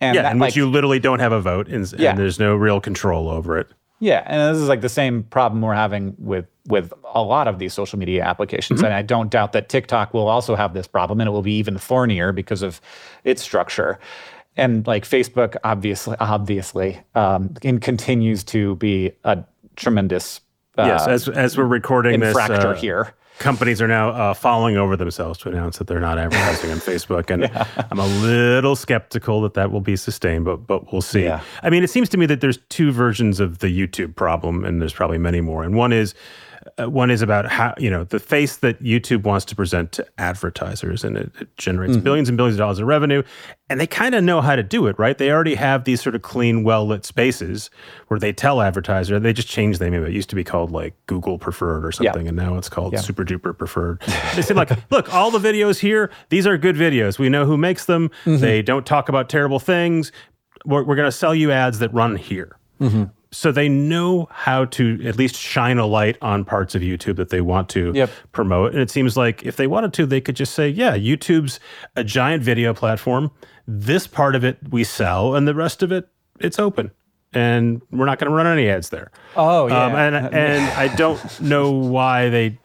and 0.00 0.14
Yeah, 0.14 0.22
that, 0.22 0.32
in 0.32 0.38
like, 0.38 0.48
which 0.48 0.56
you 0.56 0.68
literally 0.68 0.98
don't 0.98 1.20
have 1.20 1.32
a 1.32 1.40
vote, 1.40 1.68
and, 1.68 1.90
Yeah. 1.98 2.10
and 2.10 2.18
there's 2.18 2.38
no 2.38 2.54
real 2.56 2.80
control 2.80 3.28
over 3.28 3.58
it. 3.58 3.68
yeah 4.02 4.22
and 4.26 4.54
this 4.54 4.62
is 4.62 4.68
like 4.68 4.80
the 4.80 4.88
same 4.88 5.22
problem 5.24 5.60
we're 5.60 5.74
having 5.74 6.14
with 6.18 6.46
with 6.68 6.92
a 7.14 7.22
lot 7.22 7.46
of 7.48 7.58
these 7.58 7.74
social 7.74 7.98
media 7.98 8.22
applications 8.24 8.82
and 8.82 8.94
i 8.94 9.02
don't 9.02 9.30
doubt 9.30 9.52
that 9.52 9.68
tiktok 9.68 10.14
will 10.14 10.26
also 10.28 10.54
have 10.54 10.72
this 10.72 10.86
problem 10.86 11.20
and 11.20 11.28
it 11.28 11.32
will 11.32 11.42
be 11.42 11.52
even 11.52 11.76
thornier 11.76 12.32
because 12.32 12.62
of 12.62 12.80
its 13.24 13.42
structure 13.42 13.98
and 14.56 14.86
like 14.86 15.04
facebook 15.04 15.54
obviously 15.64 16.16
obviously 16.18 16.98
um, 17.14 17.52
and 17.62 17.82
continues 17.82 18.42
to 18.42 18.76
be 18.76 19.12
a 19.24 19.44
tremendous 19.76 20.40
uh, 20.78 20.84
yes, 20.86 21.06
as 21.06 21.28
as 21.28 21.58
we're 21.58 21.64
recording 21.64 22.20
this, 22.20 22.34
uh, 22.36 22.72
here 22.74 23.12
companies 23.40 23.82
are 23.82 23.88
now 23.88 24.10
uh, 24.10 24.34
falling 24.34 24.76
over 24.76 24.96
themselves 24.96 25.38
to 25.40 25.48
announce 25.48 25.78
that 25.78 25.88
they're 25.88 25.98
not 25.98 26.18
advertising 26.18 26.70
on 26.70 26.78
Facebook, 26.78 27.30
and 27.30 27.50
I'm 27.90 27.98
a 27.98 28.06
little 28.06 28.76
skeptical 28.76 29.40
that 29.42 29.54
that 29.54 29.72
will 29.72 29.80
be 29.80 29.96
sustained, 29.96 30.44
but 30.44 30.58
but 30.68 30.92
we'll 30.92 31.02
see. 31.02 31.24
Yeah. 31.24 31.40
I 31.64 31.70
mean, 31.70 31.82
it 31.82 31.90
seems 31.90 32.08
to 32.10 32.16
me 32.16 32.26
that 32.26 32.40
there's 32.40 32.58
two 32.68 32.92
versions 32.92 33.40
of 33.40 33.58
the 33.58 33.66
YouTube 33.66 34.14
problem, 34.14 34.64
and 34.64 34.80
there's 34.80 34.92
probably 34.92 35.18
many 35.18 35.40
more. 35.40 35.64
And 35.64 35.74
one 35.74 35.92
is 35.92 36.14
Uh, 36.80 36.88
one 36.88 37.10
is 37.10 37.22
about 37.22 37.46
how 37.46 37.74
you 37.78 37.90
know 37.90 38.04
the 38.04 38.18
face 38.18 38.56
that 38.58 38.82
YouTube 38.82 39.24
wants 39.24 39.44
to 39.46 39.56
present 39.56 39.92
to 39.92 40.06
advertisers, 40.18 41.04
and 41.04 41.16
it, 41.16 41.30
it 41.40 41.56
generates 41.56 41.94
mm-hmm. 41.94 42.04
billions 42.04 42.28
and 42.28 42.38
billions 42.38 42.54
of 42.54 42.58
dollars 42.58 42.78
of 42.78 42.86
revenue, 42.86 43.22
and 43.68 43.80
they 43.80 43.86
kind 43.86 44.14
of 44.14 44.24
know 44.24 44.40
how 44.40 44.56
to 44.56 44.62
do 44.62 44.86
it, 44.86 44.98
right? 44.98 45.18
They 45.18 45.30
already 45.30 45.56
have 45.56 45.84
these 45.84 46.00
sort 46.00 46.14
of 46.14 46.22
clean, 46.22 46.64
well 46.64 46.86
lit 46.86 47.04
spaces 47.04 47.70
where 48.08 48.20
they 48.20 48.32
tell 48.32 48.60
advertiser 48.60 49.18
they 49.18 49.32
just 49.32 49.48
changed 49.48 49.80
the 49.80 49.90
name 49.90 50.00
of 50.00 50.04
it. 50.04 50.10
It 50.10 50.14
used 50.14 50.30
to 50.30 50.36
be 50.36 50.44
called 50.44 50.70
like 50.70 50.94
Google 51.06 51.38
Preferred 51.38 51.84
or 51.84 51.92
something, 51.92 52.28
and 52.28 52.36
now 52.36 52.56
it's 52.56 52.68
called 52.68 52.98
Super 52.98 53.24
Duper 53.24 53.56
Preferred. 53.56 54.00
they 54.34 54.42
said 54.42 54.56
like, 54.56 54.70
look, 54.90 55.12
all 55.12 55.30
the 55.30 55.38
videos 55.38 55.78
here, 55.78 56.10
these 56.28 56.46
are 56.46 56.56
good 56.56 56.76
videos. 56.76 57.18
We 57.18 57.28
know 57.28 57.44
who 57.44 57.56
makes 57.56 57.86
them. 57.86 58.10
Mm-hmm. 58.24 58.38
They 58.38 58.62
don't 58.62 58.86
talk 58.86 59.08
about 59.08 59.28
terrible 59.28 59.58
things. 59.58 60.12
We're, 60.64 60.84
we're 60.84 60.96
going 60.96 61.08
to 61.08 61.12
sell 61.12 61.34
you 61.34 61.52
ads 61.52 61.78
that 61.80 61.92
run 61.92 62.16
here. 62.16 62.56
Mm-hmm. 62.80 63.04
So 63.32 63.52
they 63.52 63.68
know 63.68 64.26
how 64.32 64.64
to 64.66 65.00
at 65.04 65.16
least 65.16 65.36
shine 65.36 65.78
a 65.78 65.86
light 65.86 66.16
on 66.20 66.44
parts 66.44 66.74
of 66.74 66.82
YouTube 66.82 67.14
that 67.16 67.28
they 67.30 67.40
want 67.40 67.68
to 67.70 67.92
Yep. 67.94 68.10
promote. 68.32 68.72
And 68.72 68.80
it 68.80 68.90
seems 68.90 69.16
like 69.16 69.44
if 69.44 69.54
they 69.56 69.68
wanted 69.68 69.92
to, 69.94 70.06
they 70.06 70.20
could 70.20 70.34
just 70.36 70.52
say, 70.52 70.68
yeah, 70.68 70.96
YouTube's 70.96 71.60
a 71.94 72.02
giant 72.02 72.42
video 72.42 72.74
platform. 72.74 73.30
This 73.68 74.08
part 74.08 74.34
of 74.34 74.42
it 74.42 74.58
we 74.70 74.82
sell, 74.82 75.36
and 75.36 75.46
the 75.46 75.54
rest 75.54 75.82
of 75.84 75.92
it, 75.92 76.08
it's 76.40 76.58
open. 76.58 76.90
And 77.32 77.80
we're 77.92 78.06
not 78.06 78.18
going 78.18 78.28
to 78.30 78.36
run 78.36 78.48
any 78.48 78.68
ads 78.68 78.88
there. 78.88 79.12
Oh, 79.36 79.68
yeah. 79.68 79.84
Um, 79.84 79.94
and, 79.94 80.34
and 80.34 80.64
I 80.76 80.92
don't 80.96 81.40
know 81.40 81.70
why 81.70 82.28
they 82.30 82.58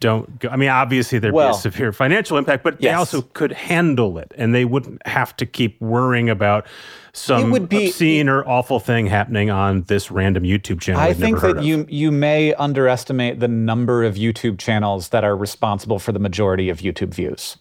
don't 0.00 0.38
go. 0.38 0.48
I 0.48 0.56
mean, 0.56 0.68
obviously 0.68 1.18
there'd 1.18 1.34
be 1.34 1.40
a 1.40 1.54
severe 1.54 1.92
financial 1.92 2.36
impact, 2.36 2.62
but 2.62 2.80
they 2.80 2.90
also 2.90 3.22
could 3.22 3.52
handle 3.52 4.18
it 4.18 4.32
and 4.36 4.54
they 4.54 4.64
wouldn't 4.64 5.06
have 5.06 5.36
to 5.38 5.46
keep 5.46 5.80
worrying 5.80 6.28
about 6.28 6.66
some 7.12 7.50
would 7.50 7.68
be- 7.68 7.86
obscene 7.86 8.28
or 8.28 8.46
awful 8.46 8.80
thing 8.80 9.06
happening 9.06 9.50
on 9.50 9.82
this 9.82 10.10
random 10.10 10.42
YouTube 10.42 10.80
channel. 10.80 11.00
I 11.00 11.14
think 11.14 11.40
that 11.40 11.58
of. 11.58 11.64
you 11.64 11.86
you 11.88 12.10
may 12.10 12.54
underestimate 12.54 13.40
the 13.40 13.48
number 13.48 14.02
of 14.04 14.16
YouTube 14.16 14.58
channels 14.58 15.10
that 15.10 15.24
are 15.24 15.36
responsible 15.36 15.98
for 15.98 16.12
the 16.12 16.18
majority 16.18 16.68
of 16.68 16.78
YouTube 16.78 17.14
views. 17.14 17.56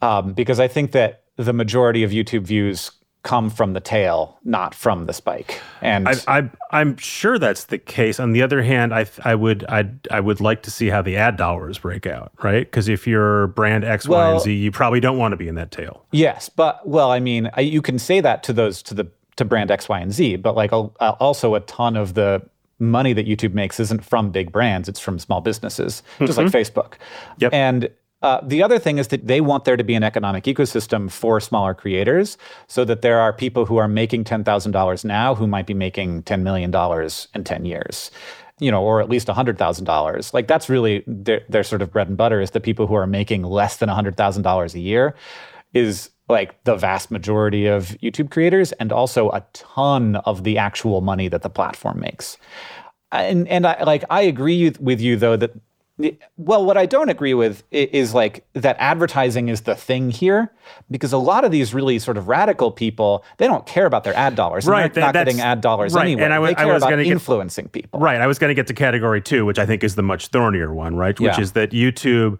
Um, 0.00 0.32
because 0.32 0.58
I 0.58 0.66
think 0.66 0.92
that 0.92 1.24
the 1.36 1.52
majority 1.52 2.02
of 2.02 2.10
YouTube 2.10 2.42
views 2.42 2.90
come 3.22 3.50
from 3.50 3.72
the 3.72 3.80
tail, 3.80 4.36
not 4.44 4.74
from 4.74 5.06
the 5.06 5.12
spike. 5.12 5.60
And 5.80 6.08
I, 6.08 6.14
I, 6.26 6.50
I'm 6.72 6.96
sure 6.96 7.38
that's 7.38 7.64
the 7.66 7.78
case. 7.78 8.18
On 8.18 8.32
the 8.32 8.42
other 8.42 8.62
hand, 8.62 8.92
I, 8.92 9.06
I 9.24 9.36
would, 9.36 9.64
I, 9.68 9.88
I 10.10 10.18
would 10.18 10.40
like 10.40 10.62
to 10.64 10.72
see 10.72 10.88
how 10.88 11.02
the 11.02 11.16
ad 11.16 11.36
dollars 11.36 11.78
break 11.78 12.04
out, 12.04 12.32
right? 12.42 12.66
Because 12.66 12.88
if 12.88 13.06
you're 13.06 13.46
brand 13.48 13.84
X, 13.84 14.08
Y, 14.08 14.16
Well- 14.18 14.32
and 14.32 14.40
Z, 14.42 14.52
you 14.52 14.72
probably 14.72 14.98
don't 14.98 15.18
want 15.18 15.32
to 15.32 15.36
be 15.36 15.46
in 15.46 15.54
that 15.54 15.70
tail. 15.70 16.04
yes, 16.10 16.48
but 16.48 16.86
well, 16.86 17.12
I 17.12 17.20
mean, 17.20 17.48
I, 17.54 17.60
you 17.60 17.80
can 17.80 17.98
say 17.98 18.20
that 18.20 18.42
to 18.44 18.52
those 18.52 18.82
to 18.82 18.94
the 18.94 19.06
to 19.36 19.44
brand 19.44 19.70
X, 19.70 19.88
Y, 19.88 20.00
and 20.00 20.12
Z, 20.12 20.36
but 20.36 20.56
like 20.56 20.72
uh, 20.72 20.88
also 21.20 21.54
a 21.54 21.60
ton 21.60 21.96
of 21.96 22.14
the 22.14 22.42
money 22.80 23.12
that 23.12 23.26
YouTube 23.28 23.54
makes 23.54 23.78
isn't 23.78 24.04
from 24.04 24.30
big 24.32 24.50
brands; 24.50 24.88
it's 24.88 24.98
from 25.00 25.18
small 25.20 25.40
businesses, 25.40 26.02
just 26.18 26.36
like 26.38 26.48
Facebook. 26.48 26.94
Yep. 27.38 27.54
And 27.54 27.88
uh, 28.22 28.40
the 28.42 28.62
other 28.62 28.78
thing 28.78 28.98
is 28.98 29.08
that 29.08 29.26
they 29.26 29.40
want 29.40 29.64
there 29.64 29.76
to 29.76 29.84
be 29.84 29.94
an 29.94 30.04
economic 30.04 30.44
ecosystem 30.44 31.10
for 31.10 31.40
smaller 31.40 31.74
creators, 31.74 32.38
so 32.68 32.84
that 32.84 33.02
there 33.02 33.18
are 33.18 33.32
people 33.32 33.66
who 33.66 33.76
are 33.76 33.88
making 33.88 34.24
ten 34.24 34.44
thousand 34.44 34.72
dollars 34.72 35.04
now 35.04 35.34
who 35.34 35.46
might 35.46 35.66
be 35.66 35.74
making 35.74 36.22
ten 36.22 36.44
million 36.44 36.70
dollars 36.70 37.28
in 37.34 37.44
ten 37.44 37.64
years. 37.64 38.10
You 38.60 38.70
know, 38.70 38.82
or 38.82 39.00
at 39.00 39.08
least 39.08 39.28
hundred 39.28 39.58
thousand 39.58 39.86
dollars. 39.86 40.32
Like 40.32 40.46
that's 40.46 40.68
really 40.68 41.02
their, 41.06 41.42
their 41.48 41.64
sort 41.64 41.82
of 41.82 41.92
bread 41.92 42.08
and 42.08 42.16
butter 42.16 42.40
is 42.40 42.52
the 42.52 42.60
people 42.60 42.86
who 42.86 42.94
are 42.94 43.08
making 43.08 43.42
less 43.42 43.78
than 43.78 43.88
hundred 43.88 44.16
thousand 44.16 44.42
dollars 44.42 44.74
a 44.74 44.80
year, 44.80 45.16
is 45.74 46.10
like 46.28 46.62
the 46.62 46.76
vast 46.76 47.10
majority 47.10 47.66
of 47.66 47.96
YouTube 48.02 48.30
creators, 48.30 48.70
and 48.72 48.92
also 48.92 49.30
a 49.30 49.44
ton 49.52 50.16
of 50.16 50.44
the 50.44 50.58
actual 50.58 51.00
money 51.00 51.26
that 51.28 51.42
the 51.42 51.50
platform 51.50 51.98
makes 51.98 52.38
and 53.12 53.46
and 53.48 53.66
I 53.66 53.82
like 53.84 54.04
I 54.10 54.22
agree 54.22 54.72
with 54.80 55.00
you 55.00 55.16
though 55.16 55.36
that 55.36 55.52
well 56.38 56.64
what 56.64 56.76
I 56.76 56.86
don't 56.86 57.10
agree 57.10 57.34
with 57.34 57.62
is 57.70 58.14
like 58.14 58.44
that 58.54 58.76
advertising 58.78 59.48
is 59.48 59.62
the 59.62 59.74
thing 59.74 60.10
here 60.10 60.50
because 60.90 61.12
a 61.12 61.18
lot 61.18 61.44
of 61.44 61.50
these 61.50 61.74
really 61.74 61.98
sort 61.98 62.16
of 62.16 62.28
radical 62.28 62.70
people 62.72 63.24
they 63.36 63.46
don't 63.46 63.66
care 63.66 63.84
about 63.86 64.02
their 64.02 64.14
ad 64.16 64.34
dollars 64.34 64.64
and 64.64 64.72
Right, 64.72 64.92
they're 64.92 65.02
that- 65.02 65.14
not 65.14 65.26
getting 65.26 65.40
ad 65.40 65.60
dollars 65.60 65.94
right, 65.94 66.02
anyway 66.04 66.22
and 66.22 66.32
I 66.32 66.38
wa- 66.38 66.46
they 66.46 66.54
I 66.54 66.64
was 66.64 66.82
about 66.82 66.96
get- 66.96 67.06
influencing 67.06 67.68
people 67.68 68.00
Right. 68.00 68.20
I 68.20 68.26
was 68.26 68.38
going 68.38 68.48
to 68.48 68.54
get 68.54 68.66
to 68.68 68.74
category 68.74 69.20
two, 69.20 69.44
which 69.44 69.58
I 69.58 69.66
think 69.66 69.84
is 69.84 69.94
the 69.94 70.02
much 70.02 70.28
thornier 70.28 70.72
one, 70.72 70.96
right? 70.96 71.18
Which 71.20 71.36
Yeah. 71.36 71.40
is 71.40 71.52
that 71.52 71.70
YouTube, 71.72 72.38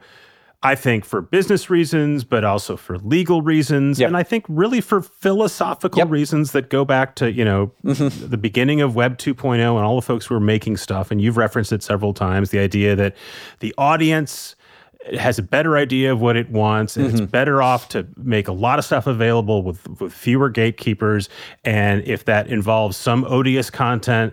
I 0.65 0.75
think 0.77 1.05
for 1.05 1.21
business 1.21 1.69
reasons, 1.71 2.23
but 2.25 2.45
also 2.45 2.77
for 2.77 2.97
legal 2.99 3.43
reasons, 3.43 3.99
Yep. 3.99 4.07
and 4.09 4.17
I 4.17 4.23
think 4.23 4.45
really 4.49 4.81
for 4.81 5.03
philosophical 5.03 5.99
Yep. 5.99 6.11
reasons 6.11 6.53
that 6.53 6.71
go 6.71 6.85
back 6.85 7.17
to, 7.17 7.33
you 7.33 7.45
know, 7.45 7.73
Mm-hmm. 7.85 8.31
the 8.31 8.37
beginning 8.37 8.81
of 8.81 8.95
Web 8.95 9.19
2.0 9.19 9.55
and 9.77 9.85
all 9.85 9.97
the 9.97 10.03
folks 10.03 10.27
who 10.27 10.35
were 10.35 10.41
making 10.41 10.77
stuff. 10.77 11.11
And 11.11 11.21
you've 11.21 11.37
referenced 11.37 11.73
it 11.73 11.83
several 11.83 12.15
times 12.15 12.51
the 12.51 12.61
idea 12.61 12.95
that 12.95 13.17
the 13.61 13.75
audience 13.77 14.55
has 15.19 15.37
a 15.37 15.43
better 15.43 15.77
idea 15.77 16.13
of 16.13 16.21
what 16.21 16.37
it 16.37 16.49
wants 16.51 16.97
and 16.97 17.07
Mm-hmm. 17.07 17.23
it's 17.25 17.33
better 17.33 17.61
off 17.61 17.89
to 17.89 18.07
make 18.17 18.47
a 18.47 18.53
lot 18.53 18.79
of 18.79 18.85
stuff 18.85 19.09
available 19.09 19.65
with, 19.65 19.85
with 20.01 20.13
fewer 20.13 20.49
gatekeepers 20.49 21.29
and 21.65 22.05
if 22.07 22.25
that 22.27 22.47
involves 22.47 22.97
some 22.97 23.25
odious 23.25 23.69
content 23.69 24.33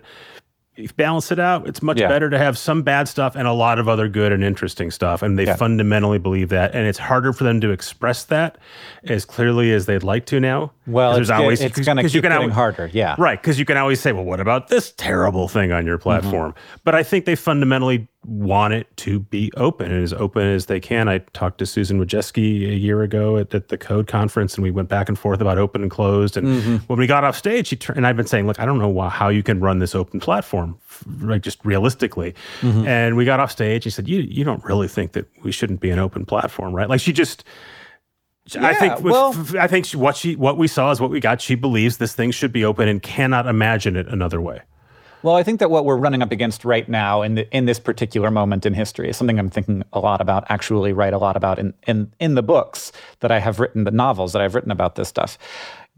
you 0.80 0.88
balance 0.96 1.30
it 1.30 1.38
out 1.38 1.66
it's 1.68 1.82
much 1.82 2.00
Yeah. 2.00 2.08
better 2.08 2.30
to 2.30 2.38
have 2.38 2.56
some 2.58 2.82
bad 2.82 3.08
stuff 3.08 3.36
and 3.36 3.46
a 3.46 3.52
lot 3.52 3.78
of 3.78 3.88
other 3.88 4.08
good 4.08 4.32
and 4.32 4.42
interesting 4.44 4.90
stuff 4.90 5.22
and 5.22 5.38
they 5.38 5.44
Yeah. 5.46 5.56
fundamentally 5.56 6.18
believe 6.18 6.48
that 6.50 6.74
and 6.74 6.86
it's 6.86 6.98
harder 6.98 7.32
for 7.32 7.44
them 7.44 7.60
to 7.60 7.70
express 7.70 8.24
that 8.24 8.58
as 9.04 9.24
clearly 9.24 9.72
as 9.72 9.86
they'd 9.86 10.02
like 10.02 10.26
to 10.26 10.40
now 10.40 10.72
well 10.86 11.12
'Cause 11.12 11.30
it's, 11.30 11.60
get- 11.60 11.78
it's 11.78 11.86
going 11.86 11.96
to 11.98 12.02
keep 12.08 12.22
getting 12.22 12.48
al- 12.48 12.50
harder 12.50 12.90
yeah 12.92 13.14
Right, 13.18 13.40
because 13.40 13.58
you 13.58 13.64
can 13.64 13.76
always 13.76 14.00
say, 14.00 14.12
well, 14.12 14.24
what 14.24 14.40
about 14.40 14.68
this 14.68 14.92
terrible 14.96 15.46
thing 15.48 15.72
on 15.72 15.84
your 15.86 15.96
mm-hmm. 15.98 16.02
platform? 16.02 16.54
But 16.84 16.94
I 16.94 17.02
think 17.02 17.24
they 17.24 17.34
fundamentally 17.34 18.08
want 18.26 18.74
it 18.74 18.86
to 18.98 19.18
be 19.18 19.50
open 19.56 19.90
and 19.90 20.02
as 20.02 20.12
open 20.12 20.42
as 20.42 20.66
they 20.66 20.78
can. 20.78 21.08
I 21.08 21.18
talked 21.32 21.58
to 21.58 21.66
Susan 21.66 21.98
Wojcicki 21.98 22.68
a 22.68 22.74
year 22.74 23.02
ago 23.02 23.38
at, 23.38 23.54
at 23.54 23.68
the 23.68 23.78
Code 23.78 24.06
Conference, 24.06 24.54
and 24.54 24.62
we 24.62 24.70
went 24.70 24.90
back 24.90 25.08
and 25.08 25.18
forth 25.18 25.40
about 25.40 25.56
open 25.56 25.80
and 25.82 25.90
closed. 25.90 26.36
And 26.36 26.46
mm-hmm. 26.46 26.76
when 26.86 26.98
we 26.98 27.06
got 27.06 27.24
off 27.24 27.36
stage, 27.36 27.68
she 27.68 27.76
turned, 27.76 27.96
and 27.96 28.06
I've 28.06 28.16
been 28.16 28.26
saying, 28.26 28.46
look, 28.46 28.60
I 28.60 28.66
don't 28.66 28.78
know 28.78 28.88
why, 28.88 29.08
how 29.08 29.28
you 29.28 29.42
can 29.42 29.60
run 29.60 29.78
this 29.78 29.94
open 29.94 30.20
platform, 30.20 30.78
right, 31.18 31.40
just 31.40 31.64
realistically. 31.64 32.34
Mm-hmm. 32.60 32.86
And 32.86 33.16
we 33.16 33.24
got 33.24 33.40
off 33.40 33.50
stage. 33.50 33.84
She 33.84 33.90
said, 33.90 34.06
you, 34.06 34.20
you 34.20 34.44
don't 34.44 34.62
really 34.64 34.88
think 34.88 35.12
that 35.12 35.26
we 35.42 35.50
shouldn't 35.50 35.80
be 35.80 35.90
an 35.90 35.98
open 35.98 36.26
platform, 36.26 36.74
right? 36.74 36.88
Like 36.88 37.00
she 37.00 37.12
just. 37.12 37.44
I 38.58 38.74
think 38.74 39.00
with, 39.00 39.12
well- 39.12 39.46
I 39.58 39.68
think 39.68 39.86
what 39.92 40.16
she 40.16 40.34
what 40.34 40.58
we 40.58 40.66
saw 40.66 40.90
is 40.90 41.00
what 41.00 41.10
we 41.10 41.20
got. 41.20 41.40
She 41.40 41.54
believes 41.54 41.98
this 41.98 42.14
thing 42.14 42.32
should 42.32 42.52
be 42.52 42.64
open 42.64 42.88
and 42.88 43.00
cannot 43.00 43.46
imagine 43.46 43.96
it 43.96 44.08
another 44.08 44.40
way. 44.40 44.62
Well, 45.22 45.36
I 45.36 45.42
think 45.42 45.60
that 45.60 45.70
what 45.70 45.84
we're 45.84 45.96
running 45.96 46.22
up 46.22 46.32
against 46.32 46.64
right 46.64 46.88
now 46.88 47.22
in 47.22 47.34
the, 47.34 47.56
in 47.56 47.66
this 47.66 47.78
particular 47.78 48.30
moment 48.30 48.64
in 48.64 48.74
history 48.74 49.10
is 49.10 49.16
something 49.16 49.38
I'm 49.38 49.50
thinking 49.50 49.82
a 49.92 50.00
lot 50.00 50.20
about, 50.20 50.44
actually 50.48 50.92
write 50.92 51.12
a 51.12 51.18
lot 51.18 51.36
about 51.36 51.58
in, 51.58 51.74
in 51.86 52.12
in 52.18 52.34
the 52.34 52.42
books 52.42 52.92
that 53.20 53.30
I 53.30 53.38
have 53.40 53.60
written, 53.60 53.84
the 53.84 53.90
novels 53.90 54.32
that 54.32 54.42
I've 54.42 54.54
written 54.54 54.70
about 54.70 54.94
this 54.94 55.08
stuff, 55.08 55.38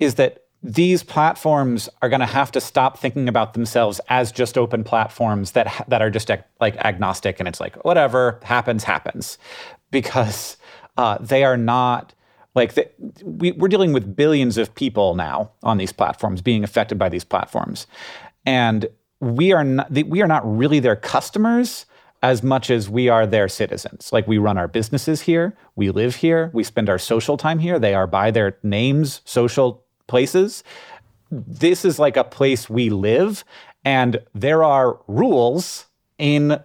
is 0.01 0.17
that 0.17 0.45
these 0.65 1.03
platforms 1.03 1.89
are 2.03 2.09
going 2.09 2.21
to 2.21 2.27
have 2.27 2.53
to 2.53 2.61
stop 2.61 2.99
thinking 2.99 3.29
about 3.29 3.55
themselves 3.55 4.01
as 4.09 4.33
just 4.33 4.59
open 4.59 4.85
platforms 4.85 5.53
that 5.53 5.85
that 5.89 6.03
are 6.03 6.11
just 6.11 6.31
ag- 6.31 6.45
like 6.61 6.77
agnostic 6.79 7.39
and 7.41 7.49
it's 7.49 7.61
like 7.61 7.77
whatever 7.85 8.41
happens 8.43 8.85
happens. 8.85 9.39
because 9.93 10.57
uh, 10.97 11.19
they 11.21 11.45
are 11.45 11.57
not 11.57 12.15
like 12.55 12.75
the, 12.75 12.89
we, 13.25 13.53
we're 13.53 13.69
dealing 13.69 13.93
with 13.93 14.17
billions 14.17 14.59
of 14.59 14.75
people 14.75 15.15
now 15.15 15.51
on 15.63 15.79
these 15.79 15.93
platforms 15.93 16.43
being 16.43 16.65
affected 16.65 16.99
by 16.99 17.09
these 17.09 17.25
platforms, 17.25 17.87
and 18.45 18.87
we 19.23 19.53
are 19.53 19.63
not 19.63 19.91
we 19.93 20.21
are 20.21 20.27
not 20.27 20.43
really 20.45 20.81
their 20.81 20.97
customers 20.97 21.87
as 22.23 22.43
much 22.43 22.71
as 22.71 22.91
we 22.91 23.09
are 23.09 23.25
their 23.25 23.49
citizens. 23.49 24.13
Like 24.13 24.27
we 24.27 24.37
run 24.37 24.59
our 24.59 24.69
businesses 24.69 25.23
here, 25.23 25.57
we 25.77 25.91
live 25.91 26.17
here, 26.17 26.51
we 26.53 26.65
spend 26.65 26.91
our 26.91 26.99
social 26.99 27.37
time 27.37 27.61
here. 27.61 27.79
They 27.79 27.95
are 27.95 28.09
by 28.09 28.33
their 28.33 28.59
names 28.65 29.21
social 29.25 29.85
places. 30.09 30.65
This 31.31 31.85
is 31.85 32.01
like 32.01 32.17
a 32.17 32.25
place 32.25 32.69
we 32.69 32.91
live, 32.91 33.45
and 33.85 34.19
there 34.35 34.65
are 34.65 34.99
rules 35.07 35.87
in 36.19 36.61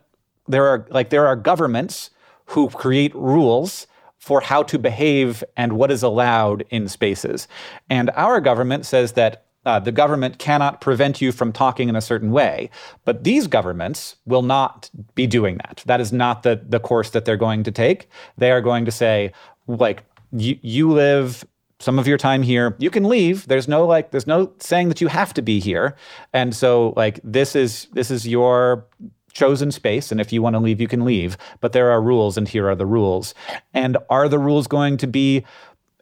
there 0.48 0.66
are 0.66 0.88
like 0.90 1.12
there 1.12 1.28
are 1.28 1.36
governments 1.36 2.10
who 2.48 2.70
create 2.70 3.14
rules 3.14 3.86
for 4.18 4.42
how 4.42 4.64
to 4.64 4.80
behave 4.80 5.44
and 5.56 5.74
what 5.74 5.92
is 5.92 6.02
allowed 6.02 6.66
in 6.72 6.88
spaces. 6.88 7.48
And 7.88 8.10
our 8.16 8.42
government 8.42 8.86
says 8.86 9.14
that 9.14 9.47
uh, 9.68 9.80
the 9.80 9.92
government 9.92 10.40
cannot 10.40 10.80
prevent 10.80 11.22
you 11.22 11.34
from 11.34 11.52
talking 11.52 11.90
in 11.90 11.96
a 11.98 12.02
certain 12.02 12.32
way. 12.32 12.70
But 13.04 13.26
these 13.26 13.48
governments 13.48 14.16
will 14.26 14.42
not 14.42 14.90
be 15.14 15.28
doing 15.28 15.58
that. 15.58 15.84
That 15.86 16.00
is 16.00 16.14
not 16.14 16.44
the, 16.44 16.62
the 16.68 16.80
course 16.80 17.10
that 17.10 17.26
they're 17.26 17.36
going 17.36 17.64
to 17.66 17.72
take. 17.72 18.10
They 18.38 18.52
are 18.52 18.62
going 18.62 18.86
to 18.86 18.92
say, 18.92 19.34
like, 19.68 20.06
you, 20.32 20.58
you 20.62 20.92
live 20.92 21.46
some 21.80 22.00
of 22.00 22.08
your 22.08 22.18
time 22.18 22.42
here 22.42 22.76
you 22.80 22.90
can 22.90 23.04
leave 23.04 23.48
there's 23.48 23.68
no 23.68 23.86
like 23.86 24.10
there's 24.10 24.26
no 24.26 24.52
saying 24.60 24.90
that 24.90 25.00
you 25.00 25.08
have 25.08 25.32
to 25.32 25.44
be 25.44 25.60
here 25.60 25.96
and 26.34 26.56
so 26.56 26.92
like 26.98 27.20
this 27.24 27.56
is 27.56 27.88
this 27.94 28.10
is 28.10 28.28
your 28.28 28.84
chosen 29.32 29.72
space 29.72 30.12
and 30.12 30.20
if 30.20 30.34
you 30.34 30.42
want 30.42 30.56
to 30.56 30.60
leave 30.60 30.82
you 30.82 30.88
can 30.88 31.06
leave 31.06 31.38
but 31.60 31.74
there 31.74 31.92
are 31.92 32.02
rules 32.02 32.36
and 32.36 32.50
here 32.50 32.68
are 32.68 32.76
the 32.76 32.86
rules 32.86 33.36
and 33.76 33.96
are 34.10 34.28
the 34.28 34.40
rules 34.40 34.66
going 34.66 34.98
to 34.98 35.06
be 35.06 35.46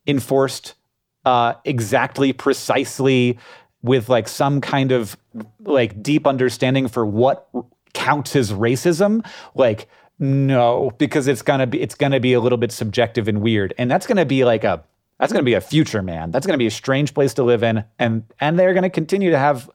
enforced 0.07 0.76
uh, 1.26 1.53
exactly, 1.65 2.34
precisely, 2.34 3.38
with 3.82 4.09
like 4.09 4.28
some 4.28 4.61
kind 4.61 4.91
of 4.91 5.17
like 5.59 6.01
deep 6.01 6.26
understanding 6.26 6.88
for 6.88 7.05
what 7.05 7.47
counts 7.93 8.36
as 8.36 8.51
racism. 8.51 9.26
Like, 9.53 9.88
no, 10.19 10.91
because 10.97 11.28
it's 11.28 11.41
gonna 11.41 11.67
be 11.67 11.82
it's 11.82 11.95
gonna 11.95 12.19
be 12.19 12.34
a 12.34 12.39
little 12.39 12.57
bit 12.57 12.71
subjective 12.71 13.28
and 13.28 13.41
weird, 13.41 13.73
and 13.78 13.89
that's 13.89 14.07
gonna 14.07 14.26
be 14.26 14.45
like 14.45 14.63
a 14.63 14.84
that's 15.19 15.32
gonna 15.32 15.43
be 15.43 15.53
a 15.53 15.61
future, 15.61 16.01
man. 16.01 16.32
That's 16.32 16.45
gonna 16.45 16.57
be 16.57 16.67
a 16.67 16.71
strange 16.71 17.13
place 17.13 17.34
to 17.36 17.43
live 17.43 17.63
in, 17.63 17.84
and 17.99 18.23
and 18.39 18.57
they're 18.57 18.73
gonna 18.73 18.89
continue 18.89 19.32
to 19.32 19.38
have 19.38 19.69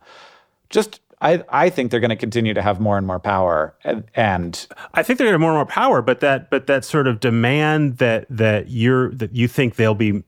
just 0.70 1.00
I, 1.22 1.44
I 1.50 1.68
think 1.68 1.90
they're 1.90 2.00
going 2.00 2.10
to 2.10 2.16
continue 2.16 2.54
to 2.54 2.62
have 2.62 2.80
more 2.80 2.96
and 2.96 3.06
more 3.06 3.18
power, 3.18 3.74
and, 3.84 4.04
and 4.14 4.66
I 4.94 5.02
think 5.02 5.18
they're 5.18 5.26
going 5.26 5.32
to 5.32 5.34
have 5.34 5.40
more 5.40 5.50
and 5.50 5.58
more 5.58 5.66
power. 5.66 6.00
But 6.00 6.20
that 6.20 6.48
but 6.48 6.66
that 6.66 6.84
sort 6.84 7.06
of 7.06 7.20
demand 7.20 7.98
that 7.98 8.26
that 8.30 8.70
you're 8.70 9.12
that 9.14 9.34
you 9.34 9.46
think 9.46 9.76
they'll 9.76 9.94
be 9.94 10.22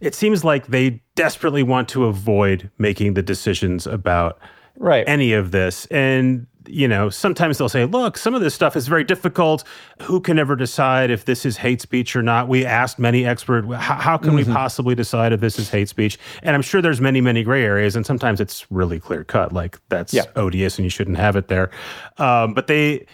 it 0.00 0.14
seems 0.14 0.44
like 0.44 0.68
they 0.68 1.02
desperately 1.14 1.62
want 1.62 1.88
to 1.90 2.04
avoid 2.04 2.70
making 2.78 3.14
the 3.14 3.22
decisions 3.22 3.86
about 3.86 4.38
right. 4.76 5.04
any 5.08 5.32
of 5.32 5.50
this. 5.50 5.86
And, 5.86 6.46
you 6.66 6.86
know, 6.86 7.08
sometimes 7.08 7.58
they'll 7.58 7.68
say, 7.68 7.84
look, 7.84 8.16
some 8.16 8.34
of 8.34 8.40
this 8.40 8.54
stuff 8.54 8.76
is 8.76 8.86
very 8.86 9.02
difficult. 9.04 9.64
Who 10.02 10.20
can 10.20 10.38
ever 10.38 10.54
decide 10.54 11.10
if 11.10 11.24
this 11.24 11.44
is 11.46 11.56
hate 11.56 11.80
speech 11.80 12.14
or 12.14 12.22
not? 12.22 12.46
We 12.46 12.64
asked 12.64 12.98
many 12.98 13.26
experts, 13.26 13.66
how, 13.74 13.94
how 13.94 14.18
can 14.18 14.30
mm-hmm. 14.30 14.50
we 14.50 14.54
possibly 14.54 14.94
decide 14.94 15.32
if 15.32 15.40
this 15.40 15.58
is 15.58 15.70
hate 15.70 15.88
speech? 15.88 16.18
And 16.42 16.54
I'm 16.54 16.62
sure 16.62 16.80
there's 16.82 17.00
many, 17.00 17.20
many 17.20 17.42
gray 17.42 17.64
areas. 17.64 17.96
And 17.96 18.04
sometimes 18.04 18.40
it's 18.40 18.70
really 18.70 19.00
clear 19.00 19.24
cut, 19.24 19.52
like 19.52 19.78
that's 19.88 20.12
yeah. 20.12 20.24
odious 20.36 20.78
and 20.78 20.84
you 20.84 20.90
shouldn't 20.90 21.16
have 21.16 21.36
it 21.36 21.48
there. 21.48 21.70
Um, 22.18 22.54
but 22.54 22.66
they, 22.66 23.06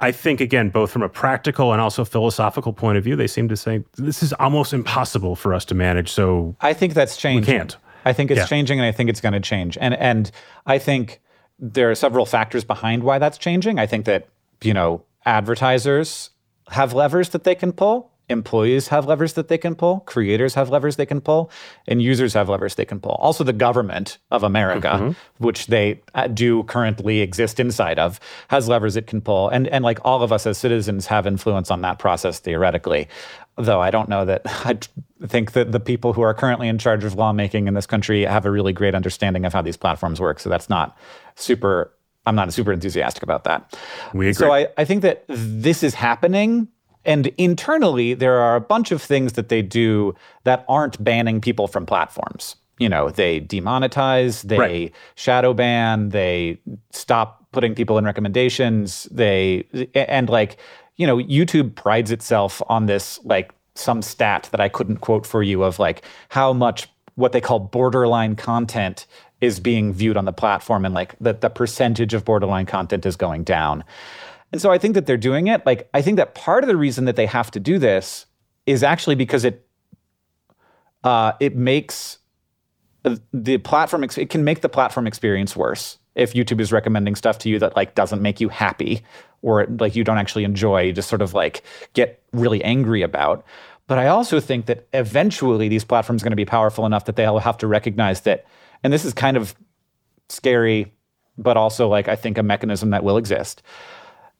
I 0.00 0.12
think, 0.12 0.40
again, 0.40 0.70
both 0.70 0.90
from 0.90 1.02
a 1.02 1.08
practical 1.08 1.72
and 1.72 1.80
also 1.80 2.04
philosophical 2.04 2.72
point 2.72 2.96
of 2.96 3.04
view, 3.04 3.16
they 3.16 3.26
seem 3.26 3.48
to 3.48 3.56
say 3.56 3.84
this 3.96 4.22
is 4.22 4.32
almost 4.34 4.72
impossible 4.72 5.36
for 5.36 5.52
us 5.52 5.64
to 5.66 5.74
manage. 5.74 6.10
So 6.10 6.56
I 6.60 6.72
think 6.72 6.94
that's 6.94 7.16
changing. 7.16 7.52
We 7.52 7.58
can't. 7.58 7.76
I 8.06 8.14
think 8.14 8.30
it's 8.30 8.38
yeah. 8.38 8.46
changing, 8.46 8.78
and 8.78 8.86
I 8.86 8.92
think 8.92 9.10
it's 9.10 9.20
going 9.20 9.34
to 9.34 9.40
change. 9.40 9.76
And 9.78 9.94
and 9.94 10.30
I 10.66 10.78
think 10.78 11.20
there 11.58 11.90
are 11.90 11.94
several 11.94 12.24
factors 12.24 12.64
behind 12.64 13.04
why 13.04 13.18
that's 13.18 13.36
changing. 13.36 13.78
I 13.78 13.86
think 13.86 14.06
that 14.06 14.28
you 14.62 14.72
know 14.72 15.04
advertisers 15.26 16.30
have 16.70 16.94
levers 16.94 17.28
that 17.30 17.44
they 17.44 17.54
can 17.54 17.72
pull 17.72 18.10
employees 18.30 18.88
have 18.88 19.06
levers 19.06 19.34
that 19.34 19.48
they 19.48 19.58
can 19.58 19.74
pull, 19.74 20.00
creators 20.00 20.54
have 20.54 20.70
levers 20.70 20.96
they 20.96 21.06
can 21.06 21.20
pull, 21.20 21.50
and 21.86 22.00
users 22.00 22.34
have 22.34 22.48
levers 22.48 22.76
they 22.76 22.84
can 22.84 23.00
pull. 23.00 23.12
Also, 23.12 23.44
the 23.44 23.52
government 23.52 24.18
of 24.30 24.42
America, 24.42 24.88
mm-hmm. 24.88 25.44
which 25.44 25.66
they 25.66 26.00
uh, 26.14 26.26
do 26.28 26.62
currently 26.64 27.20
exist 27.20 27.60
inside 27.60 27.98
of, 27.98 28.20
has 28.48 28.68
levers 28.68 28.96
it 28.96 29.06
can 29.06 29.20
pull. 29.20 29.48
And, 29.48 29.66
and 29.68 29.84
like 29.84 29.98
all 30.04 30.22
of 30.22 30.32
us 30.32 30.46
as 30.46 30.56
citizens 30.56 31.06
have 31.06 31.26
influence 31.26 31.70
on 31.70 31.82
that 31.82 31.98
process 31.98 32.38
theoretically. 32.38 33.08
Though 33.56 33.80
I 33.80 33.90
don't 33.90 34.08
know 34.08 34.24
that 34.24 34.42
I 34.46 34.78
think 35.26 35.52
that 35.52 35.72
the 35.72 35.80
people 35.80 36.12
who 36.12 36.22
are 36.22 36.32
currently 36.32 36.68
in 36.68 36.78
charge 36.78 37.04
of 37.04 37.14
lawmaking 37.14 37.68
in 37.68 37.74
this 37.74 37.86
country 37.86 38.24
have 38.24 38.46
a 38.46 38.50
really 38.50 38.72
great 38.72 38.94
understanding 38.94 39.44
of 39.44 39.52
how 39.52 39.60
these 39.60 39.76
platforms 39.76 40.20
work. 40.20 40.40
So 40.40 40.48
that's 40.48 40.70
not 40.70 40.96
super 41.34 41.92
I'm 42.26 42.36
not 42.36 42.52
super 42.52 42.72
enthusiastic 42.72 43.22
about 43.22 43.44
that. 43.44 43.76
We 44.12 44.26
agree. 44.26 44.34
So 44.34 44.52
I, 44.52 44.68
I 44.76 44.84
think 44.84 45.02
that 45.02 45.24
this 45.28 45.82
is 45.82 45.94
happening 45.94 46.68
and 47.10 47.26
internally, 47.38 48.14
there 48.14 48.38
are 48.38 48.54
a 48.54 48.60
bunch 48.60 48.92
of 48.92 49.02
things 49.02 49.32
that 49.32 49.48
they 49.48 49.62
do 49.62 50.14
that 50.44 50.64
aren't 50.68 51.02
banning 51.02 51.40
people 51.40 51.66
from 51.66 51.84
platforms. 51.84 52.54
You 52.78 52.88
know, 52.88 53.10
they 53.10 53.40
demonetize, 53.40 54.42
they 54.42 54.58
right. 54.58 54.94
shadow 55.16 55.52
ban, 55.52 56.10
they 56.10 56.60
stop 56.92 57.46
putting 57.50 57.74
people 57.74 57.98
in 57.98 58.04
recommendations, 58.04 59.08
they, 59.10 59.64
and 59.94 60.28
like, 60.28 60.58
you 60.96 61.06
know, 61.06 61.16
YouTube 61.16 61.74
prides 61.74 62.12
itself 62.12 62.62
on 62.68 62.86
this, 62.86 63.18
like, 63.24 63.52
some 63.74 64.02
stat 64.02 64.48
that 64.52 64.60
I 64.60 64.68
couldn't 64.68 64.98
quote 64.98 65.26
for 65.26 65.42
you 65.42 65.62
of 65.62 65.78
like 65.78 66.04
how 66.28 66.52
much 66.52 66.88
what 67.14 67.32
they 67.32 67.40
call 67.40 67.58
borderline 67.58 68.36
content 68.36 69.06
is 69.40 69.58
being 69.58 69.92
viewed 69.92 70.16
on 70.16 70.26
the 70.26 70.32
platform 70.32 70.84
and 70.84 70.94
like 70.94 71.14
that 71.20 71.40
the 71.40 71.48
percentage 71.48 72.12
of 72.12 72.24
borderline 72.24 72.66
content 72.66 73.06
is 73.06 73.16
going 73.16 73.42
down. 73.44 73.84
And 74.52 74.60
so 74.60 74.70
I 74.70 74.78
think 74.78 74.94
that 74.94 75.06
they're 75.06 75.16
doing 75.16 75.46
it. 75.46 75.64
Like, 75.64 75.88
I 75.94 76.02
think 76.02 76.16
that 76.16 76.34
part 76.34 76.64
of 76.64 76.68
the 76.68 76.76
reason 76.76 77.04
that 77.04 77.16
they 77.16 77.26
have 77.26 77.50
to 77.52 77.60
do 77.60 77.78
this 77.78 78.26
is 78.66 78.82
actually 78.82 79.14
because 79.14 79.44
it 79.44 79.66
uh, 81.02 81.32
it 81.40 81.56
makes 81.56 82.18
the 83.32 83.56
platform 83.58 84.04
it 84.04 84.28
can 84.28 84.44
make 84.44 84.60
the 84.60 84.68
platform 84.68 85.06
experience 85.06 85.56
worse 85.56 85.98
if 86.14 86.34
YouTube 86.34 86.60
is 86.60 86.70
recommending 86.70 87.14
stuff 87.14 87.38
to 87.38 87.48
you 87.48 87.58
that 87.58 87.74
like 87.76 87.94
doesn't 87.94 88.20
make 88.20 88.40
you 88.40 88.50
happy 88.50 89.02
or 89.42 89.66
like 89.78 89.96
you 89.96 90.04
don't 90.04 90.18
actually 90.18 90.44
enjoy, 90.44 90.82
you 90.82 90.92
just 90.92 91.08
sort 91.08 91.22
of 91.22 91.32
like 91.32 91.62
get 91.94 92.22
really 92.32 92.62
angry 92.62 93.00
about. 93.02 93.44
But 93.86 93.98
I 93.98 94.08
also 94.08 94.38
think 94.38 94.66
that 94.66 94.86
eventually 94.92 95.68
these 95.68 95.84
platforms 95.84 96.22
are 96.22 96.24
going 96.24 96.32
to 96.32 96.36
be 96.36 96.44
powerful 96.44 96.84
enough 96.84 97.06
that 97.06 97.16
they'll 97.16 97.38
have 97.38 97.56
to 97.58 97.66
recognize 97.66 98.20
that, 98.22 98.44
and 98.84 98.92
this 98.92 99.04
is 99.04 99.14
kind 99.14 99.36
of 99.36 99.54
scary, 100.28 100.92
but 101.38 101.56
also 101.56 101.88
like 101.88 102.06
I 102.06 102.16
think 102.16 102.36
a 102.36 102.42
mechanism 102.42 102.90
that 102.90 103.02
will 103.02 103.16
exist 103.16 103.62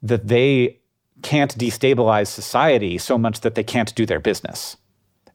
that 0.02 0.28
they 0.28 0.80
can't 1.22 1.56
destabilize 1.58 2.28
society 2.28 2.98
so 2.98 3.18
much 3.18 3.40
that 3.40 3.54
they 3.54 3.64
can't 3.64 3.94
do 3.94 4.06
their 4.06 4.20
business. 4.20 4.76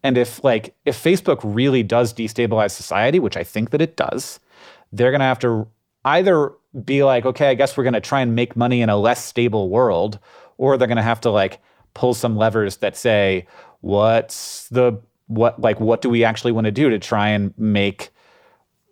And 0.03 0.18
if 0.18 0.43
like 0.43 0.76
if 0.86 1.01
Facebook 1.01 1.39
really 1.43 1.84
does 1.84 2.13
destabilize 2.13 2.72
society, 2.72 3.20
which 3.20 3.38
I 3.38 3.43
think 3.43 3.72
that 3.72 3.82
it 3.82 3.95
does, 3.95 4.39
they're 4.91 5.11
going 5.11 5.20
to 5.20 5.26
have 5.26 5.39
to 5.39 5.68
either 6.03 6.51
be 6.84 7.03
like, 7.03 7.26
okay, 7.26 7.49
I 7.49 7.55
guess 7.55 7.76
we're 7.76 7.84
going 7.84 7.93
to 7.93 8.01
try 8.01 8.22
and 8.22 8.36
make 8.36 8.55
money 8.55 8.82
in 8.82 8.89
a 8.89 8.97
less 8.97 9.24
stable 9.24 9.70
world, 9.70 10.20
or 10.57 10.78
they're 10.78 10.88
going 10.88 10.97
to 10.97 11.03
have 11.03 11.22
to 11.22 11.32
like 11.32 11.59
pull 11.93 12.13
some 12.13 12.38
levers 12.38 12.78
that 12.78 12.95
say, 12.95 13.47
what's 13.82 14.68
the 14.70 15.01
what 15.28 15.59
like 15.59 15.80
what 15.80 16.01
do 16.01 16.09
we 16.09 16.24
actually 16.24 16.51
want 16.51 16.66
to 16.66 16.72
do 16.72 16.89
to 16.89 16.99
try 16.99 17.30
and 17.30 17.53
make 17.57 18.11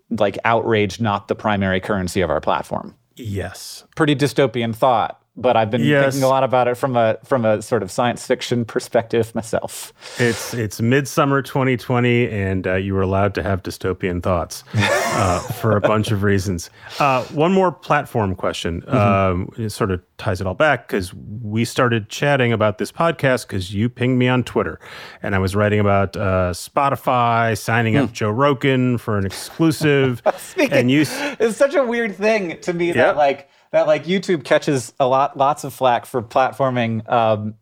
like 0.09 0.37
outrage 0.45 0.99
not 0.99 1.27
the 1.27 1.35
primary 1.35 1.79
currency 1.79 2.21
of 2.21 2.29
our 2.29 2.41
platform? 2.41 2.95
Yes. 3.15 3.83
Pretty 3.95 4.15
dystopian 4.15 4.75
thought 4.75 5.22
but 5.35 5.57
I've 5.57 5.71
been 5.71 5.83
yes. 5.83 6.13
thinking 6.13 6.23
a 6.23 6.27
lot 6.27 6.43
about 6.43 6.67
it 6.67 6.75
from 6.75 6.95
a 6.95 7.17
from 7.23 7.43
a 7.43 7.61
sort 7.61 7.81
of 7.81 7.89
science 7.89 8.25
fiction 8.25 8.65
perspective 8.65 9.33
myself. 9.33 9.91
It's 10.19 10.53
it's 10.53 10.79
midsummer 10.79 11.41
2020, 11.41 12.29
and 12.29 12.67
uh, 12.67 12.75
you 12.75 12.93
were 12.93 13.01
allowed 13.01 13.33
to 13.35 13.43
have 13.43 13.63
dystopian 13.63 14.21
thoughts 14.21 14.63
uh, 14.75 15.39
for 15.61 15.75
a 15.75 15.81
bunch 15.81 16.11
of 16.11 16.21
reasons. 16.21 16.69
Uh, 16.99 17.23
one 17.25 17.51
more 17.51 17.71
platform 17.71 18.35
question. 18.35 18.81
Mm-hmm. 18.81 18.95
Um, 18.95 19.49
it 19.57 19.71
sort 19.71 19.89
of 19.89 20.01
ties 20.17 20.39
it 20.39 20.45
all 20.45 20.53
back 20.53 20.87
because 20.87 21.13
we 21.41 21.65
started 21.65 22.09
chatting 22.09 22.53
about 22.53 22.77
this 22.77 22.91
podcast 22.91 23.47
because 23.47 23.73
you 23.73 23.89
pinged 23.89 24.19
me 24.19 24.27
on 24.27 24.43
Twitter, 24.43 24.79
and 25.23 25.33
I 25.33 25.39
was 25.39 25.55
writing 25.55 25.79
about 25.79 26.15
uh, 26.15 26.51
Spotify 26.51 27.57
signing 27.57 27.95
mm. 27.95 28.03
up 28.03 28.11
Joe 28.11 28.29
Rogan 28.29 28.99
for 28.99 29.17
an 29.17 29.25
exclusive. 29.25 30.21
Speaking, 30.37 30.73
and 30.73 30.91
you, 30.91 31.01
it's 31.39 31.57
such 31.57 31.73
a 31.73 31.83
weird 31.83 32.15
thing 32.15 32.59
to 32.61 32.73
me 32.73 32.91
that 32.91 33.17
like 33.17 33.49
that 33.73 33.85
like 33.87 34.05
YouTube 34.05 34.45
catches 34.45 34.93
a 34.99 35.07
lot 35.07 35.35
lots 35.35 35.63
of 35.65 35.73
flack 35.73 36.05
for 36.05 36.21
platforming 36.23 37.07
um, 37.11 37.55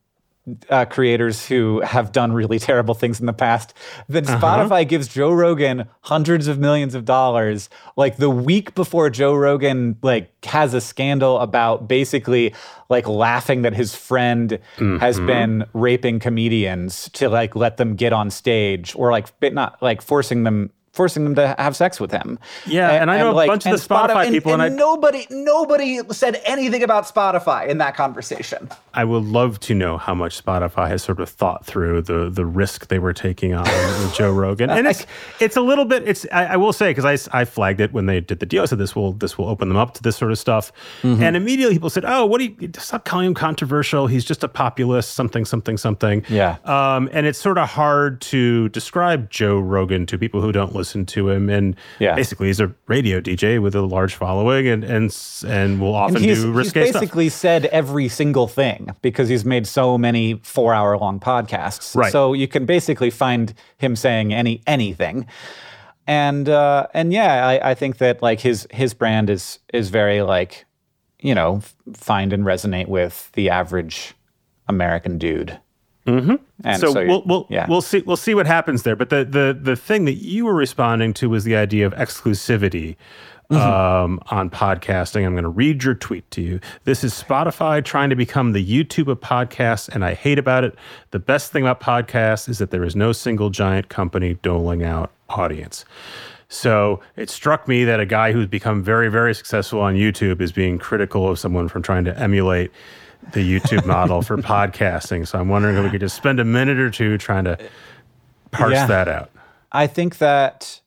uh, 0.70 0.86
creators 0.86 1.45
who 1.47 1.80
have 1.82 2.12
done 2.12 2.34
really 2.34 2.57
terrible 2.59 2.95
things 2.95 3.20
in 3.20 3.28
the 3.28 3.34
past, 3.34 3.74
then 4.09 4.28
Uh-huh. 4.28 4.39
Spotify 4.39 4.88
gives 4.88 5.07
Joe 5.07 5.32
Rogan 5.32 5.88
hundreds 6.01 6.47
of 6.47 6.57
millions 6.57 6.95
of 6.95 7.05
dollars 7.05 7.70
like 7.95 8.18
the 8.18 8.30
week 8.30 8.74
before 8.74 9.09
Joe 9.12 9.36
Rogan 9.36 9.97
like 10.01 10.32
has 10.45 10.74
a 10.74 10.82
scandal 10.82 11.39
about 11.39 11.88
basically 11.88 12.53
like 12.89 13.07
laughing 13.07 13.62
that 13.62 13.74
his 13.74 13.95
friend 13.95 14.59
has 14.99 15.18
Mm-hmm. 15.18 15.26
been 15.28 15.66
raping 15.74 16.20
comedians 16.20 17.07
to 17.14 17.30
like 17.30 17.55
let 17.55 17.78
them 17.78 17.95
get 17.95 18.12
on 18.12 18.30
stage 18.32 18.93
or 18.95 19.12
like 19.12 19.28
not 19.53 19.82
like 19.82 20.01
forcing 20.01 20.43
them 20.43 20.72
forcing 20.94 21.24
them 21.24 21.36
to 21.36 21.56
have 21.58 21.76
sex 21.76 22.00
with 22.02 22.12
him. 22.12 22.38
Yeah, 22.66 22.89
and 22.92 23.10
I 23.10 23.18
know 23.20 23.32
a 23.32 23.48
bunch 23.48 23.66
of 23.66 23.72
the 23.72 23.78
Spotify 23.78 24.30
people, 24.30 24.52
and 24.54 24.62
I- 24.62 24.68
nobody 24.70 25.26
nobody 25.30 26.00
said 26.12 26.42
anything 26.46 26.84
about 26.84 27.06
Spotify 27.06 27.68
in 27.68 27.78
that 27.78 27.96
conversation. 27.96 28.70
I 28.94 29.06
would 29.06 29.24
love 29.24 29.60
to 29.62 29.74
know 29.74 29.98
how 29.98 30.14
much 30.14 30.44
Spotify 30.44 30.89
has 30.89 31.02
sort 31.02 31.22
of 31.22 31.30
thought 31.30 31.66
through 31.66 32.02
the 32.02 32.30
the 32.30 32.46
risk 32.46 32.88
they 32.88 33.00
were 33.00 33.14
taking 33.14 33.54
on 33.54 33.64
with 34.04 34.14
Joe 34.16 34.32
Rogan, 34.32 34.70
and 34.70 34.86
it's 34.88 35.06
it's 35.39 35.56
a 35.56 35.62
little 35.62 35.86
bit. 35.86 36.08
It's 36.08 36.26
I, 36.32 36.46
I 36.46 36.58
will 36.58 36.74
say 36.74 36.94
because 36.94 37.06
I, 37.34 37.39
I 37.42 37.46
flagged 37.46 37.80
it 37.80 37.94
when 37.94 38.06
they 38.08 38.20
did 38.20 38.39
the 38.39 38.46
deal. 38.46 38.64
I 38.64 38.66
said 38.66 38.78
this 38.80 38.96
will 38.96 39.14
this 39.14 39.38
will 39.38 39.48
open 39.48 39.70
them 39.70 39.78
up 39.78 39.94
to 39.96 40.04
this 40.04 40.18
sort 40.18 40.32
of 40.32 40.38
stuff, 40.39 40.72
Mm-hmm. 41.04 41.24
and 41.24 41.36
immediately 41.38 41.76
people 41.76 41.89
said, 41.89 42.04
"Oh, 42.06 42.26
what 42.26 42.39
do 42.39 42.46
you 42.60 42.70
stop 42.78 43.06
calling 43.06 43.28
him 43.28 43.34
controversial? 43.34 44.08
He's 44.08 44.26
just 44.26 44.44
a 44.44 44.48
populist, 44.50 45.14
something, 45.14 45.46
something, 45.46 45.78
something." 45.78 46.26
Yeah. 46.30 46.58
um, 46.66 47.10
and 47.14 47.26
it's 47.26 47.39
sort 47.39 47.58
of 47.58 47.70
hard 47.70 48.20
to 48.22 48.68
describe 48.70 49.30
Joe 49.30 49.58
Rogan 49.60 50.06
to 50.08 50.18
people 50.18 50.42
who 50.42 50.52
don't 50.52 50.74
listen 50.82 51.05
to 51.07 51.29
him, 51.29 51.49
and 51.49 51.75
Yeah. 51.99 52.15
basically 52.15 52.47
he's 52.47 52.59
a 52.59 52.73
radio 52.88 53.19
DJ 53.21 53.59
with 53.61 53.75
a 53.75 53.82
large 53.82 54.15
following, 54.15 54.67
and 54.67 54.84
and 54.84 55.15
and 55.47 55.79
will 55.79 55.95
often 55.95 56.17
And 56.17 56.25
he's, 56.25 56.41
do 56.41 56.47
he's 56.47 56.55
risque 56.57 56.84
stuff. 56.89 57.01
basically 57.01 57.29
said 57.29 57.65
every 57.67 58.07
single 58.07 58.47
thing 58.47 58.95
because 59.01 59.29
he's 59.29 59.45
made 59.45 59.65
so 59.67 59.97
many 59.97 60.39
four 60.43 60.73
hour 60.73 60.97
long 60.97 61.19
podcasts. 61.19 61.95
Right. 61.95 62.11
So 62.11 62.34
you 62.34 62.47
can 62.47 62.65
basically 62.65 63.09
find 63.11 63.53
him 63.77 63.95
saying 63.95 64.34
any 64.34 64.61
anything. 64.67 65.25
And 66.07 66.49
uh, 66.49 66.88
and 66.93 67.13
yeah, 67.13 67.47
I, 67.47 67.71
I 67.71 67.73
think 67.75 67.97
that 67.99 68.21
like 68.21 68.39
his 68.41 68.67
his 68.71 68.93
brand 68.93 69.29
is 69.29 69.59
is 69.73 69.89
very 69.89 70.21
like, 70.23 70.65
you 71.19 71.36
know, 71.36 71.61
find 71.93 72.34
and 72.34 72.43
resonate 72.43 72.88
with 72.88 73.32
the 73.34 73.49
average 73.49 74.13
American 74.67 75.17
dude. 75.17 75.59
Mm-hmm. 76.08 76.36
And 76.64 76.82
so, 76.82 76.93
so, 76.93 77.06
we'll 77.06 77.24
we'll, 77.26 77.47
yeah. 77.49 77.68
we'll 77.70 77.82
see 77.82 78.02
we'll 78.02 78.18
see 78.18 78.34
what 78.34 78.47
happens 78.47 78.84
there. 78.84 78.95
But 78.95 79.10
the 79.10 79.24
the 79.24 79.58
the 79.60 79.76
thing 79.76 80.06
that 80.06 80.16
you 80.16 80.45
were 80.45 80.56
responding 80.56 81.14
to 81.16 81.30
was 81.30 81.43
the 81.43 81.56
idea 81.56 81.86
of 81.86 81.93
exclusivity 81.93 82.95
Mm-hmm. 83.52 83.62
um, 83.62 84.22
on 84.28 84.49
podcasting. 84.49 85.26
I'm 85.26 85.34
going 85.34 85.43
to 85.43 85.49
read 85.49 85.84
your 85.84 85.93
tweet 85.93 86.30
to 86.32 86.41
you. 86.41 86.62
This 86.86 87.04
is 87.04 87.14
Spotify 87.14 87.84
trying 87.84 88.10
to 88.10 88.16
become 88.16 88.54
the 88.54 88.66
YouTube 88.66 89.10
of 89.10 89.20
podcasts, 89.20 89.89
and 89.89 90.06
I 90.06 90.14
hate 90.14 90.39
about 90.39 90.64
it. 90.64 90.74
The 91.10 91.20
best 91.20 91.52
thing 91.52 91.64
about 91.64 91.82
podcasts 91.82 92.47
is 92.47 92.60
that 92.60 92.72
there 92.72 92.86
is 92.86 92.95
no 92.95 93.12
single 93.12 93.49
giant 93.49 93.89
company 93.89 94.36
doling 94.36 94.86
out 94.86 95.12
audience. 95.28 95.84
So 96.47 97.02
it 97.18 97.30
struck 97.30 97.68
me 97.68 97.84
that 97.84 97.99
a 97.99 98.06
guy 98.06 98.32
who's 98.32 98.47
become 98.47 98.84
very, 98.84 99.10
very 99.10 99.36
successful 99.36 99.82
on 99.82 99.95
YouTube 99.95 100.39
is 100.39 100.54
being 100.54 100.78
critical 100.78 101.30
of 101.30 101.38
someone 101.38 101.68
from 101.68 101.82
trying 101.82 102.06
to 102.06 102.18
emulate 102.18 102.72
the 103.34 103.59
YouTube 103.59 103.86
model 103.86 104.22
for 104.22 104.38
podcasting. 104.55 105.28
So 105.28 105.39
I'm 105.39 105.47
wondering 105.49 105.78
if 105.78 105.84
we 105.84 105.89
could 105.89 106.01
just 106.01 106.15
spend 106.15 106.39
a 106.39 106.45
minute 106.45 106.80
or 106.80 106.89
two 106.89 107.17
trying 107.17 107.45
to 107.45 107.57
parse 108.51 108.74
Yeah. 108.74 108.88
that 108.88 109.07
out. 109.07 109.30
I 109.72 109.88
think 109.88 110.17
that 110.17 110.82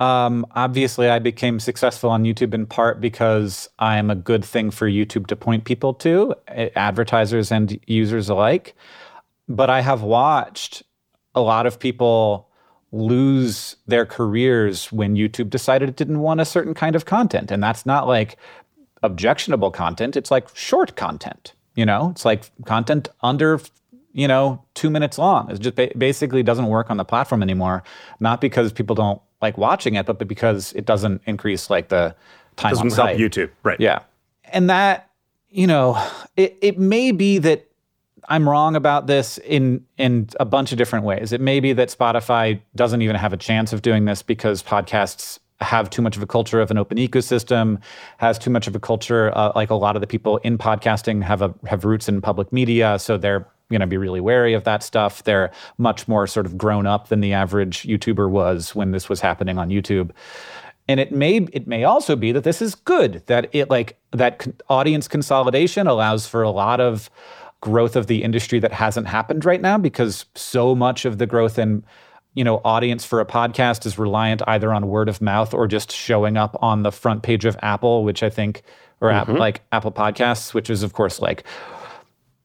um, 0.00 0.46
obviously 0.52 1.08
I 1.08 1.18
became 1.18 1.58
successful 1.58 2.10
on 2.10 2.22
YouTube 2.22 2.54
in 2.54 2.66
part 2.66 3.00
because 3.00 3.68
I 3.80 3.96
am 3.98 4.10
a 4.10 4.14
good 4.14 4.44
thing 4.44 4.70
for 4.70 4.88
YouTube 4.88 5.26
to 5.26 5.36
point 5.36 5.64
people 5.64 5.92
to, 5.94 6.34
eh, 6.46 6.68
advertisers 6.76 7.50
and 7.50 7.80
users 7.88 8.28
alike. 8.28 8.76
But 9.48 9.70
I 9.70 9.80
have 9.80 10.02
watched 10.02 10.84
a 11.34 11.40
lot 11.40 11.66
of 11.66 11.80
people 11.80 12.48
lose 12.92 13.76
their 13.86 14.06
careers 14.06 14.90
when 14.92 15.14
YouTube 15.16 15.50
decided 15.50 15.88
it 15.88 15.96
didn't 15.96 16.20
want 16.20 16.40
a 16.40 16.44
certain 16.44 16.74
kind 16.74 16.94
of 16.94 17.04
content. 17.04 17.50
And 17.50 17.62
that's 17.62 17.84
not 17.84 18.06
like 18.06 18.36
objectionable 19.02 19.70
content, 19.70 20.16
it's 20.16 20.30
like 20.30 20.48
short 20.54 20.96
content. 20.96 21.52
You 21.74 21.86
know, 21.86 22.10
it's 22.10 22.24
like 22.24 22.50
content 22.64 23.08
under 23.22 23.60
you 24.12 24.26
know, 24.26 24.64
two 24.74 24.90
minutes 24.90 25.16
long. 25.16 25.48
It 25.48 25.60
just 25.60 25.76
ba- 25.76 25.92
basically 25.96 26.42
doesn't 26.42 26.66
work 26.66 26.90
on 26.90 26.96
the 26.96 27.04
platform 27.04 27.40
anymore. 27.42 27.84
Not 28.18 28.40
because 28.40 28.72
people 28.72 28.96
don't 28.96 29.20
like 29.40 29.56
watching 29.56 29.94
it, 29.94 30.06
but 30.06 30.26
because 30.26 30.72
it 30.72 30.86
doesn't 30.86 31.22
increase 31.26 31.70
like 31.70 31.88
the 31.88 32.16
time 32.56 32.76
on 32.76 32.88
Doesn't 32.88 33.04
help 33.04 33.10
site. 33.10 33.18
YouTube. 33.18 33.50
Right. 33.62 33.78
Yeah. 33.78 34.00
And 34.46 34.68
that, 34.70 35.10
you 35.50 35.68
know, 35.68 36.04
it, 36.36 36.58
it 36.60 36.78
may 36.78 37.12
be 37.12 37.38
that 37.38 37.66
I'm 38.28 38.48
wrong 38.48 38.74
about 38.76 39.06
this 39.06 39.38
in 39.38 39.84
in 39.96 40.28
a 40.40 40.44
bunch 40.44 40.72
of 40.72 40.78
different 40.78 41.04
ways. 41.04 41.32
It 41.32 41.40
may 41.40 41.60
be 41.60 41.72
that 41.74 41.88
Spotify 41.88 42.60
doesn't 42.74 43.00
even 43.00 43.14
have 43.16 43.32
a 43.32 43.36
chance 43.38 43.72
of 43.72 43.82
doing 43.82 44.04
this 44.04 44.22
because 44.22 44.62
podcasts 44.62 45.38
have 45.60 45.90
too 45.90 46.02
much 46.02 46.16
of 46.16 46.22
a 46.22 46.26
culture 46.26 46.60
of 46.60 46.70
an 46.70 46.78
open 46.78 46.98
ecosystem, 46.98 47.80
has 48.18 48.38
too 48.38 48.50
much 48.50 48.66
of 48.66 48.76
a 48.76 48.80
culture 48.80 49.36
uh, 49.36 49.52
like 49.54 49.70
a 49.70 49.74
lot 49.74 49.96
of 49.96 50.00
the 50.00 50.06
people 50.06 50.38
in 50.38 50.58
podcasting 50.58 51.22
have 51.22 51.42
a 51.42 51.54
have 51.66 51.84
roots 51.84 52.08
in 52.08 52.20
public 52.20 52.52
media, 52.52 52.98
so 52.98 53.16
they're 53.16 53.46
going 53.70 53.80
to 53.80 53.86
be 53.86 53.98
really 53.98 54.20
wary 54.20 54.54
of 54.54 54.64
that 54.64 54.82
stuff. 54.82 55.24
They're 55.24 55.50
much 55.76 56.08
more 56.08 56.26
sort 56.26 56.46
of 56.46 56.56
grown 56.56 56.86
up 56.86 57.08
than 57.08 57.20
the 57.20 57.34
average 57.34 57.82
YouTuber 57.82 58.30
was 58.30 58.74
when 58.74 58.92
this 58.92 59.08
was 59.08 59.20
happening 59.20 59.58
on 59.58 59.68
YouTube 59.68 60.10
and 60.88 60.98
it 60.98 61.12
may 61.12 61.36
it 61.52 61.66
may 61.66 61.84
also 61.84 62.16
be 62.16 62.32
that 62.32 62.44
this 62.44 62.62
is 62.62 62.74
good 62.74 63.22
that 63.26 63.48
it 63.52 63.70
like 63.70 63.98
that 64.12 64.46
audience 64.68 65.06
consolidation 65.06 65.86
allows 65.86 66.26
for 66.26 66.42
a 66.42 66.50
lot 66.50 66.80
of 66.80 67.10
growth 67.60 67.94
of 67.94 68.06
the 68.06 68.22
industry 68.22 68.58
that 68.58 68.72
hasn't 68.72 69.06
happened 69.06 69.44
right 69.44 69.60
now 69.60 69.76
because 69.76 70.24
so 70.34 70.74
much 70.74 71.04
of 71.04 71.18
the 71.18 71.26
growth 71.26 71.58
in 71.58 71.84
you 72.34 72.44
know 72.44 72.60
audience 72.64 73.04
for 73.04 73.20
a 73.20 73.26
podcast 73.26 73.86
is 73.86 73.98
reliant 73.98 74.42
either 74.46 74.72
on 74.72 74.88
word 74.88 75.08
of 75.08 75.20
mouth 75.20 75.54
or 75.54 75.66
just 75.66 75.90
showing 75.92 76.36
up 76.36 76.56
on 76.60 76.82
the 76.82 76.92
front 76.92 77.22
page 77.22 77.44
of 77.44 77.56
Apple 77.62 78.04
which 78.04 78.22
I 78.22 78.30
think 78.30 78.62
or 79.00 79.10
App, 79.10 79.28
mm-hmm. 79.28 79.38
like 79.38 79.62
Apple 79.72 79.92
Podcasts 79.92 80.54
which 80.54 80.70
is 80.70 80.82
of 80.82 80.92
course 80.92 81.20
like 81.20 81.44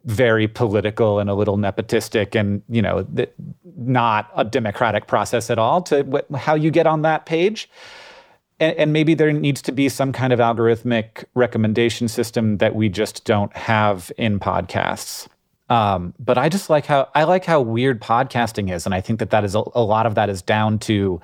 very 0.06 0.48
political 0.48 1.20
and 1.20 1.30
a 1.30 1.34
little 1.34 1.58
nepotistic 1.58 2.36
and 2.36 2.62
you 2.70 2.82
know 2.82 3.04
th- 3.16 3.32
not 3.78 4.30
a 4.36 4.44
democratic 4.44 5.08
process 5.08 5.50
at 5.50 5.58
all 5.58 5.82
to 5.82 6.04
wh- 6.04 6.36
how 6.36 6.56
you 6.56 6.72
get 6.72 6.88
on 6.88 7.02
that 7.04 7.26
page. 7.26 7.70
And, 8.60 8.76
and 8.78 8.94
maybe 8.94 9.14
there 9.14 9.32
needs 9.32 9.62
to 9.64 9.72
be 9.72 9.90
some 9.90 10.12
kind 10.12 10.32
of 10.32 10.40
algorithmic 10.40 11.26
recommendation 11.34 12.08
system 12.08 12.58
that 12.58 12.76
we 12.76 12.90
just 12.90 13.24
don't 13.26 13.56
have 13.56 14.12
in 14.18 14.40
podcasts 14.40 15.28
um, 15.70 16.14
but 16.20 16.38
i 16.38 16.49
just 16.49 16.70
like 16.70 16.86
how 16.86 17.07
i 17.16 17.24
like 17.24 17.45
how 17.45 17.61
weird 17.61 18.01
podcasting 18.01 18.72
is 18.72 18.86
and 18.86 18.93
i 18.93 19.01
think 19.01 19.20
that 19.20 19.30
that 19.30 19.43
is 19.43 19.55
a, 19.55 19.64
a 19.74 19.84
lot 19.84 20.05
of 20.05 20.16
that 20.16 20.30
is 20.30 20.41
down 20.41 20.78
to 20.80 21.20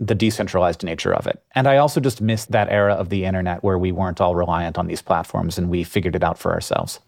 the 0.00 0.16
decentralized 0.16 0.82
nature 0.82 1.14
of 1.14 1.26
it. 1.26 1.40
And 1.54 1.68
i 1.68 1.76
also 1.76 2.00
just 2.00 2.20
miss 2.20 2.46
that 2.46 2.68
era 2.68 2.94
of 2.94 3.08
the 3.08 3.24
internet 3.24 3.62
where 3.62 3.78
we 3.78 3.92
weren't 3.92 4.20
all 4.20 4.34
reliant 4.34 4.78
on 4.78 4.86
these 4.86 5.02
platforms 5.02 5.58
and 5.58 5.68
we 5.68 5.84
figured 5.84 6.16
it 6.16 6.24
out 6.24 6.38
for 6.38 6.52
ourselves 6.52 7.00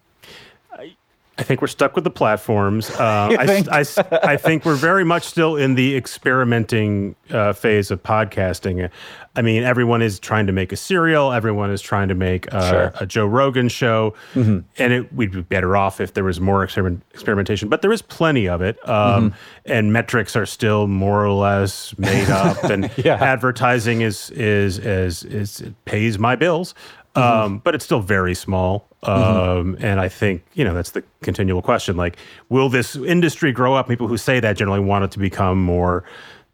I 1.37 1.43
think 1.43 1.61
we're 1.61 1.67
stuck 1.67 1.97
with 1.97 2.05
the 2.05 2.11
platforms. 2.11 2.91
Uh, 2.91 3.35
I, 3.39 3.47
think? 3.47 3.69
I, 3.71 3.85
I 4.33 4.37
think 4.37 4.65
we're 4.65 4.77
very 4.77 5.05
much 5.05 5.25
still 5.25 5.57
in 5.57 5.75
the 5.75 5.97
experimenting 5.97 7.17
uh, 7.31 7.53
phase 7.53 7.91
of 7.91 8.03
podcasting. 8.03 8.89
I 9.37 9.43
mean, 9.43 9.65
everyone 9.65 10.01
is 10.01 10.21
trying 10.21 10.47
to 10.47 10.53
make 10.53 10.71
a 10.73 10.77
serial. 10.77 11.33
Everyone 11.33 11.71
is 11.71 11.83
trying 11.83 12.07
to 12.09 12.15
make 12.15 12.53
uh, 12.55 12.71
Sure. 12.71 12.93
a 13.01 13.07
Joe 13.07 13.27
Rogan 13.27 13.69
show, 13.69 14.15
Mm-hmm. 14.35 14.59
and 14.79 14.93
it, 14.93 15.13
we'd 15.13 15.33
be 15.33 15.43
better 15.43 15.77
off 15.77 16.01
if 16.01 16.15
there 16.15 16.23
was 16.25 16.41
more 16.41 16.63
experiment, 16.63 17.03
experimentation. 17.13 17.69
But 17.69 17.83
there 17.83 17.93
is 17.93 18.03
plenty 18.03 18.49
of 18.49 18.63
it, 18.63 18.79
um, 18.89 19.31
Mm-hmm. 19.31 19.73
and 19.73 19.93
metrics 19.93 20.37
are 20.37 20.47
still 20.47 20.87
more 20.87 21.25
or 21.25 21.33
less 21.33 21.97
made 21.99 22.31
up. 22.31 22.63
And 22.65 22.91
Yeah. 22.97 23.15
advertising 23.15 24.03
is 24.03 24.31
is 24.31 24.79
is 24.79 25.25
is 25.25 25.61
it 25.63 25.85
pays 25.85 26.19
my 26.19 26.37
bills. 26.37 26.75
Um, 27.17 27.59
but 27.59 27.77
it's 27.77 27.85
still 27.85 28.01
very 28.01 28.35
small. 28.35 28.89
Um, 29.09 29.77
And 29.81 30.01
I 30.01 30.09
think, 30.09 30.43
you 30.55 30.65
know, 30.65 30.75
that's 30.75 30.91
the 30.91 31.03
continual 31.23 31.63
question. 31.63 31.97
Like, 31.97 32.17
will 32.49 32.69
this 32.69 32.97
industry 32.97 33.53
grow 33.53 33.75
up? 33.75 33.89
People 33.89 34.09
who 34.09 34.17
say 34.17 34.41
that 34.41 34.57
generally 34.57 34.81
want 34.81 35.05
it 35.05 35.11
to 35.13 35.19
become 35.19 35.63
more 35.63 36.05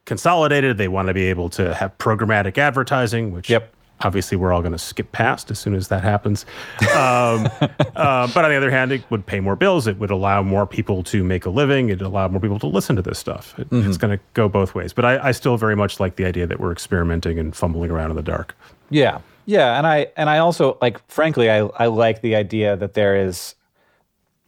consolidated. 0.06 0.78
They 0.78 0.88
want 0.88 1.08
to 1.08 1.14
be 1.14 1.24
able 1.24 1.48
to 1.50 1.74
have 1.74 1.96
programmatic 1.98 2.58
advertising, 2.58 3.32
which 3.32 3.48
Yep. 3.50 3.72
obviously 4.02 4.36
we're 4.36 4.52
all 4.52 4.60
going 4.62 4.72
to 4.72 4.78
skip 4.78 5.12
past 5.12 5.50
as 5.50 5.58
soon 5.58 5.74
as 5.74 5.88
that 5.88 6.02
happens. 6.02 6.46
Um, 6.94 7.48
uh, 7.94 8.26
but 8.34 8.44
on 8.44 8.50
the 8.50 8.56
other 8.56 8.70
hand, 8.70 8.92
it 8.92 9.02
would 9.10 9.24
pay 9.26 9.40
more 9.40 9.56
bills. 9.56 9.86
It 9.86 9.98
would 9.98 10.10
allow 10.10 10.42
more 10.42 10.66
people 10.66 11.02
to 11.04 11.22
make 11.22 11.44
a 11.46 11.50
living. 11.50 11.90
It'd 11.90 12.02
allow 12.02 12.26
more 12.28 12.40
people 12.40 12.58
to 12.60 12.66
listen 12.66 12.96
to 12.96 13.02
this 13.02 13.18
stuff. 13.18 13.56
It, 13.58 13.68
It's 13.70 13.98
going 13.98 14.16
to 14.16 14.22
go 14.34 14.48
both 14.48 14.74
ways. 14.74 14.92
But 14.92 15.04
I, 15.04 15.28
I 15.28 15.32
still 15.32 15.56
very 15.56 15.76
much 15.76 16.00
like 16.00 16.16
the 16.16 16.24
idea 16.24 16.46
that 16.46 16.58
we're 16.58 16.72
experimenting 16.72 17.38
and 17.38 17.54
fumbling 17.54 17.90
around 17.90 18.10
in 18.10 18.16
the 18.16 18.22
dark. 18.22 18.56
Yeah. 18.88 19.20
Yeah. 19.50 19.76
And 19.76 19.86
I 19.86 20.08
and 20.16 20.30
I 20.30 20.38
also 20.38 20.78
like 20.80 21.06
frankly 21.08 21.50
I, 21.50 21.66
I 21.66 21.86
like 21.86 22.22
the 22.22 22.36
idea 22.36 22.76
that 22.76 22.94
there 22.94 23.16
is 23.16 23.56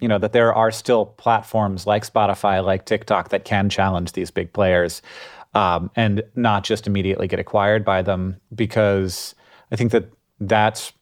you 0.03 0.09
know, 0.09 0.18
that 0.18 0.32
there 0.32 0.53
are 0.53 0.72
still 0.72 1.07
platforms 1.07 1.86
like 1.86 2.05
Spotify, 2.05 2.62
like 2.64 2.86
TikTok 2.86 3.28
that 3.28 3.44
can 3.44 3.70
challenge 3.70 4.12
these 4.12 4.32
big 4.32 4.53
players 4.53 5.00
um, 5.55 5.90
and 5.94 6.24
not 6.34 6.64
just 6.64 6.88
immediately 6.88 7.28
get 7.28 7.38
acquired 7.38 7.84
by 7.84 8.03
them 8.03 8.36
because 8.53 9.36
I 9.70 9.76
think 9.76 9.92
that 9.92 10.11
that's 10.40 10.92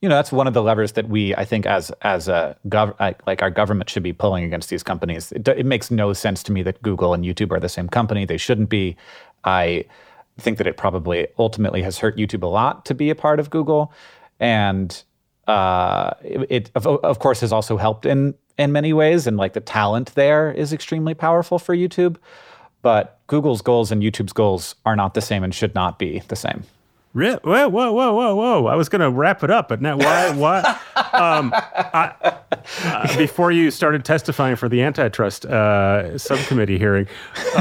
you 0.00 0.08
know 0.08 0.14
that's 0.14 0.30
one 0.30 0.46
of 0.46 0.54
the 0.54 0.62
levers 0.62 0.92
that 0.92 1.08
we 1.08 1.34
I 1.34 1.44
think 1.44 1.66
as 1.66 1.90
as 2.02 2.28
a 2.28 2.56
gov 2.68 2.94
like 3.26 3.42
our 3.42 3.50
government 3.50 3.90
should 3.90 4.02
be 4.02 4.12
pulling 4.12 4.44
against 4.44 4.68
these 4.68 4.82
companies. 4.82 5.32
It, 5.32 5.48
it 5.48 5.66
makes 5.66 5.90
no 5.90 6.12
sense 6.12 6.42
to 6.44 6.52
me 6.52 6.62
that 6.62 6.80
Google 6.82 7.14
and 7.14 7.24
YouTube 7.24 7.50
are 7.50 7.60
the 7.60 7.68
same 7.68 7.88
company. 7.88 8.24
They 8.24 8.36
shouldn't 8.36 8.68
be. 8.68 8.96
I 9.44 9.84
think 10.38 10.58
that 10.58 10.66
it 10.66 10.76
probably 10.76 11.28
ultimately 11.38 11.82
has 11.82 11.98
hurt 11.98 12.16
YouTube 12.16 12.42
a 12.42 12.46
lot 12.46 12.84
to 12.86 12.94
be 12.94 13.10
a 13.10 13.14
part 13.14 13.40
of 13.40 13.50
Google, 13.50 13.92
and 14.40 15.02
uh, 15.46 16.14
it, 16.22 16.46
it 16.50 16.70
of, 16.74 16.86
of 16.86 17.18
course 17.18 17.40
has 17.40 17.52
also 17.52 17.76
helped 17.76 18.06
in 18.06 18.34
in 18.58 18.72
many 18.72 18.92
ways. 18.92 19.26
And 19.26 19.36
like 19.36 19.52
the 19.52 19.60
talent 19.60 20.14
there 20.14 20.52
is 20.52 20.72
extremely 20.72 21.14
powerful 21.14 21.58
for 21.58 21.76
YouTube, 21.76 22.16
but 22.82 23.20
Google's 23.26 23.62
goals 23.62 23.92
and 23.92 24.02
YouTube's 24.02 24.32
goals 24.32 24.74
are 24.84 24.96
not 24.96 25.14
the 25.14 25.20
same 25.20 25.44
and 25.44 25.54
should 25.54 25.74
not 25.74 25.98
be 25.98 26.22
the 26.28 26.36
same. 26.36 26.64
Whoa, 27.14 27.38
whoa, 27.44 27.68
whoa, 27.68 27.92
whoa, 27.92 28.34
whoa! 28.34 28.66
I 28.66 28.74
was 28.74 28.88
going 28.88 29.00
to 29.00 29.08
wrap 29.08 29.44
it 29.44 29.50
up, 29.50 29.68
but 29.68 29.80
now 29.80 29.96
why? 29.96 30.34
Why? 30.34 30.60
um, 31.12 31.52
I, 31.54 32.12
uh, 32.82 33.16
before 33.16 33.52
you 33.52 33.70
started 33.70 34.04
testifying 34.04 34.56
for 34.56 34.68
the 34.68 34.82
antitrust 34.82 35.46
uh, 35.46 36.18
subcommittee 36.18 36.76
hearing, 36.76 37.06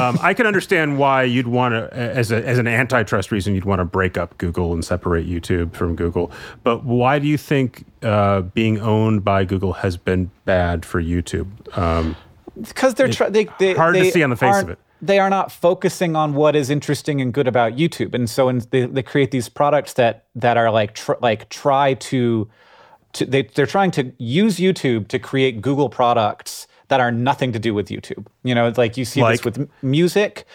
um, 0.01 0.17
I 0.23 0.33
can 0.33 0.47
understand 0.47 0.97
why 0.97 1.21
you'd 1.23 1.47
want 1.47 1.73
to, 1.73 1.93
as 1.95 2.31
a, 2.31 2.43
as 2.47 2.57
an 2.57 2.65
antitrust 2.65 3.31
reason, 3.31 3.53
you'd 3.53 3.65
want 3.65 3.77
to 3.77 3.85
break 3.85 4.17
up 4.17 4.35
Google 4.39 4.73
and 4.73 4.83
separate 4.83 5.27
YouTube 5.27 5.75
from 5.75 5.95
Google. 5.95 6.31
But 6.63 6.83
why 6.83 7.19
do 7.19 7.27
you 7.27 7.37
think 7.37 7.85
uh, 8.01 8.41
being 8.41 8.79
owned 8.79 9.23
by 9.23 9.45
Google 9.45 9.73
has 9.73 9.97
been 9.97 10.31
bad 10.45 10.83
for 10.83 10.99
YouTube? 10.99 11.47
Um, 11.77 12.15
because 12.59 12.95
they're 12.95 13.07
tr- 13.07 13.25
they, 13.25 13.47
they, 13.59 13.75
hard 13.75 13.93
they 13.93 14.05
to 14.05 14.11
see 14.11 14.23
on 14.23 14.31
the 14.31 14.35
face 14.35 14.63
of 14.63 14.69
it 14.69 14.79
they 15.05 15.19
are 15.19 15.29
not 15.29 15.51
focusing 15.51 16.15
on 16.15 16.33
what 16.33 16.55
is 16.55 16.69
interesting 16.69 17.19
and 17.21 17.33
good 17.33 17.47
about 17.47 17.73
YouTube, 17.73 18.13
and 18.15 18.29
so 18.29 18.49
in, 18.49 18.59
they, 18.71 18.85
they 18.85 19.03
create 19.03 19.31
these 19.31 19.49
products 19.49 19.93
that 19.93 20.25
that 20.35 20.55
are 20.57 20.71
like 20.71 20.93
tr- 20.95 21.19
like 21.21 21.49
try 21.49 21.93
to, 21.95 22.49
to 23.13 23.25
they 23.25 23.43
they're 23.55 23.65
trying 23.65 23.91
to 23.91 24.11
use 24.17 24.57
YouTube 24.57 25.07
to 25.09 25.19
create 25.19 25.61
Google 25.61 25.89
products 25.89 26.67
that 26.87 26.99
are 26.99 27.11
nothing 27.11 27.51
to 27.53 27.59
do 27.59 27.73
with 27.73 27.87
YouTube. 27.89 28.25
You 28.43 28.55
know, 28.55 28.71
like 28.77 28.97
you 28.97 29.05
see 29.05 29.21
Like? 29.21 29.41
this 29.41 29.45
with 29.45 29.69
music, 29.81 30.45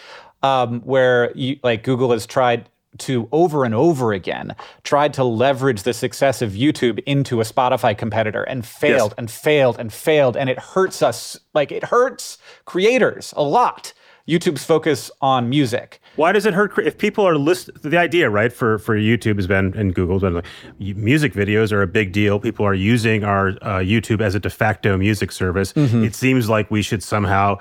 um, 0.43 0.81
where 0.81 1.31
you, 1.35 1.59
like 1.63 1.83
Google 1.83 2.11
has 2.11 2.25
tried 2.25 2.69
to 2.97 3.29
over 3.31 3.65
and 3.65 3.75
over 3.75 4.13
again 4.13 4.55
tried 4.83 5.13
to 5.13 5.23
leverage 5.23 5.83
the 5.83 5.93
success 5.93 6.41
of 6.41 6.53
YouTube 6.53 6.97
into 7.05 7.39
a 7.39 7.43
Spotify 7.43 7.95
competitor 7.95 8.41
and 8.43 8.65
failed 8.65 9.11
Yes. 9.11 9.15
and 9.19 9.29
failed 9.31 9.77
and 9.79 9.93
failed 9.93 10.35
and 10.35 10.49
it 10.49 10.57
hurts 10.59 11.03
us 11.03 11.39
like 11.53 11.71
it 11.71 11.83
hurts 11.83 12.39
creators 12.65 13.31
a 13.37 13.43
lot. 13.43 13.93
YouTube's 14.29 14.63
focus 14.63 15.09
on 15.21 15.49
music. 15.49 15.99
Why 16.15 16.31
does 16.31 16.45
it 16.45 16.53
hurt? 16.53 16.77
If 16.77 16.97
people 16.99 17.25
are 17.27 17.35
list, 17.35 17.71
the 17.81 17.97
idea, 17.97 18.29
right, 18.29 18.53
for 18.53 18.77
for 18.77 18.95
YouTube 18.95 19.37
has 19.37 19.47
been 19.47 19.73
and 19.75 19.95
Google's 19.95 20.21
been 20.21 20.35
like 20.35 20.45
music 20.79 21.33
videos 21.33 21.71
are 21.71 21.81
a 21.81 21.87
big 21.87 22.11
deal. 22.11 22.39
People 22.39 22.65
are 22.65 22.75
using 22.75 23.23
our 23.23 23.49
uh, 23.63 23.79
YouTube 23.79 24.21
as 24.21 24.35
a 24.35 24.39
de 24.39 24.49
facto 24.49 24.97
music 24.97 25.31
service. 25.31 25.73
Mm-hmm. 25.73 26.03
It 26.03 26.13
seems 26.13 26.47
like 26.47 26.69
we 26.69 26.81
should 26.83 27.01
somehow 27.01 27.57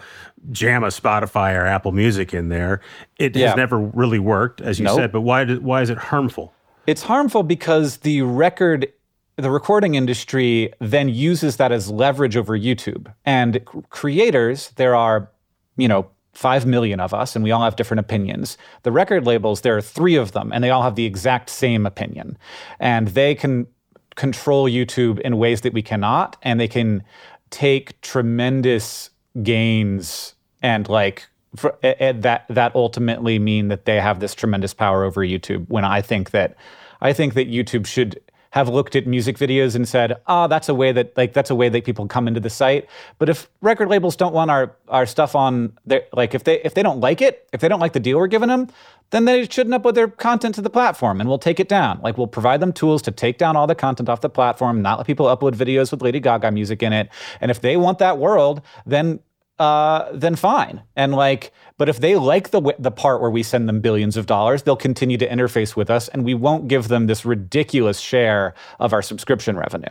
jam 0.50 0.84
a 0.84 0.88
Spotify 0.88 1.54
or 1.58 1.64
Apple 1.66 1.92
Music 1.92 2.34
in 2.34 2.48
there. 2.50 2.80
It 3.18 3.34
Yeah. 3.34 3.48
has 3.48 3.56
never 3.56 3.78
really 3.78 4.18
worked, 4.18 4.60
as 4.60 4.78
you 4.78 4.84
Nope. 4.84 4.96
said. 4.98 5.12
But 5.12 5.22
why? 5.22 5.44
Did, 5.44 5.64
why 5.64 5.80
is 5.82 5.88
it 5.90 5.98
harmful? 5.98 6.52
It's 6.86 7.02
harmful 7.04 7.42
because 7.42 7.98
the 7.98 8.22
record 8.22 8.92
the 9.36 9.50
recording 9.52 9.94
industry 9.94 10.72
then 10.80 11.08
uses 11.08 11.56
that 11.56 11.70
as 11.70 11.88
leverage 11.88 12.36
over 12.36 12.58
YouTube. 12.58 13.14
And 13.24 13.64
creators, 13.88 14.72
there 14.74 14.96
are, 14.96 15.30
you 15.76 15.86
know, 15.86 16.10
5 16.38 16.66
million 16.66 17.00
of 17.00 17.12
us 17.12 17.34
and 17.34 17.42
we 17.42 17.50
all 17.50 17.64
have 17.64 17.74
different 17.74 17.98
opinions. 17.98 18.56
The 18.84 18.92
record 18.92 19.26
labels, 19.26 19.62
there 19.62 19.76
are 19.76 19.80
3 19.80 20.14
of 20.14 20.30
them 20.30 20.52
and 20.52 20.62
they 20.62 20.70
all 20.70 20.84
have 20.84 20.94
the 20.94 21.04
exact 21.04 21.50
same 21.50 21.84
opinion. 21.84 22.38
And 22.78 23.08
they 23.08 23.34
can 23.34 23.66
control 24.14 24.70
YouTube 24.70 25.18
in 25.20 25.36
ways 25.36 25.62
that 25.62 25.72
we 25.72 25.82
cannot 25.82 26.36
and 26.44 26.60
they 26.60 26.68
can 26.68 27.02
take 27.50 28.00
tremendous 28.02 29.10
gains 29.42 30.36
and 30.62 30.88
like 30.88 31.26
for, 31.56 31.76
that 31.82 32.44
that 32.48 32.74
ultimately 32.76 33.40
mean 33.40 33.66
that 33.66 33.84
they 33.84 33.98
have 34.00 34.20
this 34.20 34.34
tremendous 34.36 34.72
power 34.72 35.02
over 35.02 35.22
YouTube. 35.22 35.68
When 35.68 35.84
I 35.84 36.00
think 36.02 36.30
that 36.30 36.54
I 37.00 37.12
think 37.12 37.34
that 37.34 37.48
YouTube 37.48 37.84
should 37.84 38.20
have 38.50 38.68
looked 38.68 38.96
at 38.96 39.06
music 39.06 39.36
videos 39.36 39.74
and 39.74 39.86
said, 39.86 40.16
"Ah, 40.26 40.46
that's 40.46 40.68
a 40.68 40.74
way 40.74 40.92
that 40.92 41.16
like 41.16 41.32
that's 41.32 41.50
a 41.50 41.54
way 41.54 41.68
that 41.68 41.84
people 41.84 42.06
come 42.06 42.26
into 42.26 42.40
the 42.40 42.50
site." 42.50 42.88
But 43.18 43.28
if 43.28 43.48
record 43.60 43.88
labels 43.88 44.16
don't 44.16 44.34
want 44.34 44.50
our 44.50 44.74
our 44.88 45.06
stuff 45.06 45.34
on 45.34 45.72
their 45.86 46.04
like 46.12 46.34
if 46.34 46.44
they 46.44 46.60
if 46.62 46.74
they 46.74 46.82
don't 46.82 47.00
like 47.00 47.20
it, 47.20 47.48
if 47.52 47.60
they 47.60 47.68
don't 47.68 47.80
like 47.80 47.92
the 47.92 48.00
deal 48.00 48.18
we're 48.18 48.26
giving 48.26 48.48
them, 48.48 48.68
then 49.10 49.24
they 49.24 49.46
shouldn't 49.46 49.74
upload 49.74 49.94
their 49.94 50.08
content 50.08 50.54
to 50.54 50.62
the 50.62 50.70
platform 50.70 51.20
and 51.20 51.28
we'll 51.28 51.38
take 51.38 51.60
it 51.60 51.68
down. 51.68 52.00
Like 52.02 52.18
we'll 52.18 52.26
provide 52.26 52.60
them 52.60 52.72
tools 52.72 53.02
to 53.02 53.10
take 53.10 53.38
down 53.38 53.56
all 53.56 53.66
the 53.66 53.74
content 53.74 54.08
off 54.08 54.20
the 54.20 54.30
platform, 54.30 54.82
not 54.82 54.98
let 54.98 55.06
people 55.06 55.26
upload 55.26 55.54
videos 55.54 55.90
with 55.90 56.02
Lady 56.02 56.20
Gaga 56.20 56.50
music 56.50 56.82
in 56.82 56.92
it. 56.92 57.08
And 57.40 57.50
if 57.50 57.60
they 57.60 57.76
want 57.76 57.98
that 57.98 58.18
world, 58.18 58.62
then 58.86 59.20
uh, 59.58 60.10
then 60.12 60.36
fine. 60.36 60.82
And 60.96 61.12
like, 61.14 61.52
but 61.76 61.88
if 61.88 62.00
they 62.00 62.16
like 62.16 62.50
the 62.50 62.74
the 62.78 62.90
part 62.90 63.20
where 63.20 63.30
we 63.30 63.42
send 63.42 63.68
them 63.68 63.80
billions 63.80 64.16
of 64.16 64.26
dollars, 64.26 64.62
they'll 64.62 64.76
continue 64.76 65.18
to 65.18 65.28
interface 65.28 65.76
with 65.76 65.90
us, 65.90 66.08
and 66.08 66.24
we 66.24 66.34
won't 66.34 66.68
give 66.68 66.88
them 66.88 67.06
this 67.06 67.24
ridiculous 67.24 67.98
share 67.98 68.54
of 68.78 68.92
our 68.92 69.02
subscription 69.02 69.56
revenue. 69.56 69.86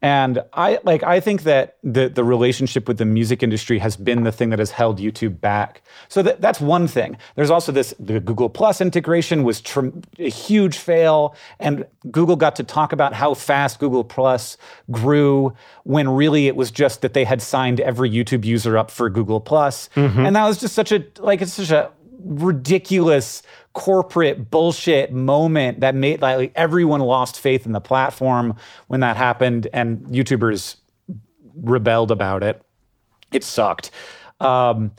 And 0.00 0.44
I 0.52 0.78
like 0.84 1.02
I 1.02 1.18
think 1.18 1.42
that 1.42 1.76
the 1.82 2.08
the 2.08 2.22
relationship 2.22 2.86
with 2.86 2.98
the 2.98 3.04
music 3.04 3.42
industry 3.42 3.80
has 3.80 3.96
been 3.96 4.22
the 4.22 4.30
thing 4.30 4.50
that 4.50 4.60
has 4.60 4.70
held 4.70 5.00
YouTube 5.00 5.40
back. 5.40 5.82
So 6.08 6.22
that, 6.22 6.40
that's 6.40 6.60
one 6.60 6.86
thing. 6.86 7.16
There's 7.34 7.50
also 7.50 7.72
this 7.72 7.92
the 7.98 8.20
Google 8.20 8.48
Plus 8.48 8.80
integration 8.80 9.42
was 9.42 9.60
tr- 9.60 9.88
a 10.20 10.30
huge 10.30 10.78
fail, 10.78 11.34
and 11.58 11.84
Google 12.12 12.36
got 12.36 12.54
to 12.56 12.62
talk 12.62 12.92
about 12.92 13.12
how 13.12 13.34
fast 13.34 13.80
Google 13.80 14.04
Plus 14.04 14.56
grew 14.92 15.52
when 15.82 16.08
really 16.08 16.46
it 16.46 16.54
was 16.54 16.70
just 16.70 17.02
that 17.02 17.12
they 17.12 17.24
had 17.24 17.42
signed 17.42 17.80
every 17.80 18.08
YouTube 18.08 18.44
user 18.44 18.78
up 18.78 18.92
for 18.92 19.10
Google 19.10 19.40
Plus, 19.40 19.90
mm-hmm. 19.96 20.20
and 20.20 20.36
that 20.36 20.46
was 20.46 20.60
just 20.60 20.76
such 20.76 20.92
a 20.92 21.04
like 21.18 21.42
it's 21.42 21.54
such 21.54 21.72
a 21.72 21.90
ridiculous 22.18 23.42
corporate 23.72 24.50
bullshit 24.50 25.12
moment 25.12 25.80
that 25.80 25.94
made 25.94 26.20
like 26.20 26.52
everyone 26.56 27.00
lost 27.00 27.38
faith 27.38 27.64
in 27.64 27.72
the 27.72 27.80
platform 27.80 28.56
when 28.88 29.00
that 29.00 29.16
happened 29.16 29.68
and 29.72 30.00
YouTubers 30.06 30.76
rebelled 31.54 32.10
about 32.10 32.42
it. 32.42 32.62
It 33.32 33.44
sucked. 33.44 33.90
Um, 34.40 34.92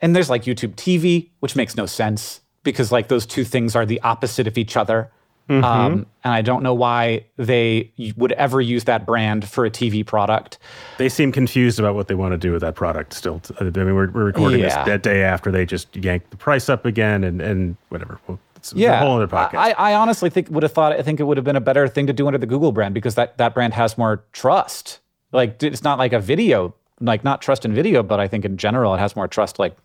and 0.00 0.14
there's 0.14 0.30
like 0.30 0.44
YouTube 0.44 0.74
TV, 0.74 1.30
which 1.40 1.56
makes 1.56 1.76
no 1.76 1.86
sense 1.86 2.40
because 2.62 2.92
like 2.92 3.08
those 3.08 3.26
two 3.26 3.44
things 3.44 3.74
are 3.74 3.86
the 3.86 4.00
opposite 4.02 4.46
of 4.46 4.58
each 4.58 4.76
other. 4.76 5.10
Um, 5.48 6.06
and 6.24 6.32
I 6.32 6.40
don't 6.42 6.62
know 6.62 6.72
why 6.72 7.26
they 7.36 7.92
would 8.16 8.32
ever 8.32 8.60
use 8.60 8.84
that 8.84 9.04
brand 9.04 9.46
for 9.46 9.66
a 9.66 9.70
TV 9.70 10.04
product. 10.06 10.58
They 10.98 11.08
seem 11.10 11.32
confused 11.32 11.78
about 11.78 11.94
what 11.94 12.08
they 12.08 12.14
want 12.14 12.32
to 12.32 12.38
do 12.38 12.50
with 12.52 12.62
that 12.62 12.74
product. 12.74 13.12
Still, 13.12 13.42
I 13.60 13.64
mean, 13.64 13.72
we're, 13.94 14.10
we're 14.10 14.24
recording 14.24 14.60
Yeah. 14.60 14.66
this 14.84 14.86
that 14.86 15.02
day 15.02 15.22
after 15.22 15.50
they 15.50 15.66
just 15.66 15.94
yanked 15.96 16.30
the 16.30 16.36
price 16.38 16.68
up 16.68 16.86
again, 16.86 17.24
and 17.24 17.42
and 17.42 17.76
whatever. 17.90 18.18
Well, 18.26 18.38
it's 18.56 18.72
a 18.72 18.76
Yeah, 18.76 19.00
whole 19.00 19.16
other 19.16 19.28
podcast. 19.28 19.56
I, 19.56 19.72
I 19.72 19.94
honestly 19.94 20.30
think 20.30 20.48
would 20.50 20.62
have 20.62 20.72
thought 20.72 20.92
I 20.92 21.02
think 21.02 21.20
it 21.20 21.24
would 21.24 21.36
have 21.36 21.44
been 21.44 21.56
a 21.56 21.60
better 21.60 21.88
thing 21.88 22.06
to 22.06 22.12
do 22.14 22.26
under 22.26 22.38
the 22.38 22.46
Google 22.46 22.72
brand 22.72 22.94
because 22.94 23.14
that 23.16 23.36
that 23.38 23.52
brand 23.54 23.74
has 23.74 23.98
more 23.98 24.24
trust. 24.32 25.00
Like 25.32 25.62
it's 25.62 25.82
not 25.84 25.98
like 25.98 26.12
a 26.14 26.20
video, 26.20 26.74
like 27.00 27.22
not 27.22 27.42
trust 27.42 27.64
in 27.66 27.74
video, 27.74 28.02
but 28.02 28.18
I 28.18 28.28
think 28.28 28.44
in 28.46 28.56
general 28.56 28.94
it 28.94 28.98
has 28.98 29.14
more 29.14 29.28
trust. 29.28 29.58
Like 29.58 29.76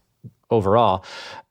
overall. 0.49 1.03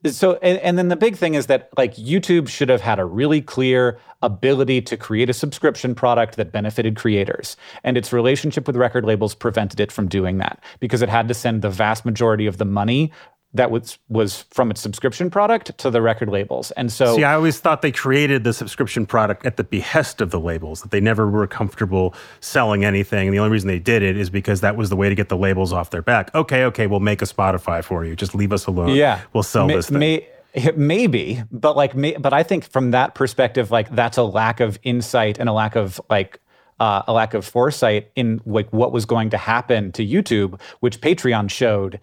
So, 0.07 0.39
and, 0.43 0.59
and 0.59 0.79
then 0.79 0.89
the 0.89 0.97
big 0.97 1.17
thing 1.17 1.35
is 1.35 1.47
that 1.47 1.71
like 1.77 1.97
YouTube 1.97 2.49
should 2.49 2.69
have 2.69 2.81
had 2.81 2.99
a 2.99 3.05
really 3.05 3.41
clear 3.41 3.99
ability 4.23 4.83
to 4.83 4.97
create 4.97 5.29
a 5.29 5.33
subscription 5.33 5.95
product 5.95 6.37
that 6.37 6.53
benefited 6.53 6.97
creators. 6.97 7.57
And 7.85 7.97
its 7.97 8.13
relationship 8.13 8.67
with 8.67 8.77
record 8.77 9.05
labels 9.05 9.35
prevented 9.35 9.81
it 9.81 9.93
from 9.93 10.09
doing 10.09 10.39
that 10.39 10.63
because 10.81 11.03
it 11.03 11.09
had 11.09 11.29
to 11.29 11.35
send 11.35 11.63
the 11.63 11.71
vast 11.71 12.05
majority 12.05 12.47
of 12.47 12.59
the 12.59 12.65
money 12.65 13.13
that 13.55 13.71
was 13.71 13.99
was 14.09 14.43
from 14.51 14.71
its 14.71 14.81
subscription 14.81 15.31
product 15.31 15.77
to 15.79 15.91
the 15.91 16.03
record 16.03 16.29
labels. 16.29 16.71
And 16.73 16.93
so 16.93 17.17
See, 17.17 17.25
I 17.25 17.35
always 17.35 17.59
thought 17.59 17.81
they 17.81 17.93
created 17.93 18.45
the 18.45 18.53
subscription 18.53 19.07
product 19.07 19.47
at 19.47 19.57
the 19.57 19.65
behest 19.65 20.21
of 20.21 20.31
the 20.31 20.39
labels, 20.39 20.83
that 20.83 20.91
they 20.91 21.01
never 21.01 21.29
were 21.31 21.47
comfortable 21.47 22.15
selling 22.41 22.85
anything. 22.85 23.29
And 23.29 23.35
the 23.35 23.39
only 23.39 23.51
reason 23.51 23.69
they 23.69 23.79
did 23.79 24.03
it 24.03 24.17
is 24.17 24.29
because 24.29 24.61
that 24.61 24.77
was 24.77 24.91
the 24.91 24.97
way 24.97 25.09
to 25.09 25.15
get 25.15 25.29
the 25.31 25.37
labels 25.37 25.73
off 25.73 25.91
their 25.91 26.03
back. 26.03 26.35
Okay, 26.35 26.65
okay, 26.65 26.87
we'll 26.87 27.01
make 27.01 27.23
a 27.23 27.27
Spotify 27.27 27.83
for 27.83 28.05
you. 28.05 28.15
Just 28.15 28.35
leave 28.35 28.53
us 28.53 28.67
alone. 28.67 28.95
Yeah, 28.95 29.23
We'll 29.33 29.43
sell 29.43 29.67
May- 29.67 29.77
this 29.77 29.89
thing. 29.89 29.99
May, 29.99 30.29
maybe, 30.77 31.43
but 31.51 31.77
like, 31.77 31.95
may, 31.95 32.17
but 32.17 32.33
I 32.33 32.43
think 32.43 32.65
from 32.65 32.91
that 32.91 33.15
perspective, 33.15 33.71
like 33.71 33.91
that's 33.91 34.19
a 34.19 34.23
lack 34.23 34.61
of 34.61 34.79
insight 34.83 35.39
and 35.39 35.49
a 35.49 35.53
lack 35.53 35.75
of 35.77 36.01
like 36.11 36.41
uh, 36.81 37.03
a 37.07 37.13
lack 37.13 37.35
of 37.35 37.45
foresight 37.45 38.11
in 38.15 38.41
like 38.47 38.73
what 38.73 38.93
was 38.93 39.05
going 39.05 39.31
to 39.31 39.37
happen 39.37 39.93
to 39.93 40.07
YouTube, 40.07 40.61
which 40.81 41.01
Patreon 41.01 41.51
showed 41.51 42.01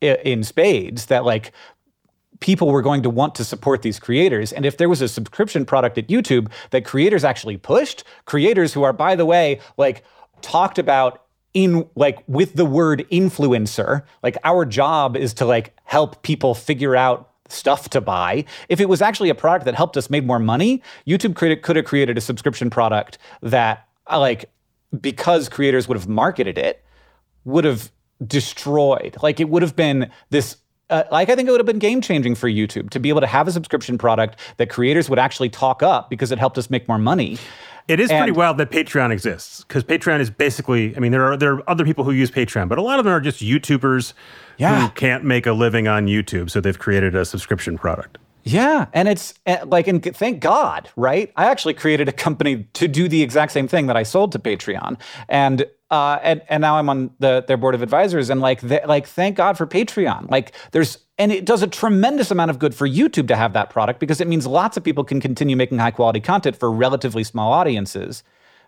in 0.00 0.42
spades 0.44 1.06
that 1.06 1.24
like 1.24 1.52
people 2.40 2.68
were 2.68 2.82
going 2.82 3.02
to 3.02 3.10
want 3.10 3.34
to 3.34 3.44
support 3.44 3.82
these 3.82 3.98
creators. 3.98 4.52
And 4.52 4.64
if 4.64 4.78
there 4.78 4.88
was 4.88 5.02
a 5.02 5.08
subscription 5.08 5.64
product 5.64 5.98
at 5.98 6.08
YouTube 6.08 6.50
that 6.70 6.84
creators 6.84 7.22
actually 7.22 7.58
pushed, 7.58 8.02
creators 8.24 8.72
who 8.72 8.82
are, 8.82 8.92
by 8.92 9.14
the 9.14 9.26
way, 9.26 9.60
like 9.76 10.02
talked 10.40 10.78
about 10.78 11.24
in 11.52 11.88
like 11.94 12.22
with 12.26 12.54
the 12.54 12.64
word 12.64 13.06
influencer, 13.10 14.04
like 14.22 14.36
our 14.44 14.64
job 14.64 15.16
is 15.16 15.34
to 15.34 15.44
like 15.44 15.76
help 15.84 16.22
people 16.22 16.54
figure 16.54 16.96
out 16.96 17.30
stuff 17.48 17.90
to 17.90 18.00
buy. 18.00 18.44
If 18.68 18.80
it 18.80 18.88
was 18.88 19.02
actually 19.02 19.28
a 19.28 19.34
product 19.34 19.64
that 19.64 19.74
helped 19.74 19.96
us 19.96 20.08
make 20.08 20.24
more 20.24 20.38
money, 20.38 20.82
YouTube 21.06 21.34
could, 21.34 21.60
could 21.62 21.76
have 21.76 21.84
created 21.84 22.16
a 22.16 22.20
subscription 22.20 22.70
product 22.70 23.18
that 23.42 23.86
like 24.10 24.50
because 24.98 25.48
creators 25.48 25.88
would 25.88 25.96
have 25.96 26.08
marketed 26.08 26.56
it, 26.56 26.84
would 27.44 27.64
have 27.64 27.90
destroyed. 28.26 29.16
Like 29.22 29.40
it 29.40 29.48
would 29.48 29.62
have 29.62 29.76
been 29.76 30.10
this 30.30 30.56
uh, 30.90 31.04
like 31.12 31.28
I 31.28 31.36
think 31.36 31.48
it 31.48 31.52
would 31.52 31.60
have 31.60 31.66
been 31.66 31.78
game 31.78 32.00
changing 32.00 32.34
for 32.34 32.48
YouTube 32.48 32.90
to 32.90 32.98
be 32.98 33.10
able 33.10 33.20
to 33.20 33.26
have 33.26 33.46
a 33.46 33.52
subscription 33.52 33.96
product 33.96 34.38
that 34.56 34.68
creators 34.70 35.08
would 35.08 35.20
actually 35.20 35.48
talk 35.48 35.82
up 35.84 36.10
because 36.10 36.32
it 36.32 36.38
helped 36.38 36.58
us 36.58 36.68
make 36.68 36.88
more 36.88 36.98
money. 36.98 37.38
It 37.86 38.00
is 38.00 38.10
And- 38.10 38.18
pretty 38.18 38.32
wild 38.36 38.58
that 38.58 38.70
Patreon 38.70 39.12
exists 39.12 39.62
because 39.64 39.84
Patreon 39.84 40.18
is 40.20 40.30
basically. 40.30 40.96
I 40.96 41.00
mean, 41.00 41.12
there 41.12 41.24
are 41.24 41.36
there 41.36 41.54
are 41.54 41.70
other 41.70 41.84
people 41.84 42.02
who 42.04 42.10
use 42.12 42.30
Patreon, 42.30 42.68
but 42.68 42.78
a 42.78 42.82
lot 42.82 42.98
of 42.98 43.04
them 43.04 43.14
are 43.14 43.20
just 43.20 43.40
YouTubers 43.40 44.12
Yeah. 44.58 44.80
who 44.82 44.88
can't 44.90 45.24
make 45.24 45.46
a 45.46 45.52
living 45.52 45.86
on 45.86 46.06
YouTube, 46.06 46.50
so 46.50 46.60
they've 46.60 46.78
created 46.78 47.14
a 47.14 47.24
subscription 47.24 47.78
product. 47.78 48.18
Yeah, 48.42 48.86
and 48.94 49.06
it's 49.06 49.34
uh, 49.46 49.58
like, 49.66 49.86
and 49.86 50.02
thank 50.02 50.40
God, 50.40 50.88
right? 50.96 51.30
I 51.36 51.46
actually 51.50 51.74
created 51.74 52.08
a 52.08 52.12
company 52.12 52.66
to 52.72 52.88
do 52.88 53.06
the 53.06 53.22
exact 53.22 53.52
same 53.52 53.68
thing 53.68 53.86
that 53.86 53.96
I 53.96 54.02
sold 54.02 54.32
to 54.32 54.38
Patreon, 54.38 54.98
and 55.28 55.66
uh, 55.90 56.18
and 56.22 56.42
and 56.48 56.60
now 56.60 56.76
I'm 56.76 56.88
on 56.88 57.10
the 57.18 57.44
their 57.46 57.56
board 57.56 57.74
of 57.74 57.82
advisors, 57.82 58.30
and 58.30 58.40
like, 58.40 58.60
they, 58.60 58.80
like, 58.86 59.06
thank 59.06 59.36
God 59.36 59.58
for 59.58 59.66
Patreon. 59.66 60.30
Like, 60.30 60.52
there's 60.72 60.98
and 61.18 61.30
it 61.32 61.44
does 61.44 61.62
a 61.62 61.66
tremendous 61.66 62.30
amount 62.30 62.50
of 62.50 62.58
good 62.58 62.74
for 62.74 62.88
YouTube 62.88 63.28
to 63.28 63.36
have 63.36 63.52
that 63.52 63.70
product 63.70 64.00
because 64.00 64.20
it 64.20 64.28
means 64.28 64.46
lots 64.46 64.76
of 64.76 64.84
people 64.84 65.04
can 65.04 65.20
continue 65.20 65.56
making 65.56 65.78
high 65.78 65.90
quality 65.90 66.20
content 66.20 66.56
for 66.56 66.70
relatively 66.70 67.24
small 67.24 67.52
audiences 67.52 68.22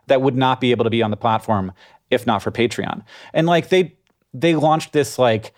that 0.08 0.20
would 0.20 0.36
not 0.36 0.60
be 0.60 0.70
able 0.70 0.84
to 0.84 0.90
be 0.90 1.02
on 1.02 1.10
the 1.10 1.16
platform 1.16 1.72
if 2.10 2.26
not 2.26 2.42
for 2.42 2.50
Patreon. 2.50 3.02
And 3.32 3.46
like 3.46 3.70
they 3.70 3.96
they 4.34 4.54
launched 4.54 4.92
this 4.92 5.18
like 5.18 5.54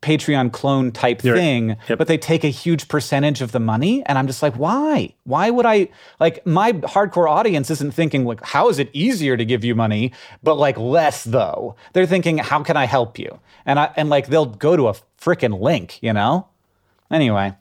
Patreon 0.00 0.50
clone 0.52 0.92
type 0.92 1.22
You're 1.22 1.36
thing, 1.36 1.76
Yep. 1.88 1.98
but 1.98 2.06
they 2.08 2.16
take 2.16 2.42
a 2.42 2.48
huge 2.48 2.88
percentage 2.88 3.42
of 3.42 3.52
the 3.52 3.60
money. 3.60 4.02
And 4.06 4.16
I'm 4.16 4.26
just 4.26 4.42
like, 4.42 4.54
why? 4.54 5.14
Why 5.24 5.50
would 5.50 5.66
I 5.66 5.88
like 6.20 6.44
my 6.46 6.72
hardcore 6.72 7.28
audience 7.28 7.70
isn't 7.70 7.92
thinking 7.92 8.24
like, 8.24 8.42
how 8.44 8.70
is 8.70 8.78
it 8.78 8.88
easier 8.94 9.36
to 9.36 9.44
give 9.44 9.64
you 9.64 9.74
money, 9.74 10.12
but 10.42 10.54
like 10.54 10.78
less 10.78 11.24
though? 11.24 11.76
They're 11.92 12.06
thinking, 12.06 12.38
how 12.38 12.62
can 12.62 12.76
I 12.78 12.86
help 12.86 13.18
you? 13.18 13.38
And 13.66 13.78
I 13.78 13.92
and 13.96 14.08
like 14.08 14.28
they'll 14.28 14.46
go 14.46 14.74
to 14.76 14.88
a 14.88 14.94
freaking 15.20 15.60
link, 15.60 16.02
you 16.02 16.12
know? 16.14 16.46
Anyway. 17.10 17.54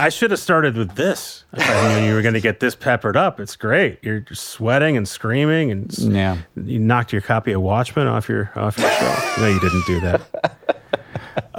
I 0.00 0.08
should 0.08 0.30
have 0.30 0.40
started 0.40 0.76
with 0.78 0.94
this. 0.94 1.44
I 1.52 2.00
knew 2.00 2.06
you 2.08 2.14
were 2.14 2.22
going 2.22 2.32
to 2.34 2.40
get 2.40 2.58
this 2.58 2.74
peppered 2.74 3.18
up. 3.18 3.38
It's 3.38 3.54
great. 3.54 3.98
You're 4.02 4.24
sweating 4.32 4.96
and 4.96 5.06
screaming, 5.06 5.70
and 5.70 5.96
Yeah. 5.98 6.38
you 6.56 6.78
knocked 6.78 7.12
your 7.12 7.20
copy 7.20 7.52
of 7.52 7.60
Watchmen 7.60 8.06
off 8.06 8.26
your 8.26 8.50
off 8.56 8.78
your 8.78 8.90
shelf. 8.90 9.38
No, 9.38 9.46
you 9.48 9.60
didn't 9.60 9.86
do 9.86 10.00
that. 10.00 10.76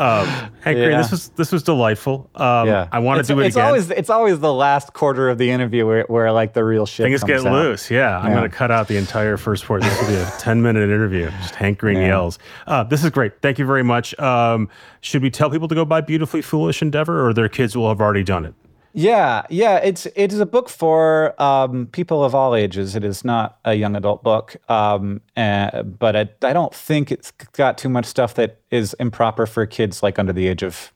Um, 0.01 0.25
Hank 0.61 0.77
Green, 0.77 0.97
this 0.97 1.11
was 1.11 1.29
this 1.29 1.51
was 1.51 1.61
delightful. 1.63 2.29
Um, 2.35 2.67
Yeah. 2.67 2.87
I 2.91 2.99
want 2.99 3.23
to 3.25 3.33
do 3.33 3.39
it 3.39 3.45
it's 3.45 3.55
again. 3.55 3.67
Always, 3.67 3.89
it's 3.91 4.09
always 4.09 4.39
the 4.39 4.51
last 4.53 4.93
quarter 4.93 5.29
of 5.29 5.37
the 5.37 5.51
interview 5.51 5.85
where, 5.85 6.05
where 6.07 6.31
like 6.31 6.53
the 6.53 6.63
real 6.63 6.85
shit 6.85 7.05
Things 7.05 7.23
get 7.23 7.45
out. 7.45 7.53
loose. 7.53 7.91
Yeah, 7.91 8.17
I'm 8.17 8.31
going 8.31 8.49
to 8.49 8.55
cut 8.55 8.71
out 8.71 8.87
the 8.87 8.97
entire 8.97 9.37
first 9.37 9.65
part. 9.65 9.83
This 9.83 10.01
will 10.01 10.07
be 10.07 10.15
a 10.15 10.31
10 10.39 10.61
minute 10.61 10.83
interview. 10.83 11.29
Just 11.41 11.55
Hank 11.55 11.77
Green 11.77 11.97
yells. 11.99 12.39
Uh, 12.65 12.83
this 12.83 13.03
is 13.03 13.11
great. 13.11 13.41
Thank 13.41 13.59
you 13.59 13.65
very 13.65 13.83
much. 13.83 14.17
Um, 14.19 14.69
should 15.01 15.21
we 15.21 15.29
tell 15.29 15.49
people 15.49 15.67
to 15.67 15.75
go 15.75 15.85
buy 15.85 16.01
Beautifully 16.01 16.41
Foolish 16.41 16.81
Endeavor, 16.81 17.27
or 17.27 17.33
their 17.33 17.49
kids 17.49 17.77
will 17.77 17.89
have 17.89 18.01
already 18.01 18.23
done 18.23 18.45
it? 18.45 18.55
Yeah, 18.93 19.43
yeah, 19.49 19.77
it's 19.77 20.05
it 20.15 20.33
is 20.33 20.39
a 20.41 20.45
book 20.45 20.67
for 20.67 21.41
um, 21.41 21.87
people 21.87 22.25
of 22.25 22.35
all 22.35 22.55
ages. 22.55 22.95
It 22.95 23.05
is 23.05 23.23
not 23.23 23.57
a 23.63 23.73
young 23.73 23.95
adult 23.95 24.21
book, 24.21 24.57
um, 24.69 25.21
uh, 25.37 25.83
but 25.83 26.15
I, 26.15 26.29
I 26.41 26.51
don't 26.51 26.75
think 26.75 27.09
it's 27.09 27.31
got 27.31 27.77
too 27.77 27.87
much 27.87 28.05
stuff 28.05 28.33
that 28.35 28.59
is 28.69 28.93
improper 28.95 29.45
for 29.45 29.65
kids 29.65 30.03
like 30.03 30.19
under 30.19 30.33
the 30.33 30.47
age 30.47 30.61
of 30.61 30.91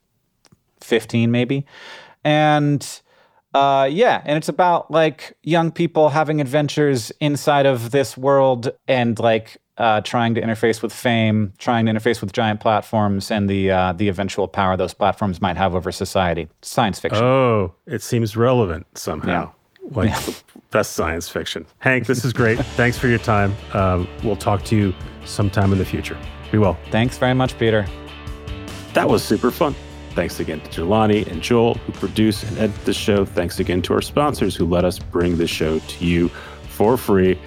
fifteen, 0.82 1.32
maybe. 1.32 1.66
And 2.26 2.86
uh, 3.54 3.88
yeah, 3.90 4.22
and 4.26 4.36
it's 4.36 4.50
about 4.50 4.92
like 4.92 5.38
young 5.44 5.72
people 5.72 6.10
having 6.10 6.42
adventures 6.42 7.14
inside 7.22 7.66
of 7.66 7.92
this 7.92 8.18
world 8.18 8.72
and 8.90 9.18
like 9.20 9.58
uh, 9.78 10.02
trying 10.02 10.36
to 10.36 10.42
interface 10.42 10.82
with 10.82 10.94
fame, 10.94 11.54
trying 11.58 11.86
to 11.86 11.92
interface 11.92 12.22
with 12.22 12.32
giant 12.32 12.60
platforms, 12.60 13.32
and 13.32 13.50
the 13.50 13.72
uh, 13.72 13.94
the 13.94 14.08
eventual 14.08 14.48
power 14.48 14.78
those 14.78 14.94
platforms 14.94 15.42
might 15.42 15.58
have 15.58 15.76
over 15.76 15.92
society. 15.92 16.48
Science 16.62 17.00
fiction. 17.00 17.24
Oh, 17.24 17.74
it 17.86 18.02
seems 18.02 18.38
relevant 18.38 18.86
somehow. 18.98 19.52
Like 19.92 20.16
the 20.26 20.42
best 20.72 20.94
science 20.94 21.30
fiction. 21.30 21.66
Hank, 21.80 22.08
this 22.08 22.26
is 22.26 22.34
great. 22.34 22.58
Thanks 22.76 22.98
for 22.98 23.08
your 23.08 23.20
time. 23.20 23.54
Um, 23.74 24.08
we'll 24.24 24.36
talk 24.36 24.64
to 24.66 24.76
you 24.76 24.94
sometime 25.26 25.72
in 25.72 25.78
the 25.78 25.86
future. 25.86 26.18
Be 26.52 26.58
well. 26.58 26.78
Thanks 26.90 27.18
very 27.18 27.34
much, 27.34 27.58
Peter. 27.58 27.86
That 28.94 29.10
was 29.10 29.24
super 29.24 29.52
fun. 29.52 29.76
Thanks 30.12 30.40
again 30.40 30.62
to 30.62 30.70
Jelani 30.70 31.28
and 31.28 31.42
Joel, 31.42 31.74
who 31.74 31.92
produce 31.92 32.44
and 32.44 32.58
edit 32.58 32.86
the 32.86 32.94
show. 32.94 33.26
Thanks 33.26 33.60
again 33.60 33.82
to 33.82 33.94
our 33.94 34.02
sponsors 34.02 34.56
who 34.56 34.66
let 34.66 34.86
us 34.86 34.98
bring 34.98 35.38
the 35.38 35.48
show 35.48 35.80
to 35.80 36.06
you 36.06 36.30
for 36.70 36.96
free. 36.96 37.38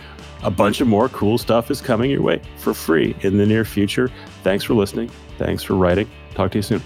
A 0.42 0.50
bunch 0.50 0.80
of 0.80 0.88
more 0.88 1.08
cool 1.08 1.38
stuff 1.38 1.70
is 1.70 1.80
coming 1.80 2.10
your 2.10 2.22
way 2.22 2.40
for 2.56 2.72
free 2.72 3.16
in 3.22 3.36
the 3.36 3.46
near 3.46 3.64
future. 3.64 4.10
Thanks 4.42 4.64
for 4.64 4.74
listening. 4.74 5.10
Thanks 5.36 5.62
for 5.62 5.74
writing. 5.74 6.08
Talk 6.34 6.52
to 6.52 6.58
you 6.58 6.62
soon. 6.62 6.82